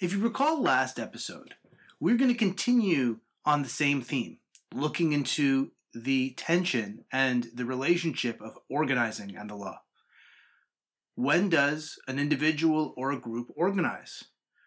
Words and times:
If 0.00 0.12
you 0.12 0.20
recall 0.20 0.62
last 0.62 1.00
episode, 1.00 1.54
we're 1.98 2.16
going 2.16 2.30
to 2.30 2.38
continue 2.38 3.18
on 3.44 3.62
the 3.62 3.68
same 3.68 4.00
theme, 4.00 4.38
looking 4.72 5.12
into 5.12 5.72
the 5.92 6.34
tension 6.36 7.04
and 7.10 7.48
the 7.52 7.64
relationship 7.64 8.40
of 8.40 8.60
organizing 8.70 9.36
and 9.36 9.50
the 9.50 9.56
law. 9.56 9.80
When 11.16 11.48
does 11.48 11.98
an 12.06 12.20
individual 12.20 12.94
or 12.96 13.10
a 13.10 13.18
group 13.18 13.50
organize? 13.56 14.22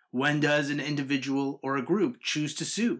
When 0.10 0.42
does 0.42 0.70
an 0.70 0.82
individual 0.82 1.62
or 1.64 1.78
a 1.78 1.82
group 1.82 2.18
choose 2.20 2.54
to 2.56 2.66
sue? 2.66 3.00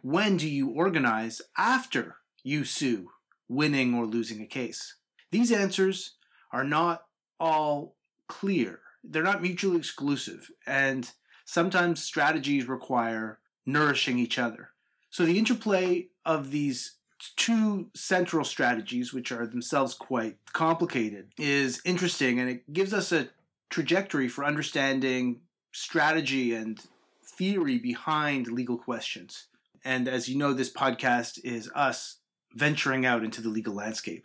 When 0.00 0.38
do 0.38 0.48
you 0.48 0.70
organize 0.70 1.42
after 1.58 2.16
you 2.42 2.64
sue, 2.64 3.10
winning 3.50 3.92
or 3.92 4.06
losing 4.06 4.40
a 4.40 4.46
case? 4.46 4.94
These 5.30 5.52
answers 5.52 6.14
are 6.54 6.64
not 6.64 7.02
all 7.38 7.96
clear. 8.28 8.80
They're 9.04 9.22
not 9.22 9.42
mutually 9.42 9.76
exclusive, 9.76 10.50
and 10.66 11.10
sometimes 11.50 12.00
strategies 12.00 12.68
require 12.68 13.40
nourishing 13.66 14.20
each 14.20 14.38
other. 14.38 14.68
So 15.10 15.26
the 15.26 15.36
interplay 15.36 16.06
of 16.24 16.52
these 16.52 16.98
two 17.36 17.88
central 17.92 18.44
strategies, 18.44 19.12
which 19.12 19.32
are 19.32 19.48
themselves 19.48 19.92
quite 19.94 20.36
complicated, 20.52 21.32
is 21.36 21.82
interesting 21.84 22.38
and 22.38 22.48
it 22.48 22.72
gives 22.72 22.94
us 22.94 23.10
a 23.10 23.30
trajectory 23.68 24.28
for 24.28 24.44
understanding 24.44 25.40
strategy 25.72 26.54
and 26.54 26.80
theory 27.24 27.78
behind 27.78 28.46
legal 28.46 28.78
questions. 28.78 29.48
And 29.84 30.06
as 30.06 30.28
you 30.28 30.38
know, 30.38 30.52
this 30.52 30.72
podcast 30.72 31.40
is 31.42 31.68
us 31.74 32.18
venturing 32.54 33.04
out 33.04 33.24
into 33.24 33.42
the 33.42 33.48
legal 33.48 33.74
landscape. 33.74 34.24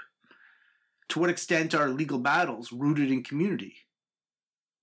To 1.10 1.20
what 1.20 1.32
extent 1.32 1.74
are 1.74 1.90
legal 1.90 2.20
battles 2.20 2.72
rooted 2.72 3.10
in 3.10 3.24
community? 3.24 3.85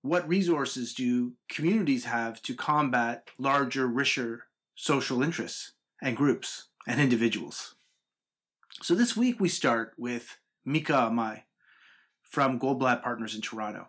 What 0.03 0.27
resources 0.27 0.93
do 0.93 1.31
communities 1.47 2.03
have 2.03 2.41
to 2.41 2.53
combat 2.53 3.29
larger, 3.37 3.87
richer 3.87 4.43
social 4.75 5.23
interests 5.23 5.71
and 6.01 6.17
groups 6.17 6.67
and 6.85 6.99
individuals? 6.99 7.75
So 8.81 8.95
this 8.95 9.15
week 9.15 9.39
we 9.39 9.47
start 9.47 9.93
with 9.97 10.39
Mika 10.65 10.91
Imai 10.91 11.43
from 12.21 12.59
Goldblatt 12.59 13.01
Partners 13.01 13.33
in 13.33 13.39
Toronto. 13.39 13.87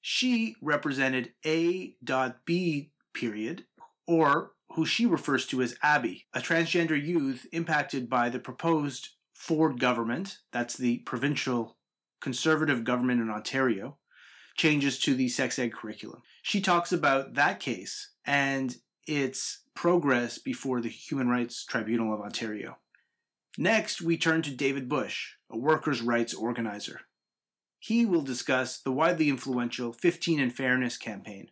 She 0.00 0.56
represented 0.62 1.34
A.B. 1.44 2.90
period, 3.12 3.66
or 4.06 4.52
who 4.70 4.86
she 4.86 5.04
refers 5.04 5.44
to 5.48 5.60
as 5.60 5.76
Abby, 5.82 6.24
a 6.32 6.40
transgender 6.40 6.98
youth 6.98 7.46
impacted 7.52 8.08
by 8.08 8.30
the 8.30 8.38
proposed 8.38 9.10
Ford 9.34 9.78
government, 9.78 10.38
that's 10.52 10.78
the 10.78 11.00
provincial 11.00 11.76
conservative 12.22 12.82
government 12.82 13.20
in 13.20 13.28
Ontario, 13.28 13.98
changes 14.54 14.98
to 15.00 15.14
the 15.14 15.28
sex 15.28 15.58
ed 15.58 15.72
curriculum. 15.72 16.22
She 16.42 16.60
talks 16.60 16.92
about 16.92 17.34
that 17.34 17.60
case 17.60 18.10
and 18.24 18.76
its 19.06 19.62
progress 19.74 20.38
before 20.38 20.80
the 20.80 20.88
Human 20.88 21.28
Rights 21.28 21.64
Tribunal 21.64 22.14
of 22.14 22.20
Ontario. 22.20 22.78
Next, 23.58 24.00
we 24.00 24.16
turn 24.16 24.42
to 24.42 24.50
David 24.50 24.88
Bush, 24.88 25.32
a 25.50 25.56
workers' 25.56 26.02
rights 26.02 26.34
organizer. 26.34 27.02
He 27.78 28.06
will 28.06 28.22
discuss 28.22 28.78
the 28.78 28.92
widely 28.92 29.28
influential 29.28 29.92
15 29.92 30.40
and 30.40 30.54
Fairness 30.54 30.96
campaign, 30.96 31.50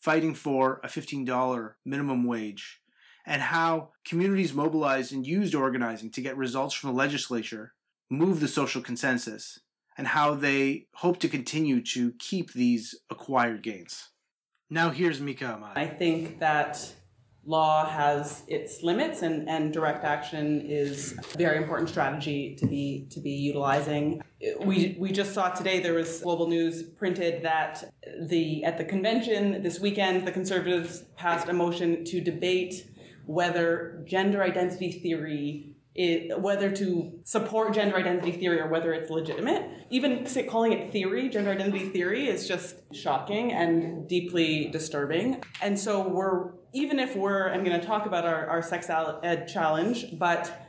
fighting 0.00 0.34
for 0.34 0.80
a 0.82 0.88
$15 0.88 1.74
minimum 1.84 2.24
wage, 2.24 2.80
and 3.24 3.40
how 3.40 3.90
communities 4.04 4.52
mobilized 4.52 5.12
and 5.12 5.26
used 5.26 5.54
organizing 5.54 6.10
to 6.10 6.20
get 6.20 6.36
results 6.36 6.74
from 6.74 6.90
the 6.90 6.96
legislature 6.96 7.74
move 8.10 8.40
the 8.40 8.48
social 8.48 8.82
consensus, 8.82 9.60
and 10.00 10.08
how 10.08 10.34
they 10.34 10.86
hope 10.94 11.20
to 11.20 11.28
continue 11.28 11.82
to 11.82 12.12
keep 12.12 12.54
these 12.54 12.98
acquired 13.10 13.62
gains. 13.62 14.08
Now, 14.70 14.88
here's 14.88 15.20
Mika. 15.20 15.60
I 15.76 15.86
think 15.88 16.38
that 16.38 16.90
law 17.44 17.84
has 17.84 18.42
its 18.48 18.82
limits 18.82 19.20
and, 19.20 19.46
and 19.46 19.74
direct 19.74 20.02
action 20.02 20.62
is 20.62 21.18
a 21.34 21.36
very 21.36 21.58
important 21.58 21.90
strategy 21.90 22.54
to 22.54 22.66
be 22.66 23.08
to 23.10 23.20
be 23.20 23.32
utilizing. 23.32 24.22
We 24.64 24.96
we 24.98 25.12
just 25.12 25.34
saw 25.34 25.50
today 25.50 25.80
there 25.80 25.92
was 25.92 26.22
global 26.22 26.48
news 26.48 26.82
printed 26.82 27.42
that 27.42 27.92
the 28.22 28.64
at 28.64 28.78
the 28.78 28.84
convention 28.84 29.62
this 29.62 29.80
weekend 29.80 30.26
the 30.26 30.32
conservatives 30.32 31.04
passed 31.16 31.46
a 31.48 31.52
motion 31.52 32.06
to 32.06 32.22
debate 32.22 32.86
whether 33.26 34.02
gender 34.06 34.42
identity 34.42 34.92
theory 34.92 35.69
it, 35.94 36.40
whether 36.40 36.70
to 36.70 37.20
support 37.24 37.74
gender 37.74 37.96
identity 37.96 38.32
theory 38.32 38.60
or 38.60 38.68
whether 38.68 38.92
it's 38.92 39.10
legitimate. 39.10 39.86
Even 39.90 40.26
calling 40.48 40.72
it 40.72 40.92
theory, 40.92 41.28
gender 41.28 41.50
identity 41.50 41.88
theory, 41.88 42.28
is 42.28 42.46
just 42.46 42.76
shocking 42.92 43.52
and 43.52 44.08
deeply 44.08 44.68
disturbing. 44.70 45.42
And 45.60 45.78
so 45.78 46.08
we're, 46.08 46.52
even 46.72 46.98
if 46.98 47.16
we're, 47.16 47.52
I'm 47.52 47.64
going 47.64 47.78
to 47.78 47.84
talk 47.84 48.06
about 48.06 48.24
our, 48.24 48.46
our 48.46 48.62
sex 48.62 48.88
ed 48.88 49.48
challenge, 49.48 50.18
but, 50.18 50.68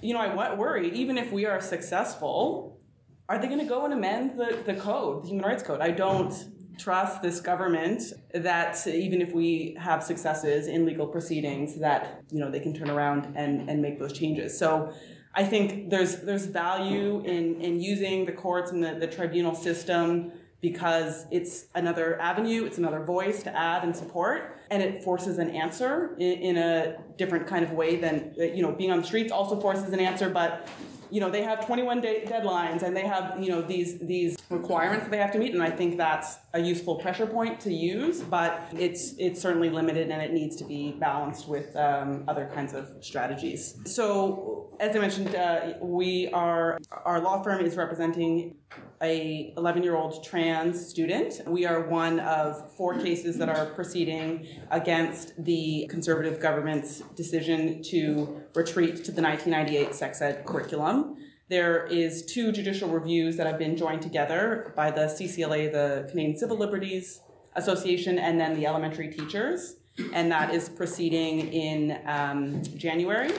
you 0.00 0.14
know, 0.14 0.20
I 0.20 0.54
worry, 0.54 0.90
even 0.92 1.18
if 1.18 1.30
we 1.30 1.44
are 1.44 1.60
successful, 1.60 2.80
are 3.28 3.38
they 3.38 3.48
going 3.48 3.60
to 3.60 3.66
go 3.66 3.84
and 3.84 3.92
amend 3.94 4.38
the, 4.38 4.62
the 4.64 4.74
code, 4.74 5.24
the 5.24 5.28
human 5.28 5.44
rights 5.44 5.62
code? 5.62 5.80
I 5.80 5.90
don't 5.90 6.34
trust 6.78 7.22
this 7.22 7.40
government 7.40 8.02
that 8.32 8.86
even 8.86 9.20
if 9.20 9.32
we 9.32 9.76
have 9.78 10.02
successes 10.02 10.66
in 10.66 10.84
legal 10.84 11.06
proceedings 11.06 11.78
that 11.80 12.22
you 12.30 12.40
know 12.40 12.50
they 12.50 12.60
can 12.60 12.74
turn 12.74 12.90
around 12.90 13.32
and, 13.36 13.68
and 13.68 13.80
make 13.80 13.98
those 13.98 14.12
changes. 14.12 14.58
So 14.58 14.92
i 15.34 15.44
think 15.44 15.90
there's 15.90 16.20
there's 16.22 16.46
value 16.46 17.20
in 17.24 17.60
in 17.60 17.80
using 17.80 18.24
the 18.24 18.32
courts 18.32 18.70
and 18.70 18.82
the, 18.82 18.94
the 18.94 19.06
tribunal 19.06 19.54
system 19.54 20.32
because 20.60 21.26
it's 21.30 21.66
another 21.74 22.18
avenue 22.20 22.64
it's 22.64 22.78
another 22.78 23.04
voice 23.04 23.42
to 23.42 23.54
add 23.54 23.84
and 23.84 23.94
support 23.94 24.56
and 24.70 24.82
it 24.82 25.02
forces 25.02 25.38
an 25.38 25.50
answer 25.50 26.14
in, 26.18 26.32
in 26.38 26.56
a 26.56 26.96
different 27.18 27.46
kind 27.46 27.64
of 27.64 27.72
way 27.72 27.96
than 27.96 28.32
you 28.38 28.62
know 28.62 28.72
being 28.72 28.90
on 28.90 29.00
the 29.00 29.06
streets 29.06 29.30
also 29.30 29.60
forces 29.60 29.92
an 29.92 30.00
answer 30.00 30.30
but 30.30 30.68
you 31.14 31.20
know 31.20 31.30
they 31.30 31.44
have 31.44 31.64
21 31.64 32.00
day 32.00 32.24
deadlines 32.26 32.82
and 32.82 32.96
they 32.96 33.06
have 33.06 33.40
you 33.40 33.48
know 33.48 33.62
these 33.62 34.00
these 34.00 34.36
requirements 34.50 35.04
that 35.04 35.12
they 35.12 35.18
have 35.18 35.30
to 35.30 35.38
meet 35.38 35.54
and 35.54 35.62
i 35.62 35.70
think 35.70 35.96
that's 35.96 36.38
a 36.54 36.58
useful 36.58 36.96
pressure 36.96 37.24
point 37.24 37.60
to 37.60 37.72
use 37.72 38.20
but 38.20 38.66
it's 38.72 39.14
it's 39.16 39.40
certainly 39.40 39.70
limited 39.70 40.10
and 40.10 40.20
it 40.20 40.32
needs 40.32 40.56
to 40.56 40.64
be 40.64 40.96
balanced 40.98 41.46
with 41.48 41.74
um, 41.76 42.24
other 42.26 42.50
kinds 42.52 42.72
of 42.74 42.88
strategies. 43.00 43.78
So 43.86 44.76
as 44.80 44.96
i 44.96 44.98
mentioned 44.98 45.36
uh, 45.36 45.74
we 45.80 46.28
are 46.32 46.78
our 47.04 47.20
law 47.20 47.42
firm 47.44 47.64
is 47.64 47.76
representing 47.76 48.56
a 49.04 49.52
11 49.56 49.82
year 49.82 49.96
old 49.96 50.24
trans 50.24 50.88
student 50.88 51.40
we 51.46 51.64
are 51.64 51.88
one 51.88 52.18
of 52.20 52.74
four 52.74 52.98
cases 52.98 53.38
that 53.38 53.48
are 53.48 53.66
proceeding 53.66 54.46
against 54.70 55.32
the 55.44 55.86
conservative 55.90 56.40
government's 56.40 57.00
decision 57.14 57.82
to 57.82 58.40
retreat 58.54 59.04
to 59.04 59.12
the 59.12 59.22
1998 59.22 59.94
sex 59.94 60.20
ed 60.20 60.44
curriculum 60.44 61.16
there 61.48 61.86
is 61.86 62.24
two 62.24 62.52
judicial 62.52 62.88
reviews 62.88 63.36
that 63.36 63.46
have 63.46 63.58
been 63.58 63.76
joined 63.76 64.00
together 64.00 64.72
by 64.74 64.90
the 64.90 65.02
CCLA, 65.02 65.70
the 65.70 66.08
Canadian 66.08 66.38
Civil 66.38 66.56
Liberties 66.56 67.20
Association, 67.54 68.18
and 68.18 68.40
then 68.40 68.54
the 68.54 68.66
elementary 68.66 69.08
teachers, 69.08 69.76
and 70.14 70.32
that 70.32 70.54
is 70.54 70.70
proceeding 70.70 71.52
in 71.52 72.00
um, 72.06 72.62
January. 72.76 73.30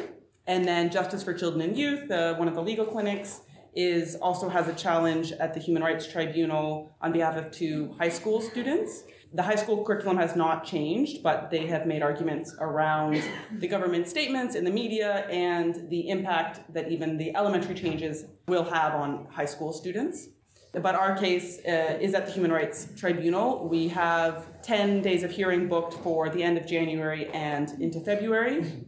And 0.48 0.68
then 0.68 0.92
Justice 0.92 1.24
for 1.24 1.34
Children 1.34 1.62
and 1.64 1.78
Youth, 1.78 2.12
uh, 2.12 2.36
one 2.36 2.48
of 2.48 2.54
the 2.54 2.62
legal 2.62 2.86
clinics, 2.86 3.42
is 3.76 4.16
also 4.16 4.48
has 4.50 4.68
a 4.68 4.74
challenge 4.74 5.32
at 5.34 5.54
the 5.54 5.60
Human 5.60 5.84
Rights 5.84 6.08
Tribunal 6.08 6.96
on 7.02 7.12
behalf 7.12 7.36
of 7.36 7.52
two 7.52 7.94
high 8.00 8.10
school 8.10 8.42
students. 8.42 9.04
The 9.34 9.44
high 9.44 9.56
school 9.56 9.84
curriculum 9.84 10.18
has 10.18 10.36
not 10.36 10.64
changed, 10.64 11.22
but 11.22 11.52
they 11.52 11.68
have 11.68 11.86
made 11.86 12.02
arguments 12.02 12.56
around 12.60 13.22
the 13.60 13.68
government 13.68 14.08
statements 14.08 14.56
in 14.56 14.64
the 14.64 14.72
media 14.72 15.28
and 15.30 15.90
the 15.90 16.10
impact 16.10 16.74
that 16.74 16.90
even 16.90 17.18
the 17.18 17.36
elementary 17.36 17.76
changes 17.76 18.26
will 18.48 18.64
have 18.64 18.94
on 18.94 19.28
high 19.30 19.46
school 19.46 19.74
students. 19.74 20.30
But 20.72 20.96
our 20.96 21.18
case 21.18 21.60
uh, 21.66 21.98
is 22.00 22.14
at 22.14 22.26
the 22.26 22.32
Human 22.32 22.52
Rights 22.52 22.88
Tribunal. 22.98 23.68
We 23.68 23.88
have 23.90 24.62
10 24.62 25.02
days 25.02 25.24
of 25.24 25.32
hearing 25.32 25.68
booked 25.68 25.96
for 25.96 26.30
the 26.30 26.44
end 26.44 26.58
of 26.58 26.66
January 26.66 27.30
and 27.30 27.70
into 27.82 28.00
February. 28.00 28.86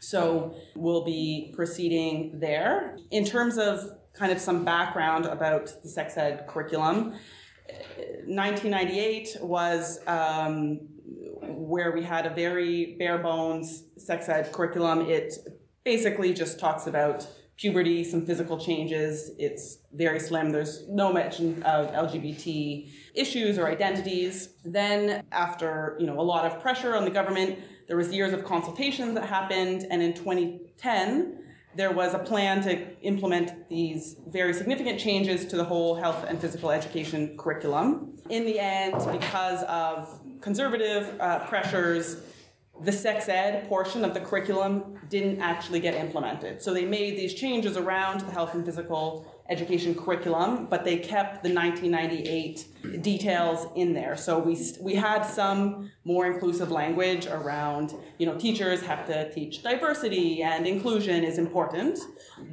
So 0.00 0.54
we'll 0.74 1.04
be 1.04 1.52
proceeding 1.54 2.40
there. 2.40 2.96
In 3.10 3.24
terms 3.24 3.58
of 3.58 3.99
kind 4.12 4.32
of 4.32 4.38
some 4.38 4.64
background 4.64 5.26
about 5.26 5.70
the 5.82 5.88
sex 5.88 6.16
ed 6.16 6.46
curriculum, 6.46 7.14
1998 8.26 9.36
was 9.40 10.00
um, 10.06 10.80
where 11.42 11.92
we 11.92 12.02
had 12.02 12.26
a 12.26 12.30
very 12.30 12.96
bare 12.98 13.18
bones 13.18 13.84
sex 13.96 14.28
ed 14.28 14.52
curriculum. 14.52 15.02
It 15.02 15.34
basically 15.84 16.32
just 16.32 16.58
talks 16.58 16.86
about 16.86 17.26
puberty, 17.56 18.04
some 18.04 18.24
physical 18.24 18.58
changes. 18.58 19.32
It's 19.38 19.78
very 19.92 20.18
slim. 20.18 20.50
There's 20.50 20.88
no 20.88 21.12
mention 21.12 21.62
of 21.64 21.88
LGBT 21.92 22.88
issues 23.14 23.58
or 23.58 23.66
identities. 23.66 24.50
Then, 24.64 25.24
after 25.32 25.96
you 26.00 26.06
know 26.06 26.18
a 26.18 26.22
lot 26.22 26.44
of 26.46 26.60
pressure 26.60 26.96
on 26.96 27.04
the 27.04 27.10
government, 27.10 27.58
there 27.86 27.96
was 27.96 28.12
years 28.12 28.32
of 28.32 28.44
consultations 28.44 29.14
that 29.14 29.26
happened, 29.26 29.86
and 29.90 30.02
in 30.02 30.14
2010 30.14 31.39
there 31.74 31.92
was 31.92 32.14
a 32.14 32.18
plan 32.18 32.62
to 32.62 33.00
implement 33.02 33.68
these 33.68 34.16
very 34.26 34.52
significant 34.52 34.98
changes 34.98 35.46
to 35.46 35.56
the 35.56 35.64
whole 35.64 35.94
health 35.94 36.24
and 36.28 36.40
physical 36.40 36.70
education 36.70 37.36
curriculum. 37.36 38.16
In 38.28 38.44
the 38.44 38.58
end, 38.58 38.94
because 39.12 39.62
of 39.64 40.20
conservative 40.40 41.16
uh, 41.20 41.40
pressures, 41.46 42.22
the 42.82 42.92
sex 42.92 43.28
ed 43.28 43.68
portion 43.68 44.04
of 44.04 44.14
the 44.14 44.20
curriculum 44.20 44.98
didn't 45.08 45.40
actually 45.40 45.80
get 45.80 45.94
implemented. 45.94 46.62
So 46.62 46.72
they 46.72 46.84
made 46.84 47.16
these 47.16 47.34
changes 47.34 47.76
around 47.76 48.20
the 48.20 48.32
health 48.32 48.54
and 48.54 48.64
physical 48.64 49.39
education 49.50 49.94
curriculum, 49.94 50.66
but 50.66 50.84
they 50.84 50.96
kept 50.96 51.42
the 51.42 51.52
1998 51.52 53.02
details 53.02 53.66
in 53.74 53.92
there. 53.92 54.16
So 54.16 54.38
we 54.38 54.56
we 54.80 54.94
had 54.94 55.22
some 55.22 55.90
more 56.04 56.26
inclusive 56.26 56.70
language 56.70 57.26
around, 57.26 57.94
you 58.18 58.26
know, 58.26 58.38
teachers 58.38 58.80
have 58.82 59.06
to 59.08 59.30
teach 59.32 59.62
diversity 59.62 60.42
and 60.42 60.66
inclusion 60.66 61.24
is 61.24 61.36
important, 61.36 61.98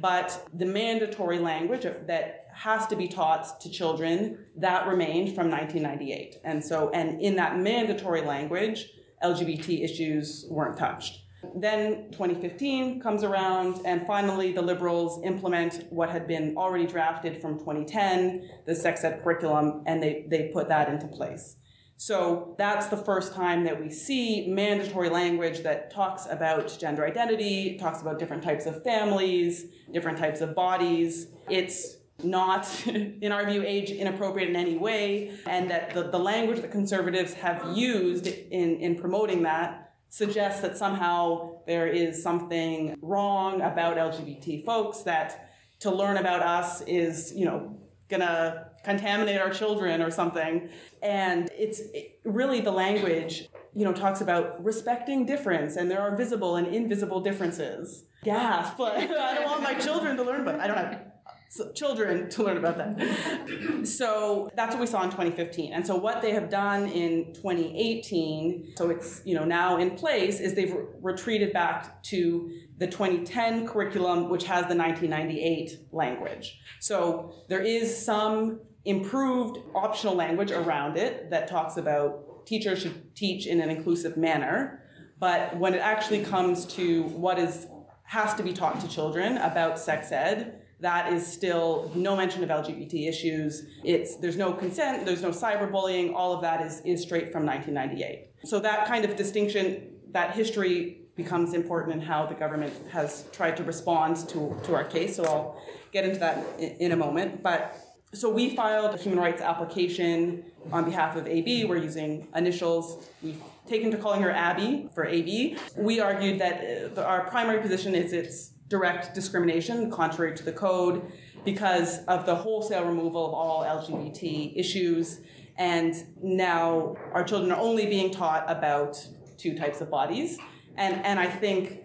but 0.00 0.46
the 0.52 0.66
mandatory 0.66 1.38
language 1.38 1.82
that 1.82 2.48
has 2.52 2.86
to 2.88 2.96
be 2.96 3.06
taught 3.06 3.60
to 3.60 3.70
children 3.70 4.38
that 4.56 4.88
remained 4.88 5.34
from 5.36 5.48
1998. 5.48 6.40
And 6.44 6.64
so 6.64 6.90
and 6.90 7.20
in 7.20 7.36
that 7.36 7.58
mandatory 7.58 8.22
language, 8.22 8.90
LGBT 9.22 9.84
issues 9.84 10.46
weren't 10.50 10.76
touched. 10.76 11.20
Then 11.54 12.10
2015 12.10 13.00
comes 13.00 13.22
around, 13.22 13.80
and 13.84 14.06
finally 14.06 14.52
the 14.52 14.62
Liberals 14.62 15.20
implement 15.24 15.86
what 15.90 16.10
had 16.10 16.26
been 16.26 16.56
already 16.56 16.86
drafted 16.86 17.40
from 17.40 17.58
2010, 17.58 18.50
the 18.66 18.74
sex 18.74 19.04
ed 19.04 19.22
curriculum, 19.22 19.82
and 19.86 20.02
they, 20.02 20.26
they 20.28 20.50
put 20.52 20.68
that 20.68 20.88
into 20.88 21.06
place. 21.06 21.56
So 21.96 22.54
that's 22.58 22.86
the 22.86 22.96
first 22.96 23.34
time 23.34 23.64
that 23.64 23.80
we 23.80 23.90
see 23.90 24.46
mandatory 24.48 25.10
language 25.10 25.64
that 25.64 25.90
talks 25.90 26.26
about 26.30 26.76
gender 26.78 27.04
identity, 27.04 27.76
talks 27.76 28.02
about 28.02 28.20
different 28.20 28.42
types 28.42 28.66
of 28.66 28.84
families, 28.84 29.66
different 29.92 30.18
types 30.18 30.40
of 30.40 30.54
bodies. 30.54 31.26
It's 31.48 31.96
not, 32.22 32.68
in 32.86 33.32
our 33.32 33.48
view, 33.48 33.62
age 33.64 33.90
inappropriate 33.90 34.48
in 34.48 34.56
any 34.56 34.76
way, 34.76 35.32
and 35.46 35.70
that 35.70 35.94
the, 35.94 36.04
the 36.04 36.18
language 36.18 36.60
that 36.60 36.70
conservatives 36.70 37.34
have 37.34 37.76
used 37.76 38.26
in, 38.26 38.76
in 38.78 38.96
promoting 38.96 39.42
that 39.42 39.87
suggests 40.08 40.62
that 40.62 40.76
somehow 40.76 41.60
there 41.66 41.86
is 41.86 42.22
something 42.22 42.96
wrong 43.02 43.60
about 43.60 43.96
LGBT 43.96 44.64
folks, 44.64 45.02
that 45.02 45.50
to 45.80 45.90
learn 45.90 46.16
about 46.16 46.42
us 46.42 46.80
is, 46.82 47.32
you 47.34 47.44
know, 47.44 47.76
gonna 48.08 48.68
contaminate 48.84 49.40
our 49.40 49.50
children 49.50 50.00
or 50.00 50.10
something. 50.10 50.68
And 51.02 51.50
it's 51.56 51.80
it, 51.92 52.20
really 52.24 52.60
the 52.60 52.70
language, 52.70 53.48
you 53.74 53.84
know, 53.84 53.92
talks 53.92 54.20
about 54.20 54.64
respecting 54.64 55.26
difference 55.26 55.76
and 55.76 55.90
there 55.90 56.00
are 56.00 56.16
visible 56.16 56.56
and 56.56 56.66
invisible 56.66 57.20
differences. 57.20 58.04
Gasp! 58.24 58.74
But 58.78 58.96
I 58.96 59.34
don't 59.34 59.44
want 59.44 59.62
my 59.62 59.74
children 59.74 60.16
to 60.16 60.22
learn 60.22 60.40
about. 60.40 60.58
I 60.58 60.66
don't 60.66 60.76
have 60.76 61.00
so 61.48 61.72
children 61.72 62.28
to 62.30 62.42
learn 62.42 62.58
about 62.58 62.76
that. 62.76 63.86
so 63.86 64.50
that's 64.54 64.74
what 64.74 64.80
we 64.80 64.86
saw 64.86 65.02
in 65.02 65.10
2015. 65.10 65.72
And 65.72 65.86
so 65.86 65.96
what 65.96 66.20
they 66.20 66.32
have 66.32 66.50
done 66.50 66.86
in 66.88 67.32
2018, 67.32 68.74
so 68.76 68.90
it's 68.90 69.22
you 69.24 69.34
know 69.34 69.44
now 69.44 69.78
in 69.78 69.92
place, 69.92 70.40
is 70.40 70.54
they've 70.54 70.72
re- 70.72 70.84
retreated 71.00 71.52
back 71.52 72.02
to 72.04 72.50
the 72.76 72.86
2010 72.86 73.66
curriculum, 73.66 74.28
which 74.28 74.44
has 74.44 74.66
the 74.66 74.76
1998 74.76 75.88
language. 75.90 76.60
So 76.80 77.32
there 77.48 77.62
is 77.62 77.96
some 77.96 78.60
improved 78.84 79.58
optional 79.74 80.14
language 80.14 80.50
around 80.50 80.96
it 80.96 81.30
that 81.30 81.48
talks 81.48 81.76
about 81.76 82.46
teachers 82.46 82.80
should 82.80 83.14
teach 83.14 83.46
in 83.46 83.60
an 83.60 83.70
inclusive 83.70 84.16
manner. 84.16 84.82
But 85.18 85.56
when 85.58 85.74
it 85.74 85.80
actually 85.80 86.24
comes 86.24 86.64
to 86.76 87.04
what 87.04 87.38
is 87.38 87.66
has 88.04 88.34
to 88.34 88.42
be 88.42 88.54
taught 88.54 88.80
to 88.80 88.88
children 88.88 89.36
about 89.36 89.78
sex 89.78 90.10
ed, 90.12 90.57
that 90.80 91.12
is 91.12 91.26
still 91.26 91.90
no 91.94 92.14
mention 92.14 92.44
of 92.44 92.50
LGBT 92.50 93.08
issues. 93.08 93.64
It's 93.84 94.16
there's 94.16 94.36
no 94.36 94.52
consent, 94.52 95.04
there's 95.04 95.22
no 95.22 95.30
cyberbullying. 95.30 96.14
All 96.14 96.32
of 96.32 96.42
that 96.42 96.64
is 96.64 96.80
is 96.84 97.02
straight 97.02 97.32
from 97.32 97.44
1998. 97.44 98.28
So 98.44 98.60
that 98.60 98.86
kind 98.86 99.04
of 99.04 99.16
distinction, 99.16 99.88
that 100.12 100.34
history 100.34 101.02
becomes 101.16 101.52
important 101.52 101.96
in 101.96 102.00
how 102.00 102.26
the 102.26 102.34
government 102.34 102.72
has 102.92 103.24
tried 103.32 103.56
to 103.56 103.64
respond 103.64 104.16
to 104.28 104.56
to 104.64 104.74
our 104.74 104.84
case. 104.84 105.16
So 105.16 105.24
I'll 105.24 105.62
get 105.90 106.04
into 106.04 106.20
that 106.20 106.44
in, 106.58 106.70
in 106.86 106.92
a 106.92 106.96
moment, 106.96 107.42
but. 107.42 107.84
So 108.14 108.30
we 108.30 108.56
filed 108.56 108.94
a 108.94 108.96
human 108.96 109.20
rights 109.20 109.42
application 109.42 110.42
on 110.72 110.86
behalf 110.86 111.14
of 111.14 111.26
AB. 111.26 111.66
We're 111.66 111.76
using 111.76 112.26
initials. 112.34 113.06
We've 113.22 113.38
taken 113.68 113.90
to 113.90 113.98
calling 113.98 114.22
her 114.22 114.30
Abby 114.30 114.88
for 114.94 115.04
AB. 115.04 115.58
We 115.76 116.00
argued 116.00 116.40
that 116.40 116.96
uh, 116.96 117.02
our 117.02 117.28
primary 117.28 117.60
position 117.60 117.94
is 117.94 118.14
it's 118.14 118.54
direct 118.68 119.14
discrimination, 119.14 119.90
contrary 119.90 120.36
to 120.36 120.42
the 120.42 120.52
code, 120.52 121.10
because 121.44 122.04
of 122.04 122.26
the 122.26 122.34
wholesale 122.34 122.84
removal 122.84 123.26
of 123.26 123.34
all 123.34 123.64
LGBT 123.64 124.52
issues. 124.56 125.20
And 125.56 125.94
now 126.22 126.96
our 127.12 127.24
children 127.24 127.50
are 127.50 127.60
only 127.60 127.86
being 127.86 128.10
taught 128.10 128.44
about 128.48 129.04
two 129.36 129.56
types 129.56 129.80
of 129.80 129.90
bodies. 129.90 130.38
And, 130.76 131.04
and 131.04 131.18
I 131.18 131.26
think, 131.26 131.84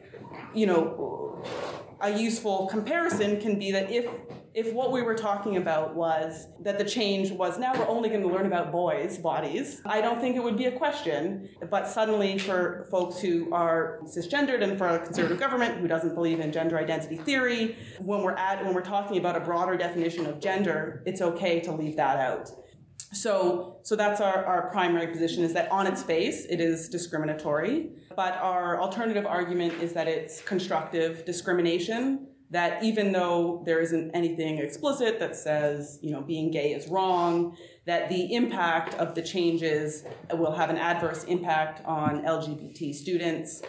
you 0.53 0.65
know, 0.67 1.43
a 2.01 2.11
useful 2.11 2.67
comparison 2.67 3.39
can 3.39 3.57
be 3.57 3.71
that 3.71 3.89
if 3.89 4.05
if 4.53 4.71
what 4.71 4.91
we 4.91 5.01
were 5.01 5.15
talking 5.15 5.57
about 5.57 5.95
was 5.95 6.47
that 6.61 6.77
the 6.77 6.85
change 6.85 7.31
was 7.31 7.57
now 7.57 7.73
we're 7.73 7.87
only 7.87 8.09
going 8.09 8.21
to 8.21 8.27
learn 8.27 8.45
about 8.45 8.71
boys' 8.71 9.17
bodies, 9.17 9.81
I 9.85 9.99
don't 10.01 10.21
think 10.21 10.35
it 10.35 10.43
would 10.43 10.57
be 10.57 10.65
a 10.65 10.71
question. 10.71 11.49
But 11.69 11.87
suddenly, 11.87 12.37
for 12.37 12.87
folks 12.91 13.19
who 13.19 13.51
are 13.51 13.99
cisgendered 14.03 14.63
and 14.63 14.77
for 14.77 14.87
a 14.87 14.99
conservative 14.99 15.39
government 15.39 15.79
who 15.79 15.87
doesn't 15.87 16.13
believe 16.13 16.39
in 16.39 16.51
gender 16.51 16.77
identity 16.77 17.17
theory, 17.17 17.77
when 17.99 18.21
we're 18.21 18.35
at 18.35 18.63
when 18.63 18.73
we're 18.73 18.81
talking 18.81 19.17
about 19.17 19.35
a 19.35 19.39
broader 19.39 19.75
definition 19.75 20.25
of 20.27 20.39
gender, 20.39 21.01
it's 21.05 21.21
okay 21.21 21.59
to 21.61 21.71
leave 21.71 21.95
that 21.95 22.17
out. 22.17 22.49
So, 23.11 23.77
so 23.83 23.95
that's 23.95 24.21
our, 24.21 24.43
our 24.45 24.71
primary 24.71 25.07
position 25.07 25.43
is 25.43 25.53
that 25.53 25.71
on 25.71 25.85
its 25.85 26.01
face 26.01 26.45
it 26.49 26.59
is 26.59 26.89
discriminatory, 26.89 27.91
but 28.15 28.33
our 28.35 28.81
alternative 28.81 29.25
argument 29.25 29.73
is 29.81 29.93
that 29.93 30.07
it's 30.07 30.41
constructive 30.41 31.23
discrimination 31.25 32.27
that 32.53 32.83
even 32.83 33.11
though 33.11 33.63
there 33.65 33.79
isn't 33.79 34.11
anything 34.11 34.59
explicit 34.59 35.19
that 35.19 35.35
says, 35.35 35.97
you 36.03 36.11
know, 36.11 36.21
being 36.21 36.51
gay 36.51 36.71
is 36.71 36.87
wrong, 36.87 37.57
that 37.85 38.09
the 38.09 38.35
impact 38.35 38.93
of 38.95 39.15
the 39.15 39.23
changes 39.23 40.03
will 40.31 40.51
have 40.51 40.69
an 40.69 40.77
adverse 40.77 41.23
impact 41.23 41.83
on 41.83 42.21
LGBT 42.23 42.93
students. 42.93 43.63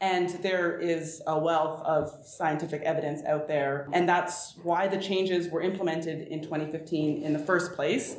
And 0.00 0.28
there 0.44 0.78
is 0.78 1.20
a 1.26 1.36
wealth 1.36 1.82
of 1.82 2.12
scientific 2.24 2.82
evidence 2.82 3.24
out 3.26 3.48
there. 3.48 3.88
And 3.92 4.08
that's 4.08 4.54
why 4.62 4.86
the 4.86 4.98
changes 4.98 5.48
were 5.48 5.60
implemented 5.60 6.28
in 6.28 6.40
2015 6.40 7.24
in 7.24 7.32
the 7.32 7.40
first 7.40 7.72
place 7.72 8.16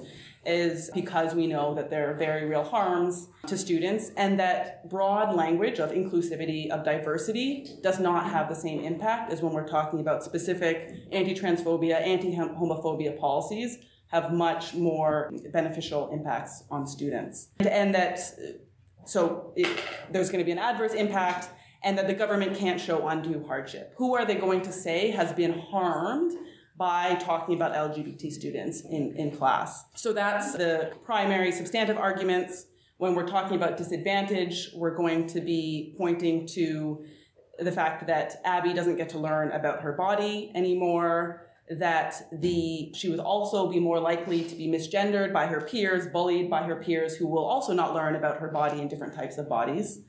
is 0.49 0.89
because 0.93 1.35
we 1.35 1.47
know 1.47 1.73
that 1.75 1.89
there 1.89 2.09
are 2.09 2.15
very 2.15 2.45
real 2.45 2.63
harms 2.63 3.29
to 3.47 3.57
students 3.57 4.11
and 4.17 4.39
that 4.39 4.89
broad 4.89 5.35
language 5.35 5.79
of 5.79 5.91
inclusivity, 5.91 6.69
of 6.69 6.83
diversity, 6.83 7.67
does 7.81 7.99
not 7.99 8.29
have 8.29 8.49
the 8.49 8.55
same 8.55 8.79
impact 8.81 9.31
as 9.31 9.41
when 9.41 9.53
we're 9.53 9.67
talking 9.67 9.99
about 9.99 10.23
specific 10.23 10.91
anti 11.11 11.33
transphobia, 11.35 12.01
anti 12.01 12.35
homophobia 12.35 13.17
policies, 13.19 13.77
have 14.07 14.33
much 14.33 14.73
more 14.73 15.31
beneficial 15.53 16.09
impacts 16.11 16.63
on 16.71 16.87
students. 16.87 17.49
And 17.59 17.93
that, 17.93 18.19
so 19.05 19.53
it, 19.55 19.67
there's 20.11 20.29
going 20.29 20.39
to 20.39 20.45
be 20.45 20.51
an 20.51 20.57
adverse 20.57 20.93
impact 20.93 21.49
and 21.83 21.97
that 21.97 22.07
the 22.07 22.13
government 22.13 22.57
can't 22.57 22.81
show 22.81 23.07
undue 23.07 23.43
hardship. 23.47 23.93
Who 23.97 24.15
are 24.15 24.25
they 24.25 24.35
going 24.35 24.61
to 24.63 24.71
say 24.71 25.11
has 25.11 25.31
been 25.31 25.57
harmed? 25.57 26.33
By 26.79 27.15
talking 27.15 27.55
about 27.55 27.73
LGBT 27.73 28.31
students 28.31 28.81
in, 28.89 29.13
in 29.17 29.31
class. 29.31 29.83
So 29.95 30.13
that's 30.13 30.53
the 30.53 30.93
primary 31.03 31.51
substantive 31.51 31.97
arguments. 31.97 32.67
When 32.97 33.15
we're 33.15 33.27
talking 33.27 33.57
about 33.57 33.75
disadvantage, 33.75 34.69
we're 34.73 34.95
going 34.95 35.27
to 35.27 35.41
be 35.41 35.93
pointing 35.97 36.47
to 36.47 37.03
the 37.59 37.71
fact 37.71 38.07
that 38.07 38.37
Abby 38.45 38.71
doesn't 38.71 38.95
get 38.95 39.09
to 39.09 39.19
learn 39.19 39.51
about 39.51 39.81
her 39.81 39.91
body 39.91 40.53
anymore, 40.55 41.47
that 41.69 42.15
the 42.31 42.93
she 42.95 43.09
would 43.09 43.19
also 43.19 43.69
be 43.69 43.79
more 43.79 43.99
likely 43.99 44.45
to 44.45 44.55
be 44.55 44.67
misgendered 44.67 45.33
by 45.33 45.47
her 45.47 45.59
peers, 45.59 46.07
bullied 46.07 46.49
by 46.49 46.63
her 46.63 46.77
peers 46.77 47.17
who 47.17 47.27
will 47.27 47.45
also 47.45 47.73
not 47.73 47.93
learn 47.93 48.15
about 48.15 48.37
her 48.37 48.47
body 48.47 48.79
and 48.79 48.89
different 48.89 49.13
types 49.13 49.37
of 49.37 49.49
bodies, 49.49 49.99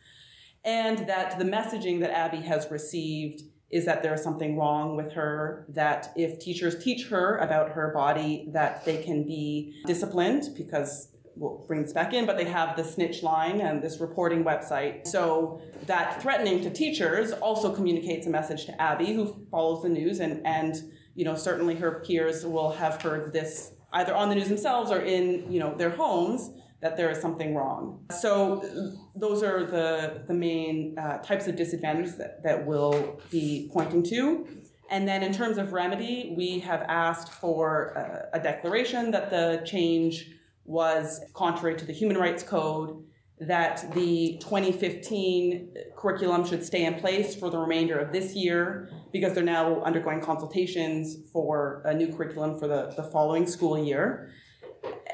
and 0.65 1.09
that 1.09 1.37
the 1.37 1.45
messaging 1.45 1.99
that 2.01 2.13
Abby 2.17 2.39
has 2.39 2.71
received 2.71 3.43
is 3.71 3.85
that 3.85 4.03
there's 4.03 4.23
something 4.23 4.57
wrong 4.57 4.97
with 4.97 5.13
her, 5.13 5.65
that 5.69 6.13
if 6.17 6.39
teachers 6.41 6.83
teach 6.83 7.07
her 7.09 7.37
about 7.39 7.71
her 7.71 7.93
body, 7.95 8.49
that 8.53 8.85
they 8.85 9.03
can 9.03 9.25
be 9.25 9.81
disciplined 9.87 10.49
because 10.57 11.09
we'll 11.37 11.65
bring 11.69 11.83
this 11.83 11.93
back 11.93 12.13
in, 12.13 12.27
but 12.27 12.37
they 12.37 12.45
have 12.45 12.77
the 12.77 12.85
snitch 12.85 13.23
line 13.23 13.61
and 13.61 13.83
this 13.83 14.01
reporting 14.01 14.45
website. 14.45 15.07
So 15.07 15.61
that 15.87 16.21
threatening 16.21 16.63
to 16.63 16.71
teachers 16.71 17.33
also 17.33 17.73
communicates 17.73 18.27
a 18.27 18.31
message 18.31 18.67
to 18.67 18.83
Abby, 18.83 19.15
who 19.15 19.47
follows 19.51 19.83
the 19.83 19.89
news, 19.89 20.21
and, 20.21 20.45
and 20.45 20.77
you 21.15 21.25
know, 21.25 21.37
certainly 21.37 21.77
her 21.77 22.03
peers 22.05 22.45
will 22.45 22.73
have 22.73 23.01
heard 23.01 23.33
this 23.33 23.73
either 23.93 24.15
on 24.15 24.29
the 24.29 24.35
news 24.35 24.49
themselves 24.49 24.91
or 24.91 25.01
in, 25.01 25.51
you 25.51 25.59
know, 25.61 25.75
their 25.75 25.91
homes 25.91 26.51
that 26.81 26.97
there 26.97 27.11
is 27.11 27.21
something 27.21 27.55
wrong. 27.55 28.05
So 28.21 28.97
those 29.15 29.43
are 29.43 29.65
the, 29.65 30.23
the 30.27 30.35
main 30.35 30.99
uh, 30.99 31.19
types 31.19 31.47
of 31.47 31.57
disadvantages 31.57 32.17
that, 32.17 32.43
that 32.43 32.67
we'll 32.67 33.21
be 33.31 33.71
pointing 33.73 34.03
to. 34.05 34.47
And 34.91 35.07
then 35.07 35.23
in 35.23 35.33
terms 35.33 35.59
of 35.59 35.73
remedy, 35.73 36.35
we 36.37 36.59
have 36.61 36.83
asked 36.89 37.33
for 37.33 38.29
a, 38.33 38.39
a 38.39 38.43
declaration 38.43 39.11
that 39.13 39.31
the 39.31 39.63
change 39.65 40.31
was 40.65 41.21
contrary 41.35 41.77
to 41.77 41.85
the 41.85 41.93
Human 41.93 42.17
Rights 42.17 42.43
Code, 42.43 43.05
that 43.41 43.93
the 43.95 44.37
2015 44.41 45.75
curriculum 45.97 46.47
should 46.47 46.65
stay 46.65 46.85
in 46.85 46.95
place 46.95 47.35
for 47.35 47.51
the 47.51 47.59
remainder 47.59 47.99
of 47.99 48.13
this 48.13 48.35
year 48.35 48.91
because 49.13 49.33
they're 49.33 49.43
now 49.43 49.81
undergoing 49.83 50.21
consultations 50.21 51.17
for 51.33 51.83
a 51.87 51.95
new 51.95 52.13
curriculum 52.13 52.59
for 52.59 52.69
the, 52.69 52.93
the 52.97 53.03
following 53.05 53.47
school 53.47 53.83
year 53.83 54.31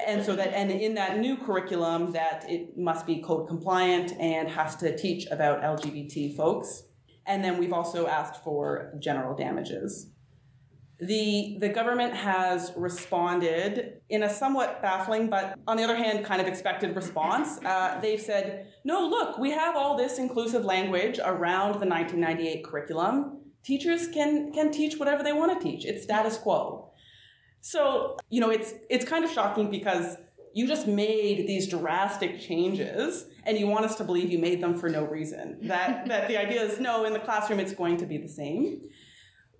and 0.05 0.23
so 0.23 0.35
that 0.35 0.53
and 0.53 0.71
in 0.71 0.93
that 0.95 1.19
new 1.19 1.37
curriculum 1.37 2.11
that 2.11 2.45
it 2.49 2.77
must 2.77 3.05
be 3.05 3.21
code 3.21 3.47
compliant 3.47 4.13
and 4.19 4.49
has 4.49 4.75
to 4.77 4.95
teach 4.95 5.27
about 5.31 5.61
lgbt 5.61 6.35
folks. 6.35 6.83
And 7.25 7.43
then 7.43 7.57
we've 7.57 7.73
also 7.73 8.07
asked 8.07 8.41
for 8.43 8.93
general 8.99 9.35
damages. 9.35 10.11
The 10.99 11.57
the 11.59 11.69
government 11.69 12.15
has 12.15 12.71
responded 12.75 14.01
in 14.09 14.23
a 14.23 14.29
somewhat 14.29 14.81
baffling 14.81 15.29
but 15.29 15.59
on 15.67 15.77
the 15.77 15.83
other 15.83 15.95
hand 15.95 16.25
kind 16.25 16.41
of 16.41 16.47
expected 16.47 16.95
response. 16.95 17.59
Uh, 17.63 17.99
they've 18.01 18.21
said 18.21 18.67
no 18.83 19.07
look 19.07 19.37
we 19.37 19.51
have 19.51 19.75
all 19.75 19.97
this 19.97 20.17
inclusive 20.17 20.63
language 20.63 21.19
around 21.23 21.79
the 21.81 21.87
1998 21.87 22.63
curriculum. 22.63 23.41
Teachers 23.63 24.07
can 24.07 24.51
can 24.53 24.71
teach 24.71 24.97
whatever 24.97 25.21
they 25.21 25.33
want 25.33 25.59
to 25.59 25.63
teach. 25.63 25.85
It's 25.85 26.03
status 26.03 26.37
quo 26.37 26.86
so, 27.61 28.17
you 28.29 28.41
know, 28.41 28.49
it's 28.49 28.73
it's 28.89 29.05
kind 29.05 29.25
of 29.25 29.31
shocking 29.31 29.69
because 29.69 30.17
you 30.53 30.67
just 30.67 30.87
made 30.87 31.47
these 31.47 31.67
drastic 31.67 32.39
changes 32.39 33.25
and 33.43 33.57
you 33.57 33.67
want 33.67 33.85
us 33.85 33.95
to 33.95 34.03
believe 34.03 34.29
you 34.31 34.39
made 34.39 34.61
them 34.61 34.77
for 34.77 34.89
no 34.89 35.05
reason. 35.05 35.59
That 35.67 36.07
that 36.07 36.27
the 36.27 36.37
idea 36.37 36.63
is 36.63 36.79
no, 36.79 37.05
in 37.05 37.13
the 37.13 37.19
classroom 37.19 37.59
it's 37.59 37.73
going 37.73 37.97
to 37.97 38.05
be 38.05 38.17
the 38.17 38.29
same. 38.29 38.81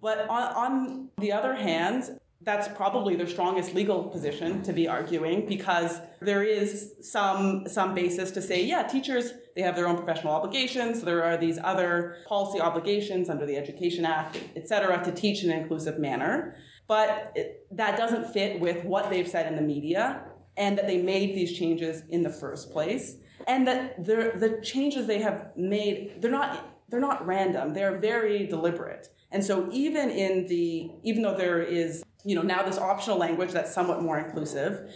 But 0.01 0.29
on, 0.29 0.43
on 0.53 1.09
the 1.17 1.31
other 1.31 1.55
hand, 1.55 2.19
that's 2.41 2.67
probably 2.67 3.15
their 3.15 3.27
strongest 3.27 3.73
legal 3.73 4.03
position 4.05 4.61
to 4.61 4.71
be 4.71 4.87
arguing 4.87 5.47
because 5.47 5.99
there 6.21 6.43
is 6.43 6.93
some 7.01 7.67
some 7.67 7.95
basis 7.95 8.29
to 8.31 8.41
say 8.41 8.63
yeah 8.63 8.83
teachers 8.83 9.31
they 9.55 9.61
have 9.63 9.75
their 9.75 9.87
own 9.87 9.97
professional 9.97 10.33
obligations 10.33 11.01
there 11.01 11.23
are 11.23 11.35
these 11.35 11.57
other 11.63 12.17
policy 12.27 12.61
obligations 12.61 13.27
under 13.27 13.45
the 13.45 13.57
education 13.57 14.05
act 14.05 14.39
et 14.55 14.67
cetera 14.67 15.03
to 15.03 15.11
teach 15.11 15.43
in 15.43 15.49
an 15.49 15.59
inclusive 15.59 15.97
manner 15.97 16.55
but 16.87 17.31
it, 17.35 17.67
that 17.71 17.97
doesn't 17.97 18.31
fit 18.31 18.59
with 18.59 18.83
what 18.83 19.09
they've 19.09 19.27
said 19.27 19.47
in 19.47 19.55
the 19.55 19.61
media 19.61 20.23
and 20.55 20.77
that 20.77 20.87
they 20.87 20.97
made 20.97 21.35
these 21.35 21.57
changes 21.57 22.03
in 22.09 22.23
the 22.23 22.29
first 22.29 22.71
place. 22.71 23.17
And 23.47 23.67
that 23.67 24.03
the 24.03 24.59
changes 24.63 25.05
they 25.05 25.19
have 25.19 25.51
made 25.55 26.21
they're 26.21 26.31
not 26.31 26.73
they're 26.89 26.99
not 26.99 27.25
random. 27.25 27.73
They're 27.73 27.99
very 27.99 28.47
deliberate. 28.47 29.09
And 29.31 29.43
so 29.43 29.69
even 29.71 30.09
in 30.09 30.47
the 30.47 30.91
even 31.03 31.21
though 31.21 31.37
there 31.37 31.61
is 31.61 32.03
you 32.23 32.35
know 32.35 32.41
now 32.41 32.63
this 32.63 32.77
optional 32.77 33.17
language 33.17 33.51
that's 33.51 33.73
somewhat 33.73 34.01
more 34.01 34.17
inclusive 34.17 34.91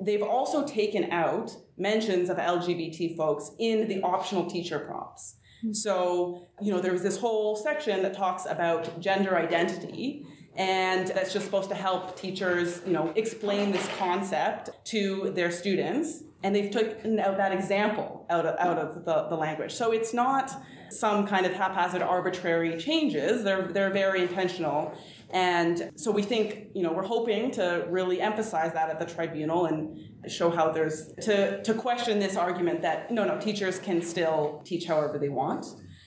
they've 0.00 0.22
also 0.22 0.66
taken 0.66 1.10
out 1.12 1.54
mentions 1.76 2.28
of 2.28 2.36
lgbt 2.36 3.16
folks 3.16 3.50
in 3.58 3.88
the 3.88 4.00
optional 4.02 4.48
teacher 4.48 4.78
prompts. 4.78 5.36
Hmm. 5.62 5.72
So 5.72 6.46
you 6.60 6.72
know 6.72 6.80
there 6.80 6.92
was 6.92 7.02
this 7.02 7.18
whole 7.18 7.56
section 7.56 8.02
that 8.02 8.14
talks 8.14 8.46
about 8.46 9.00
gender 9.00 9.36
identity 9.36 10.26
and 10.56 11.08
that's 11.08 11.32
just 11.32 11.46
supposed 11.46 11.70
to 11.70 11.74
help 11.74 12.16
teachers 12.16 12.82
you 12.86 12.92
know 12.92 13.12
explain 13.16 13.72
this 13.72 13.88
concept 13.98 14.70
to 14.86 15.30
their 15.34 15.50
students. 15.50 16.24
And 16.44 16.54
they've 16.54 16.72
taken 16.72 17.20
out 17.20 17.36
that 17.36 17.52
example 17.52 18.26
out 18.28 18.44
of, 18.44 18.58
out 18.58 18.76
of 18.76 19.04
the, 19.04 19.28
the 19.28 19.36
language. 19.36 19.72
So 19.72 19.92
it's 19.92 20.12
not 20.12 20.50
some 20.90 21.24
kind 21.24 21.46
of 21.46 21.52
haphazard 21.52 22.02
arbitrary 22.02 22.76
changes. 22.78 23.44
They're, 23.44 23.68
they're 23.68 23.92
very 23.92 24.22
intentional. 24.22 24.92
And 25.30 25.92
so 25.94 26.10
we 26.10 26.22
think 26.22 26.68
you 26.74 26.82
know 26.82 26.92
we're 26.92 27.06
hoping 27.06 27.50
to 27.52 27.86
really 27.88 28.20
emphasize 28.20 28.72
that 28.74 28.90
at 28.90 28.98
the 28.98 29.06
tribunal 29.06 29.66
and 29.66 29.98
show 30.30 30.50
how 30.50 30.70
there's 30.70 31.12
to, 31.22 31.62
to 31.62 31.74
question 31.74 32.18
this 32.18 32.36
argument 32.36 32.82
that 32.82 33.10
no 33.10 33.24
no 33.24 33.40
teachers 33.40 33.78
can 33.78 34.02
still 34.02 34.60
teach 34.64 34.84
however 34.86 35.18
they 35.18 35.30
want. 35.30 35.64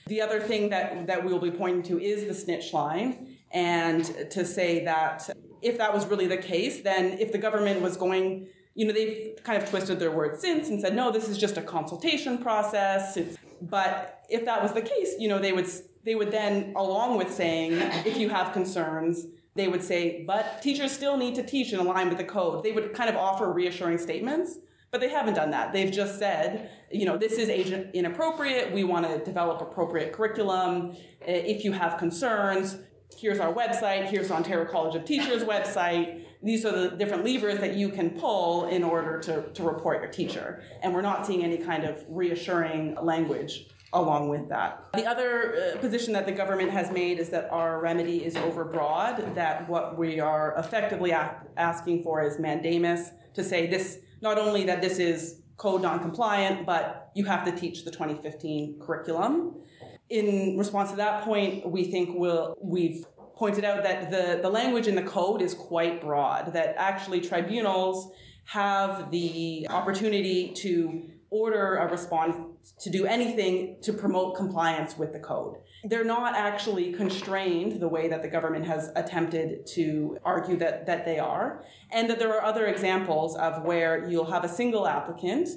The 0.08 0.22
other 0.22 0.40
thing 0.40 0.70
that, 0.70 1.08
that 1.08 1.26
we 1.26 1.34
will 1.34 1.40
be 1.40 1.50
pointing 1.50 1.82
to 1.84 2.00
is 2.00 2.28
the 2.28 2.36
snitch 2.36 2.72
line 2.74 3.35
and 3.56 4.30
to 4.32 4.46
say 4.46 4.84
that 4.84 5.30
if 5.62 5.78
that 5.78 5.94
was 5.94 6.06
really 6.06 6.28
the 6.28 6.38
case, 6.38 6.82
then 6.82 7.18
if 7.20 7.32
the 7.32 7.38
government 7.38 7.82
was 7.82 7.96
going, 7.96 8.48
you 8.76 8.86
know, 8.86 8.94
they've 8.94 9.34
kind 9.44 9.64
of 9.64 9.68
twisted 9.70 9.98
their 9.98 10.12
words 10.12 10.42
since 10.42 10.68
and 10.68 10.82
said, 10.82 10.94
no, 10.94 11.10
this 11.10 11.30
is 11.30 11.38
just 11.38 11.56
a 11.56 11.62
consultation 11.62 12.38
process. 12.38 13.16
It's, 13.16 13.38
but 13.62 14.26
if 14.30 14.44
that 14.44 14.62
was 14.62 14.74
the 14.74 14.82
case, 14.82 15.16
you 15.18 15.30
know, 15.30 15.40
they 15.40 15.54
would 15.54 15.68
they 16.04 16.16
would 16.16 16.32
then, 16.32 16.74
along 16.76 17.18
with 17.18 17.34
saying, 17.34 17.72
if 18.06 18.18
you 18.18 18.30
have 18.30 18.54
concerns, 18.54 19.26
they 19.56 19.68
would 19.68 19.82
say, 19.82 20.24
but 20.28 20.62
teachers 20.62 20.92
still 20.92 21.18
need 21.18 21.34
to 21.36 21.44
teach 21.44 21.74
in 21.74 21.84
line 21.84 22.10
with 22.10 22.18
the 22.18 22.26
code. 22.26 22.64
They 22.64 22.74
would 22.74 22.94
kind 22.94 23.10
of 23.10 23.16
offer 23.16 23.52
reassuring 23.52 23.98
statements, 23.98 24.60
but 24.92 25.00
they 25.00 25.10
haven't 25.10 25.34
done 25.34 25.50
that. 25.52 25.74
They've 25.74 25.92
just 25.92 26.20
said, 26.20 26.70
you 26.92 27.06
know, 27.06 27.18
this 27.18 27.34
is 27.34 27.50
age 27.50 27.72
inappropriate. 27.94 28.72
We 28.72 28.84
want 28.84 29.08
to 29.08 29.24
develop 29.24 29.62
appropriate 29.62 30.12
curriculum. 30.14 30.96
If 31.22 31.64
you 31.64 31.72
have 31.72 31.98
concerns, 31.98 32.78
here's 33.18 33.40
our 33.40 33.54
website, 33.54 34.06
here's 34.06 34.32
Ontario 34.32 34.70
College 34.70 34.96
of 34.96 35.06
Teachers 35.06 35.44
website. 35.44 36.26
These 36.44 36.66
are 36.66 36.90
the 36.90 36.96
different 36.96 37.26
levers 37.26 37.60
that 37.60 37.76
you 37.76 37.90
can 37.90 38.12
pull 38.12 38.66
in 38.68 38.84
order 38.84 39.20
to, 39.22 39.50
to 39.54 39.64
report 39.64 40.02
your 40.02 40.12
teacher. 40.12 40.62
And 40.84 40.94
we're 40.94 41.02
not 41.02 41.26
seeing 41.26 41.44
any 41.44 41.58
kind 41.58 41.86
of 41.86 42.04
reassuring 42.08 42.96
language 43.02 43.68
along 43.94 44.30
with 44.30 44.50
that. 44.50 44.88
The 44.94 45.06
other 45.06 45.74
uh, 45.76 45.78
position 45.80 46.12
that 46.14 46.26
the 46.26 46.32
government 46.32 46.72
has 46.72 46.92
made 46.92 47.18
is 47.20 47.30
that 47.30 47.50
our 47.52 47.80
remedy 47.80 48.26
is 48.26 48.36
overbroad, 48.36 49.34
that 49.36 49.70
what 49.70 49.98
we 49.98 50.20
are 50.20 50.54
effectively 50.58 51.12
a- 51.12 51.42
asking 51.56 52.04
for 52.04 52.22
is 52.22 52.38
mandamus 52.38 53.12
to 53.34 53.44
say 53.44 53.68
this, 53.68 54.00
not 54.22 54.38
only 54.38 54.66
that 54.66 54.82
this 54.82 55.00
is 55.00 55.42
code 55.56 55.82
non-compliant, 55.82 56.66
but 56.66 57.12
you 57.16 57.24
have 57.24 57.46
to 57.46 57.52
teach 57.52 57.86
the 57.86 57.92
2015 57.92 58.80
curriculum 58.82 59.56
in 60.10 60.58
response 60.58 60.92
to 60.92 60.98
that 60.98 61.24
point, 61.24 61.70
we 61.70 61.86
think 61.86 62.18
we'll, 62.18 62.56
we've 62.62 63.06
pointed 63.36 63.64
out 63.66 63.84
that 63.84 64.12
the, 64.12 64.40
the 64.42 64.50
language 64.50 64.88
in 64.88 64.96
the 64.96 65.04
code 65.04 65.42
is 65.42 65.54
quite 65.54 66.02
broad, 66.02 66.54
that 66.54 66.76
actually 66.78 67.22
tribunals 67.22 68.12
have 68.46 69.12
the 69.12 69.68
opportunity 69.70 70.54
to 70.54 71.10
order 71.32 71.76
a 71.78 71.92
response 71.92 72.36
to 72.80 72.90
do 72.90 73.06
anything 73.06 73.78
to 73.82 73.92
promote 73.92 74.36
compliance 74.36 74.98
with 74.98 75.12
the 75.12 75.20
code. 75.20 75.58
They're 75.84 76.06
not 76.06 76.36
actually 76.36 76.94
constrained 76.94 77.80
the 77.80 77.88
way 77.88 78.08
that 78.08 78.22
the 78.22 78.28
government 78.28 78.66
has 78.66 78.92
attempted 78.96 79.66
to 79.74 80.18
argue 80.24 80.58
that, 80.58 80.86
that 80.86 81.06
they 81.06 81.20
are, 81.20 81.64
and 81.92 82.10
that 82.10 82.20
there 82.20 82.34
are 82.34 82.44
other 82.44 82.68
examples 82.68 83.36
of 83.36 83.64
where 83.64 84.08
you'll 84.08 84.32
have 84.32 84.44
a 84.44 84.50
single 84.50 84.88
applicant 84.88 85.50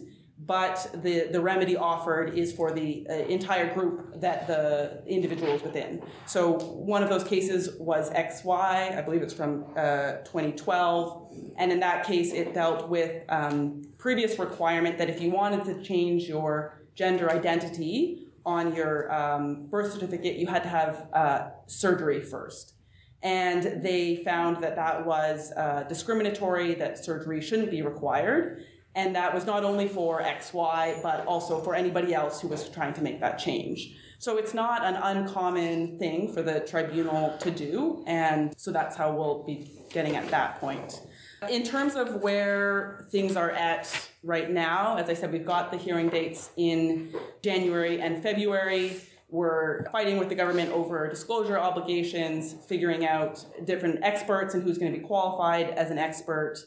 but 0.46 0.90
the, 1.02 1.28
the 1.32 1.40
remedy 1.40 1.76
offered 1.76 2.38
is 2.38 2.52
for 2.52 2.70
the 2.70 3.06
uh, 3.10 3.12
entire 3.12 3.72
group 3.74 4.20
that 4.20 4.46
the 4.46 5.02
individual 5.06 5.52
is 5.52 5.62
within. 5.62 6.00
So 6.26 6.52
one 6.52 7.02
of 7.02 7.08
those 7.08 7.24
cases 7.24 7.76
was 7.78 8.10
XY, 8.10 8.96
I 8.96 9.00
believe 9.02 9.22
it's 9.22 9.34
from 9.34 9.64
uh, 9.76 10.18
2012, 10.24 11.34
and 11.56 11.72
in 11.72 11.80
that 11.80 12.06
case 12.06 12.32
it 12.32 12.54
dealt 12.54 12.88
with 12.88 13.24
um, 13.28 13.82
previous 13.98 14.38
requirement 14.38 14.96
that 14.98 15.10
if 15.10 15.20
you 15.20 15.30
wanted 15.30 15.64
to 15.64 15.82
change 15.82 16.24
your 16.24 16.84
gender 16.94 17.30
identity 17.30 18.28
on 18.46 18.74
your 18.74 19.12
um, 19.12 19.66
birth 19.66 19.92
certificate, 19.92 20.36
you 20.36 20.46
had 20.46 20.62
to 20.62 20.68
have 20.68 21.08
uh, 21.12 21.48
surgery 21.66 22.22
first. 22.22 22.74
And 23.22 23.82
they 23.82 24.22
found 24.24 24.62
that 24.62 24.76
that 24.76 25.04
was 25.04 25.52
uh, 25.56 25.84
discriminatory, 25.88 26.74
that 26.74 27.04
surgery 27.04 27.40
shouldn't 27.40 27.72
be 27.72 27.82
required 27.82 28.64
and 28.98 29.14
that 29.14 29.32
was 29.32 29.46
not 29.46 29.62
only 29.62 29.86
for 29.86 30.20
XY, 30.20 31.00
but 31.04 31.24
also 31.24 31.60
for 31.60 31.76
anybody 31.76 32.12
else 32.12 32.40
who 32.40 32.48
was 32.48 32.68
trying 32.68 32.92
to 32.94 33.00
make 33.00 33.20
that 33.20 33.38
change. 33.38 33.94
So 34.18 34.38
it's 34.38 34.52
not 34.52 34.84
an 34.84 34.96
uncommon 34.96 36.00
thing 36.00 36.34
for 36.34 36.42
the 36.42 36.58
tribunal 36.58 37.38
to 37.38 37.50
do, 37.52 38.02
and 38.08 38.52
so 38.58 38.72
that's 38.72 38.96
how 38.96 39.14
we'll 39.14 39.44
be 39.44 39.70
getting 39.92 40.16
at 40.16 40.28
that 40.30 40.58
point. 40.58 41.00
In 41.48 41.62
terms 41.62 41.94
of 41.94 42.16
where 42.16 43.06
things 43.12 43.36
are 43.36 43.52
at 43.52 44.10
right 44.24 44.50
now, 44.50 44.96
as 44.96 45.08
I 45.08 45.14
said, 45.14 45.30
we've 45.30 45.46
got 45.46 45.70
the 45.70 45.78
hearing 45.78 46.08
dates 46.08 46.50
in 46.56 47.14
January 47.40 48.00
and 48.00 48.20
February. 48.20 49.00
We're 49.30 49.88
fighting 49.92 50.18
with 50.18 50.28
the 50.28 50.34
government 50.34 50.72
over 50.72 51.08
disclosure 51.08 51.56
obligations, 51.56 52.56
figuring 52.66 53.06
out 53.06 53.44
different 53.64 54.00
experts 54.02 54.54
and 54.54 54.64
who's 54.64 54.78
going 54.78 54.90
to 54.92 54.98
be 54.98 55.04
qualified 55.04 55.70
as 55.70 55.92
an 55.92 55.98
expert 55.98 56.58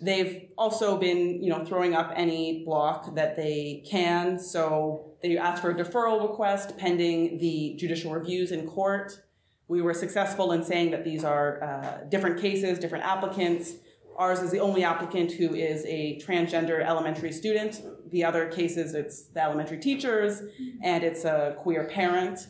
They've 0.00 0.48
also 0.56 0.96
been, 0.96 1.42
you 1.42 1.50
know, 1.50 1.64
throwing 1.64 1.94
up 1.94 2.12
any 2.16 2.64
block 2.64 3.14
that 3.16 3.36
they 3.36 3.84
can. 3.88 4.38
So 4.38 5.12
they 5.22 5.36
asked 5.36 5.60
for 5.60 5.70
a 5.70 5.74
deferral 5.74 6.26
request 6.26 6.78
pending 6.78 7.38
the 7.38 7.74
judicial 7.78 8.12
reviews 8.12 8.50
in 8.50 8.66
court. 8.66 9.20
We 9.68 9.82
were 9.82 9.92
successful 9.92 10.52
in 10.52 10.64
saying 10.64 10.90
that 10.92 11.04
these 11.04 11.22
are 11.22 11.62
uh, 11.62 12.08
different 12.08 12.40
cases, 12.40 12.78
different 12.78 13.04
applicants. 13.04 13.74
Ours 14.16 14.40
is 14.40 14.50
the 14.50 14.60
only 14.60 14.84
applicant 14.84 15.32
who 15.32 15.54
is 15.54 15.84
a 15.86 16.18
transgender 16.18 16.84
elementary 16.84 17.32
student. 17.32 17.82
The 18.10 18.24
other 18.24 18.46
cases, 18.46 18.94
it's 18.94 19.24
the 19.28 19.42
elementary 19.42 19.78
teachers 19.78 20.42
and 20.82 21.04
it's 21.04 21.24
a 21.24 21.54
queer 21.58 21.84
parent. 21.84 22.48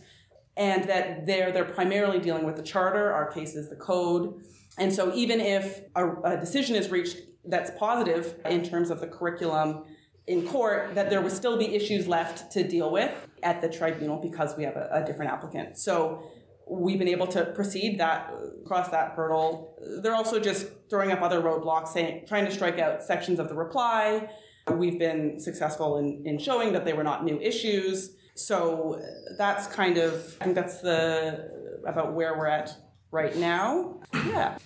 And 0.56 0.84
that 0.84 1.26
they're, 1.26 1.52
they're 1.52 1.64
primarily 1.64 2.20
dealing 2.20 2.44
with 2.44 2.56
the 2.56 2.62
charter. 2.62 3.12
Our 3.12 3.30
case 3.30 3.54
is 3.54 3.68
the 3.68 3.76
code. 3.76 4.42
And 4.78 4.92
so 4.92 5.12
even 5.14 5.40
if 5.40 5.82
a, 5.94 6.10
a 6.22 6.36
decision 6.38 6.76
is 6.76 6.90
reached 6.90 7.18
that's 7.44 7.70
positive 7.78 8.38
in 8.44 8.62
terms 8.62 8.90
of 8.90 9.00
the 9.00 9.06
curriculum 9.06 9.84
in 10.26 10.46
court, 10.46 10.94
that 10.94 11.10
there 11.10 11.20
would 11.20 11.32
still 11.32 11.58
be 11.58 11.74
issues 11.74 12.06
left 12.06 12.52
to 12.52 12.62
deal 12.62 12.90
with 12.90 13.12
at 13.42 13.60
the 13.60 13.68
tribunal 13.68 14.18
because 14.20 14.56
we 14.56 14.64
have 14.64 14.76
a, 14.76 14.88
a 14.92 15.04
different 15.04 15.32
applicant. 15.32 15.76
So 15.76 16.22
we've 16.68 16.98
been 16.98 17.08
able 17.08 17.26
to 17.26 17.46
proceed 17.46 17.98
that 17.98 18.32
cross 18.64 18.88
that 18.90 19.12
hurdle. 19.12 19.76
They're 20.02 20.14
also 20.14 20.38
just 20.38 20.68
throwing 20.88 21.10
up 21.10 21.20
other 21.20 21.40
roadblocks, 21.40 21.88
saying 21.88 22.26
trying 22.28 22.44
to 22.44 22.52
strike 22.52 22.78
out 22.78 23.02
sections 23.02 23.40
of 23.40 23.48
the 23.48 23.56
reply. 23.56 24.30
We've 24.70 24.98
been 24.98 25.40
successful 25.40 25.98
in, 25.98 26.22
in 26.24 26.38
showing 26.38 26.72
that 26.74 26.84
they 26.84 26.92
were 26.92 27.02
not 27.02 27.24
new 27.24 27.40
issues. 27.40 28.14
So 28.36 29.02
that's 29.36 29.66
kind 29.66 29.98
of 29.98 30.36
I 30.40 30.44
think 30.44 30.54
that's 30.54 30.80
the 30.80 31.50
about 31.86 32.12
where 32.12 32.38
we're 32.38 32.46
at 32.46 32.70
right 33.10 33.34
now. 33.36 34.00
Yeah. 34.12 34.58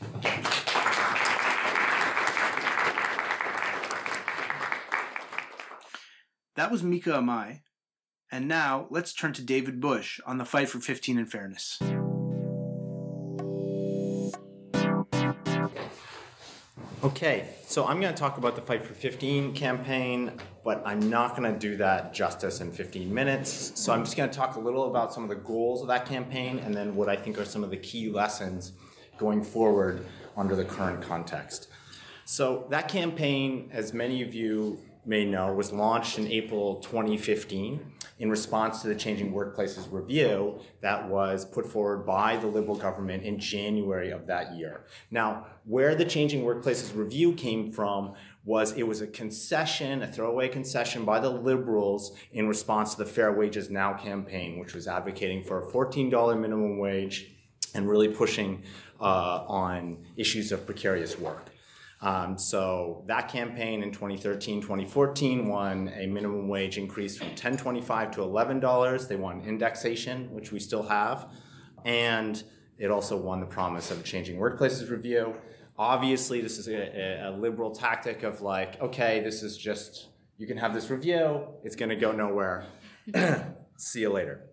That 6.56 6.70
was 6.70 6.84
Mika 6.84 7.10
Imai. 7.10 7.62
And 8.30 8.46
now 8.46 8.86
let's 8.90 9.12
turn 9.12 9.32
to 9.34 9.42
David 9.42 9.80
Bush 9.80 10.20
on 10.24 10.38
the 10.38 10.44
fight 10.44 10.68
for 10.68 10.78
15 10.78 11.18
and 11.18 11.30
fairness. 11.30 11.80
Okay, 17.02 17.48
so 17.66 17.84
I'm 17.86 18.00
going 18.00 18.14
to 18.14 18.18
talk 18.18 18.38
about 18.38 18.54
the 18.56 18.62
Fight 18.62 18.82
for 18.82 18.94
15 18.94 19.52
campaign, 19.52 20.32
but 20.64 20.82
I'm 20.86 21.10
not 21.10 21.36
going 21.36 21.52
to 21.52 21.58
do 21.58 21.76
that 21.76 22.14
justice 22.14 22.62
in 22.62 22.72
15 22.72 23.12
minutes. 23.12 23.72
So 23.74 23.92
I'm 23.92 24.04
just 24.04 24.16
going 24.16 24.30
to 24.30 24.34
talk 24.34 24.56
a 24.56 24.60
little 24.60 24.88
about 24.88 25.12
some 25.12 25.22
of 25.22 25.28
the 25.28 25.34
goals 25.34 25.82
of 25.82 25.88
that 25.88 26.06
campaign 26.06 26.60
and 26.60 26.72
then 26.74 26.96
what 26.96 27.10
I 27.10 27.16
think 27.16 27.38
are 27.38 27.44
some 27.44 27.62
of 27.62 27.68
the 27.68 27.76
key 27.76 28.08
lessons 28.08 28.72
going 29.18 29.44
forward 29.44 30.06
under 30.34 30.56
the 30.56 30.64
current 30.64 31.02
context. 31.02 31.68
So 32.24 32.66
that 32.70 32.88
campaign, 32.88 33.68
as 33.70 33.92
many 33.92 34.22
of 34.22 34.32
you 34.32 34.78
may 35.06 35.24
know, 35.24 35.52
was 35.52 35.72
launched 35.72 36.18
in 36.18 36.26
April 36.28 36.76
2015 36.76 37.80
in 38.18 38.30
response 38.30 38.82
to 38.82 38.88
the 38.88 38.94
Changing 38.94 39.32
Workplaces 39.32 39.92
review 39.92 40.60
that 40.80 41.08
was 41.08 41.44
put 41.44 41.66
forward 41.66 42.06
by 42.06 42.36
the 42.36 42.46
Liberal 42.46 42.76
government 42.76 43.24
in 43.24 43.38
January 43.38 44.10
of 44.10 44.26
that 44.26 44.54
year. 44.54 44.84
Now, 45.10 45.46
where 45.64 45.94
the 45.94 46.04
Changing 46.04 46.42
Workplaces 46.42 46.96
review 46.96 47.32
came 47.32 47.72
from 47.72 48.14
was 48.44 48.72
it 48.72 48.86
was 48.86 49.00
a 49.00 49.06
concession, 49.06 50.02
a 50.02 50.06
throwaway 50.06 50.48
concession 50.48 51.04
by 51.04 51.18
the 51.18 51.30
Liberals 51.30 52.16
in 52.32 52.46
response 52.46 52.94
to 52.94 53.04
the 53.04 53.10
Fair 53.10 53.32
Wages 53.32 53.70
Now 53.70 53.94
campaign, 53.94 54.58
which 54.58 54.74
was 54.74 54.86
advocating 54.86 55.42
for 55.42 55.66
a 55.66 55.72
$14 55.72 56.38
minimum 56.38 56.78
wage 56.78 57.32
and 57.74 57.88
really 57.88 58.08
pushing 58.08 58.62
uh, 59.00 59.44
on 59.48 60.04
issues 60.16 60.52
of 60.52 60.64
precarious 60.66 61.18
work. 61.18 61.50
Um, 62.04 62.36
so 62.36 63.02
that 63.06 63.28
campaign 63.28 63.82
in 63.82 63.90
2013, 63.90 64.60
2014 64.60 65.48
won 65.48 65.90
a 65.96 66.06
minimum 66.06 66.48
wage 66.48 66.76
increase 66.76 67.16
from 67.16 67.28
10.25 67.28 68.12
to 68.12 68.20
$11. 68.20 69.08
They 69.08 69.16
won 69.16 69.40
indexation, 69.40 70.30
which 70.30 70.52
we 70.52 70.60
still 70.60 70.82
have, 70.82 71.32
and 71.86 72.44
it 72.76 72.90
also 72.90 73.16
won 73.16 73.40
the 73.40 73.46
promise 73.46 73.90
of 73.90 74.00
a 74.00 74.02
changing 74.02 74.38
workplaces 74.38 74.90
review. 74.90 75.34
Obviously, 75.78 76.42
this 76.42 76.58
is 76.58 76.68
a, 76.68 77.28
a 77.28 77.30
liberal 77.30 77.70
tactic 77.70 78.22
of 78.22 78.42
like, 78.42 78.78
okay, 78.82 79.20
this 79.20 79.42
is 79.42 79.56
just 79.56 80.08
you 80.36 80.46
can 80.46 80.58
have 80.58 80.74
this 80.74 80.90
review, 80.90 81.46
it's 81.62 81.74
going 81.74 81.88
to 81.88 81.96
go 81.96 82.12
nowhere. 82.12 82.66
See 83.78 84.00
you 84.00 84.10
later. 84.10 84.50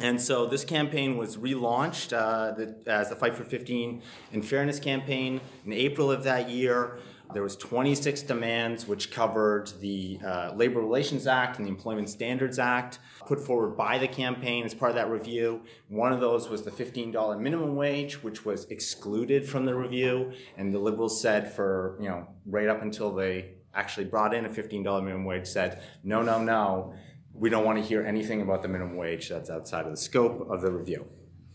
And 0.00 0.20
so 0.20 0.46
this 0.46 0.64
campaign 0.64 1.16
was 1.16 1.36
relaunched 1.38 2.16
uh, 2.16 2.52
the, 2.52 2.76
as 2.86 3.08
the 3.08 3.16
Fight 3.16 3.34
for 3.34 3.42
15 3.42 4.00
and 4.32 4.46
Fairness 4.46 4.78
campaign 4.78 5.40
in 5.66 5.72
April 5.72 6.12
of 6.12 6.22
that 6.22 6.48
year. 6.48 7.00
There 7.34 7.42
was 7.42 7.56
26 7.56 8.22
demands 8.22 8.86
which 8.86 9.10
covered 9.10 9.72
the 9.80 10.20
uh, 10.24 10.52
Labor 10.54 10.78
Relations 10.78 11.26
Act 11.26 11.58
and 11.58 11.66
the 11.66 11.70
Employment 11.70 12.08
Standards 12.08 12.60
Act 12.60 13.00
put 13.26 13.40
forward 13.44 13.76
by 13.76 13.98
the 13.98 14.06
campaign 14.06 14.64
as 14.64 14.72
part 14.72 14.90
of 14.90 14.94
that 14.94 15.10
review. 15.10 15.62
One 15.88 16.12
of 16.12 16.20
those 16.20 16.48
was 16.48 16.62
the 16.62 16.70
$15 16.70 17.40
minimum 17.40 17.74
wage, 17.74 18.22
which 18.22 18.44
was 18.44 18.66
excluded 18.66 19.48
from 19.48 19.64
the 19.64 19.74
review. 19.74 20.32
And 20.56 20.72
the 20.72 20.78
Liberals 20.78 21.20
said 21.20 21.52
for, 21.52 21.98
you 22.00 22.08
know, 22.08 22.28
right 22.46 22.68
up 22.68 22.82
until 22.82 23.12
they 23.12 23.54
actually 23.74 24.06
brought 24.06 24.32
in 24.32 24.46
a 24.46 24.48
$15 24.48 24.84
minimum 25.02 25.24
wage, 25.24 25.48
said, 25.48 25.82
no, 26.04 26.22
no, 26.22 26.40
no 26.40 26.94
we 27.38 27.48
don't 27.50 27.64
want 27.64 27.78
to 27.78 27.84
hear 27.84 28.02
anything 28.02 28.42
about 28.42 28.62
the 28.62 28.68
minimum 28.68 28.96
wage 28.96 29.28
that's 29.28 29.50
outside 29.50 29.84
of 29.84 29.90
the 29.90 29.96
scope 29.96 30.50
of 30.50 30.60
the 30.60 30.72
review. 30.72 31.06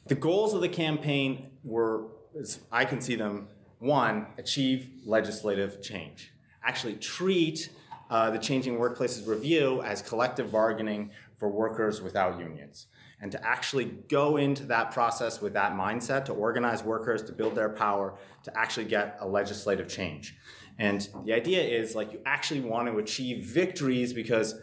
The 0.07 0.15
goals 0.15 0.53
of 0.53 0.61
the 0.61 0.69
campaign 0.69 1.51
were, 1.63 2.07
as 2.39 2.59
I 2.71 2.85
can 2.85 3.01
see 3.01 3.15
them, 3.15 3.47
one, 3.79 4.27
achieve 4.37 4.89
legislative 5.05 5.81
change. 5.81 6.31
Actually, 6.63 6.95
treat 6.95 7.69
uh, 8.09 8.29
the 8.29 8.39
Changing 8.39 8.77
Workplaces 8.77 9.27
Review 9.27 9.81
as 9.81 10.01
collective 10.01 10.51
bargaining 10.51 11.11
for 11.37 11.49
workers 11.49 12.01
without 12.01 12.39
unions. 12.39 12.87
And 13.19 13.31
to 13.31 13.45
actually 13.45 13.85
go 13.85 14.37
into 14.37 14.65
that 14.65 14.91
process 14.91 15.41
with 15.41 15.53
that 15.53 15.73
mindset, 15.73 16.25
to 16.25 16.33
organize 16.33 16.83
workers, 16.83 17.23
to 17.23 17.31
build 17.31 17.55
their 17.55 17.69
power, 17.69 18.15
to 18.43 18.57
actually 18.57 18.85
get 18.85 19.17
a 19.19 19.27
legislative 19.27 19.87
change. 19.87 20.35
And 20.77 21.07
the 21.25 21.33
idea 21.33 21.61
is 21.61 21.95
like 21.95 22.11
you 22.13 22.19
actually 22.25 22.61
want 22.61 22.87
to 22.89 22.97
achieve 22.97 23.45
victories 23.45 24.11
because 24.13 24.55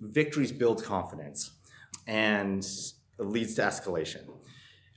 victories 0.00 0.52
build 0.52 0.82
confidence 0.84 1.52
and 2.06 2.66
leads 3.18 3.54
to 3.54 3.62
escalation. 3.62 4.22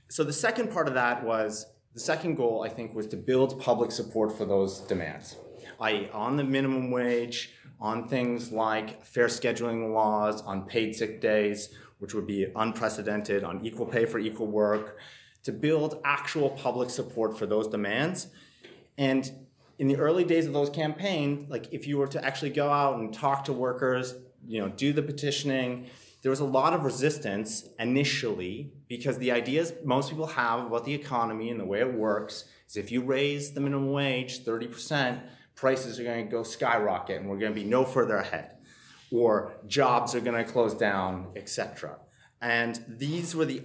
So 0.08 0.24
the 0.24 0.32
second 0.32 0.70
part 0.70 0.88
of 0.88 0.94
that 0.94 1.24
was 1.24 1.66
the 1.94 2.00
second 2.00 2.34
goal, 2.34 2.64
I 2.64 2.68
think, 2.68 2.94
was 2.94 3.06
to 3.08 3.16
build 3.16 3.60
public 3.60 3.92
support 3.92 4.36
for 4.36 4.44
those 4.44 4.80
demands, 4.80 5.36
i.e., 5.80 6.08
on 6.12 6.36
the 6.36 6.44
minimum 6.44 6.90
wage, 6.90 7.52
on 7.80 8.08
things 8.08 8.50
like 8.50 9.04
fair 9.04 9.26
scheduling 9.26 9.92
laws, 9.92 10.42
on 10.42 10.66
paid 10.66 10.94
sick 10.94 11.20
days, 11.20 11.74
which 11.98 12.14
would 12.14 12.26
be 12.26 12.46
unprecedented, 12.56 13.44
on 13.44 13.64
equal 13.64 13.86
pay 13.86 14.06
for 14.06 14.18
equal 14.18 14.46
work, 14.46 14.98
to 15.44 15.52
build 15.52 16.00
actual 16.04 16.50
public 16.50 16.90
support 16.90 17.38
for 17.38 17.46
those 17.46 17.68
demands. 17.68 18.28
And 18.98 19.30
in 19.78 19.88
the 19.88 19.96
early 19.96 20.24
days 20.24 20.46
of 20.46 20.52
those 20.52 20.70
campaigns, 20.70 21.48
like 21.50 21.72
if 21.72 21.86
you 21.86 21.98
were 21.98 22.06
to 22.08 22.24
actually 22.24 22.50
go 22.50 22.70
out 22.70 22.98
and 22.98 23.12
talk 23.12 23.44
to 23.44 23.52
workers, 23.52 24.14
you 24.46 24.60
know, 24.60 24.68
do 24.68 24.92
the 24.92 25.02
petitioning, 25.02 25.86
there 26.22 26.30
was 26.30 26.40
a 26.40 26.44
lot 26.44 26.72
of 26.72 26.84
resistance 26.84 27.68
initially 27.78 28.72
because 28.88 29.18
the 29.18 29.30
ideas 29.30 29.74
most 29.84 30.10
people 30.10 30.26
have 30.26 30.66
about 30.66 30.84
the 30.84 30.94
economy 30.94 31.50
and 31.50 31.60
the 31.60 31.66
way 31.66 31.80
it 31.80 31.92
works 31.92 32.46
is 32.68 32.76
if 32.76 32.90
you 32.90 33.02
raise 33.02 33.52
the 33.52 33.60
minimum 33.60 33.92
wage 33.92 34.44
30%, 34.44 35.20
prices 35.54 36.00
are 36.00 36.04
going 36.04 36.24
to 36.24 36.30
go 36.30 36.42
skyrocket 36.42 37.20
and 37.20 37.28
we're 37.28 37.38
going 37.38 37.54
to 37.54 37.60
be 37.60 37.66
no 37.66 37.84
further 37.84 38.16
ahead. 38.16 38.56
Or 39.12 39.52
jobs 39.66 40.14
are 40.14 40.20
going 40.20 40.42
to 40.42 40.50
close 40.50 40.74
down, 40.74 41.32
etc. 41.36 41.98
And 42.40 42.82
these 42.88 43.36
were 43.36 43.44
the 43.44 43.62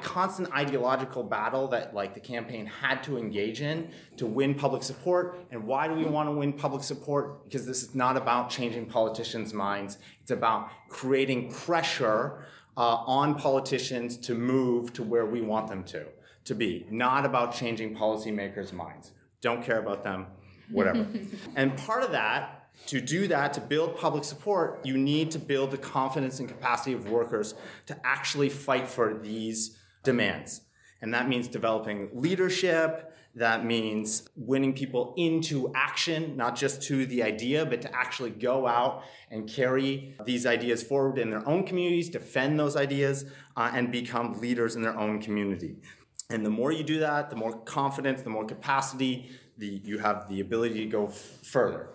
constant 0.00 0.52
ideological 0.52 1.24
battle 1.24 1.66
that 1.68 1.94
like 1.94 2.14
the 2.14 2.20
campaign 2.20 2.64
had 2.64 3.02
to 3.02 3.18
engage 3.18 3.60
in 3.60 3.90
to 4.16 4.24
win 4.24 4.54
public 4.54 4.84
support. 4.84 5.36
And 5.50 5.64
why 5.66 5.88
do 5.88 5.94
we 5.94 6.04
want 6.04 6.28
to 6.28 6.32
win 6.32 6.52
public 6.52 6.84
support? 6.84 7.42
Because 7.44 7.66
this 7.66 7.82
is 7.82 7.94
not 7.94 8.16
about 8.16 8.50
changing 8.50 8.86
politicians' 8.86 9.52
minds. 9.52 9.98
It's 10.22 10.30
about 10.30 10.70
creating 10.88 11.50
pressure 11.50 12.46
uh, 12.76 12.80
on 12.80 13.34
politicians 13.34 14.16
to 14.18 14.34
move 14.34 14.92
to 14.92 15.02
where 15.02 15.26
we 15.26 15.40
want 15.40 15.66
them 15.68 15.82
to 15.84 16.06
to 16.44 16.54
be. 16.54 16.86
Not 16.90 17.26
about 17.26 17.52
changing 17.52 17.96
policymakers' 17.96 18.72
minds. 18.72 19.10
Don't 19.40 19.62
care 19.62 19.80
about 19.80 20.04
them. 20.04 20.26
Whatever. 20.70 21.06
and 21.56 21.76
part 21.76 22.04
of 22.04 22.12
that 22.12 22.53
to 22.86 23.00
do 23.00 23.26
that, 23.28 23.52
to 23.54 23.60
build 23.60 23.96
public 23.96 24.24
support, 24.24 24.80
you 24.84 24.98
need 24.98 25.30
to 25.30 25.38
build 25.38 25.70
the 25.70 25.78
confidence 25.78 26.38
and 26.40 26.48
capacity 26.48 26.92
of 26.92 27.08
workers 27.08 27.54
to 27.86 27.96
actually 28.04 28.48
fight 28.48 28.86
for 28.86 29.14
these 29.14 29.78
demands. 30.02 30.60
And 31.00 31.12
that 31.14 31.28
means 31.28 31.48
developing 31.48 32.10
leadership. 32.12 33.10
That 33.36 33.64
means 33.64 34.28
winning 34.36 34.74
people 34.74 35.12
into 35.16 35.72
action, 35.74 36.36
not 36.36 36.54
just 36.54 36.82
to 36.82 37.04
the 37.04 37.22
idea, 37.22 37.66
but 37.66 37.82
to 37.82 37.94
actually 37.94 38.30
go 38.30 38.66
out 38.66 39.02
and 39.30 39.48
carry 39.48 40.14
these 40.24 40.46
ideas 40.46 40.84
forward 40.84 41.18
in 41.18 41.30
their 41.30 41.46
own 41.48 41.64
communities, 41.64 42.10
defend 42.10 42.60
those 42.60 42.76
ideas, 42.76 43.24
uh, 43.56 43.72
and 43.74 43.90
become 43.90 44.40
leaders 44.40 44.76
in 44.76 44.82
their 44.82 44.96
own 44.96 45.20
community. 45.20 45.76
And 46.30 46.46
the 46.46 46.50
more 46.50 46.70
you 46.70 46.84
do 46.84 47.00
that, 47.00 47.28
the 47.28 47.36
more 47.36 47.58
confidence, 47.62 48.22
the 48.22 48.30
more 48.30 48.44
capacity, 48.44 49.30
the, 49.58 49.80
you 49.84 49.98
have 49.98 50.28
the 50.28 50.40
ability 50.40 50.84
to 50.84 50.86
go 50.86 51.06
f- 51.06 51.14
further. 51.14 51.88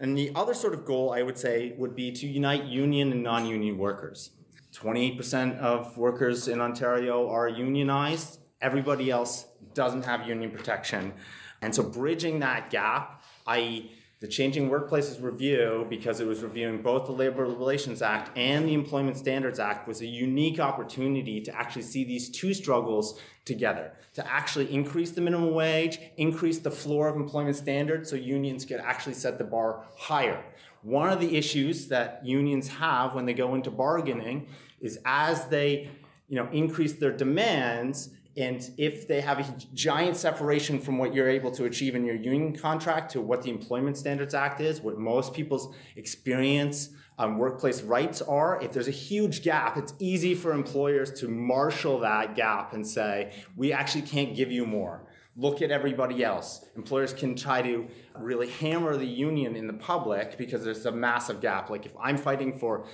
And 0.00 0.16
the 0.16 0.32
other 0.34 0.54
sort 0.54 0.74
of 0.74 0.84
goal 0.84 1.12
I 1.12 1.22
would 1.22 1.38
say 1.38 1.74
would 1.78 1.94
be 1.94 2.12
to 2.12 2.26
unite 2.26 2.64
union 2.64 3.12
and 3.12 3.22
non 3.22 3.46
union 3.46 3.78
workers. 3.78 4.30
28% 4.74 5.58
of 5.58 5.98
workers 5.98 6.48
in 6.48 6.60
Ontario 6.60 7.28
are 7.28 7.48
unionized, 7.48 8.38
everybody 8.60 9.10
else 9.10 9.46
doesn't 9.74 10.04
have 10.04 10.26
union 10.26 10.50
protection. 10.50 11.12
And 11.60 11.74
so 11.74 11.82
bridging 11.82 12.40
that 12.40 12.70
gap, 12.70 13.22
i.e., 13.46 13.92
the 14.22 14.28
Changing 14.28 14.70
Workplaces 14.70 15.20
Review, 15.20 15.84
because 15.90 16.20
it 16.20 16.28
was 16.28 16.44
reviewing 16.44 16.80
both 16.80 17.06
the 17.06 17.12
Labor 17.12 17.44
Relations 17.44 18.02
Act 18.02 18.30
and 18.38 18.68
the 18.68 18.72
Employment 18.72 19.16
Standards 19.16 19.58
Act, 19.58 19.88
was 19.88 20.00
a 20.00 20.06
unique 20.06 20.60
opportunity 20.60 21.40
to 21.40 21.52
actually 21.52 21.82
see 21.82 22.04
these 22.04 22.30
two 22.30 22.54
struggles 22.54 23.20
together, 23.44 23.90
to 24.14 24.24
actually 24.32 24.72
increase 24.72 25.10
the 25.10 25.20
minimum 25.20 25.52
wage, 25.52 25.98
increase 26.18 26.60
the 26.60 26.70
floor 26.70 27.08
of 27.08 27.16
employment 27.16 27.56
standards 27.56 28.08
so 28.10 28.14
unions 28.14 28.64
could 28.64 28.78
actually 28.78 29.14
set 29.14 29.38
the 29.38 29.44
bar 29.44 29.86
higher. 29.96 30.40
One 30.82 31.08
of 31.08 31.18
the 31.18 31.36
issues 31.36 31.88
that 31.88 32.24
unions 32.24 32.68
have 32.68 33.16
when 33.16 33.26
they 33.26 33.34
go 33.34 33.56
into 33.56 33.72
bargaining 33.72 34.46
is 34.80 35.00
as 35.04 35.46
they 35.46 35.90
you 36.28 36.36
know, 36.36 36.48
increase 36.52 36.92
their 36.92 37.10
demands, 37.10 38.10
and 38.36 38.70
if 38.78 39.06
they 39.06 39.20
have 39.20 39.40
a 39.40 39.56
giant 39.74 40.16
separation 40.16 40.78
from 40.78 40.96
what 40.96 41.14
you're 41.14 41.28
able 41.28 41.50
to 41.50 41.64
achieve 41.66 41.94
in 41.94 42.04
your 42.04 42.14
union 42.14 42.56
contract 42.56 43.10
to 43.12 43.20
what 43.20 43.42
the 43.42 43.50
Employment 43.50 43.96
Standards 43.96 44.32
Act 44.32 44.60
is, 44.60 44.80
what 44.80 44.98
most 44.98 45.34
people's 45.34 45.74
experience 45.96 46.90
on 47.18 47.36
workplace 47.36 47.82
rights 47.82 48.22
are, 48.22 48.60
if 48.62 48.72
there's 48.72 48.88
a 48.88 48.92
huge 48.92 49.42
gap, 49.42 49.76
it's 49.76 49.92
easy 49.98 50.34
for 50.34 50.52
employers 50.52 51.12
to 51.20 51.28
marshal 51.28 52.00
that 52.00 52.34
gap 52.34 52.72
and 52.72 52.86
say, 52.86 53.32
we 53.54 53.70
actually 53.72 54.02
can't 54.02 54.34
give 54.34 54.50
you 54.50 54.64
more. 54.64 55.04
Look 55.36 55.60
at 55.60 55.70
everybody 55.70 56.24
else. 56.24 56.64
Employers 56.76 57.12
can 57.12 57.36
try 57.36 57.60
to 57.62 57.86
really 58.18 58.48
hammer 58.48 58.96
the 58.96 59.06
union 59.06 59.56
in 59.56 59.66
the 59.66 59.72
public 59.74 60.38
because 60.38 60.64
there's 60.64 60.86
a 60.86 60.92
massive 60.92 61.40
gap. 61.42 61.68
Like 61.68 61.84
if 61.84 61.92
I'm 62.00 62.16
fighting 62.16 62.58
for 62.58 62.86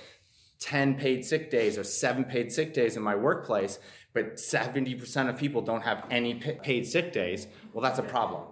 10 0.59 0.95
paid 0.95 1.23
sick 1.23 1.49
days 1.49 1.77
or 1.77 1.83
seven 1.83 2.25
paid 2.25 2.51
sick 2.51 2.73
days 2.73 2.97
in 2.97 3.03
my 3.03 3.15
workplace, 3.15 3.79
but 4.13 4.35
70% 4.35 5.29
of 5.29 5.37
people 5.37 5.61
don't 5.61 5.81
have 5.81 6.05
any 6.09 6.35
paid 6.35 6.87
sick 6.87 7.13
days, 7.13 7.47
well, 7.73 7.83
that's 7.83 7.99
a 7.99 8.03
problem. 8.03 8.43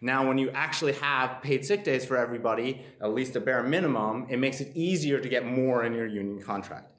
Now, 0.00 0.26
when 0.26 0.38
you 0.38 0.50
actually 0.50 0.92
have 0.94 1.40
paid 1.42 1.64
sick 1.64 1.84
days 1.84 2.04
for 2.04 2.16
everybody, 2.16 2.84
at 3.00 3.14
least 3.14 3.36
a 3.36 3.40
bare 3.40 3.62
minimum, 3.62 4.26
it 4.28 4.38
makes 4.38 4.60
it 4.60 4.70
easier 4.74 5.20
to 5.20 5.28
get 5.28 5.46
more 5.46 5.84
in 5.84 5.94
your 5.94 6.06
union 6.06 6.42
contract. 6.42 6.92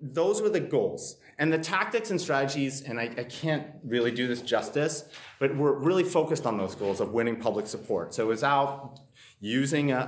Those 0.00 0.42
were 0.42 0.50
the 0.50 0.60
goals. 0.60 1.16
And 1.38 1.52
the 1.52 1.58
tactics 1.58 2.10
and 2.10 2.20
strategies, 2.20 2.82
and 2.82 3.00
I, 3.00 3.04
I 3.18 3.24
can't 3.24 3.66
really 3.82 4.12
do 4.12 4.28
this 4.28 4.40
justice, 4.40 5.04
but 5.40 5.56
we're 5.56 5.72
really 5.72 6.04
focused 6.04 6.46
on 6.46 6.58
those 6.58 6.74
goals 6.74 7.00
of 7.00 7.12
winning 7.12 7.36
public 7.36 7.66
support. 7.66 8.14
So 8.14 8.24
it 8.24 8.28
was 8.28 8.44
out 8.44 9.00
using 9.40 9.90
a, 9.90 9.98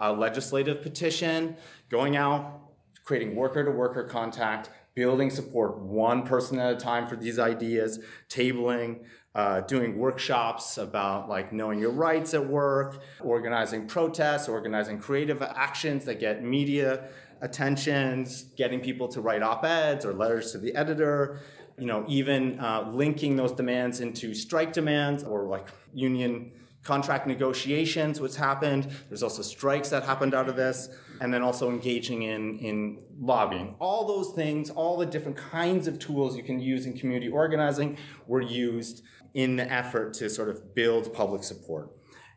a, 0.00 0.10
a 0.10 0.12
legislative 0.12 0.82
petition, 0.82 1.56
going 1.88 2.16
out, 2.16 2.60
creating 3.04 3.34
worker 3.34 3.64
to 3.64 3.70
worker 3.70 4.04
contact, 4.04 4.70
building 4.94 5.30
support 5.30 5.78
one 5.78 6.24
person 6.24 6.58
at 6.58 6.72
a 6.72 6.76
time 6.76 7.06
for 7.06 7.16
these 7.16 7.38
ideas, 7.38 7.98
tabling, 8.28 9.00
uh, 9.34 9.60
doing 9.62 9.98
workshops 9.98 10.78
about 10.78 11.28
like 11.28 11.52
knowing 11.52 11.80
your 11.80 11.90
rights 11.90 12.34
at 12.34 12.46
work, 12.46 13.02
organizing 13.20 13.86
protests, 13.86 14.48
organizing 14.48 14.98
creative 14.98 15.42
actions 15.42 16.04
that 16.04 16.20
get 16.20 16.44
media 16.44 17.08
attentions, 17.40 18.44
getting 18.56 18.80
people 18.80 19.08
to 19.08 19.20
write 19.20 19.42
op-eds 19.42 20.04
or 20.04 20.12
letters 20.12 20.52
to 20.52 20.58
the 20.58 20.74
editor, 20.76 21.40
you 21.76 21.86
know, 21.86 22.04
even 22.06 22.58
uh, 22.60 22.88
linking 22.92 23.34
those 23.34 23.52
demands 23.52 24.00
into 24.00 24.34
strike 24.34 24.72
demands 24.72 25.24
or 25.24 25.44
like 25.44 25.66
union 25.92 26.52
contract 26.84 27.26
negotiations, 27.26 28.20
what's 28.20 28.36
happened. 28.36 28.88
There's 29.08 29.22
also 29.22 29.42
strikes 29.42 29.88
that 29.88 30.04
happened 30.04 30.34
out 30.34 30.48
of 30.48 30.54
this, 30.54 30.90
and 31.20 31.32
then 31.32 31.42
also 31.42 31.70
engaging 31.70 32.22
in, 32.22 32.58
in 32.58 32.98
lobbying. 33.18 33.74
All 33.80 34.06
those 34.06 34.34
things, 34.34 34.70
all 34.70 34.98
the 34.98 35.06
different 35.06 35.36
kinds 35.36 35.88
of 35.88 35.98
tools 35.98 36.36
you 36.36 36.42
can 36.42 36.60
use 36.60 36.86
in 36.86 36.92
community 36.92 37.28
organizing 37.28 37.96
were 38.26 38.42
used 38.42 39.02
in 39.32 39.56
the 39.56 39.70
effort 39.72 40.14
to 40.14 40.28
sort 40.28 40.48
of 40.48 40.74
build 40.74 41.12
public 41.12 41.42
support. 41.42 41.90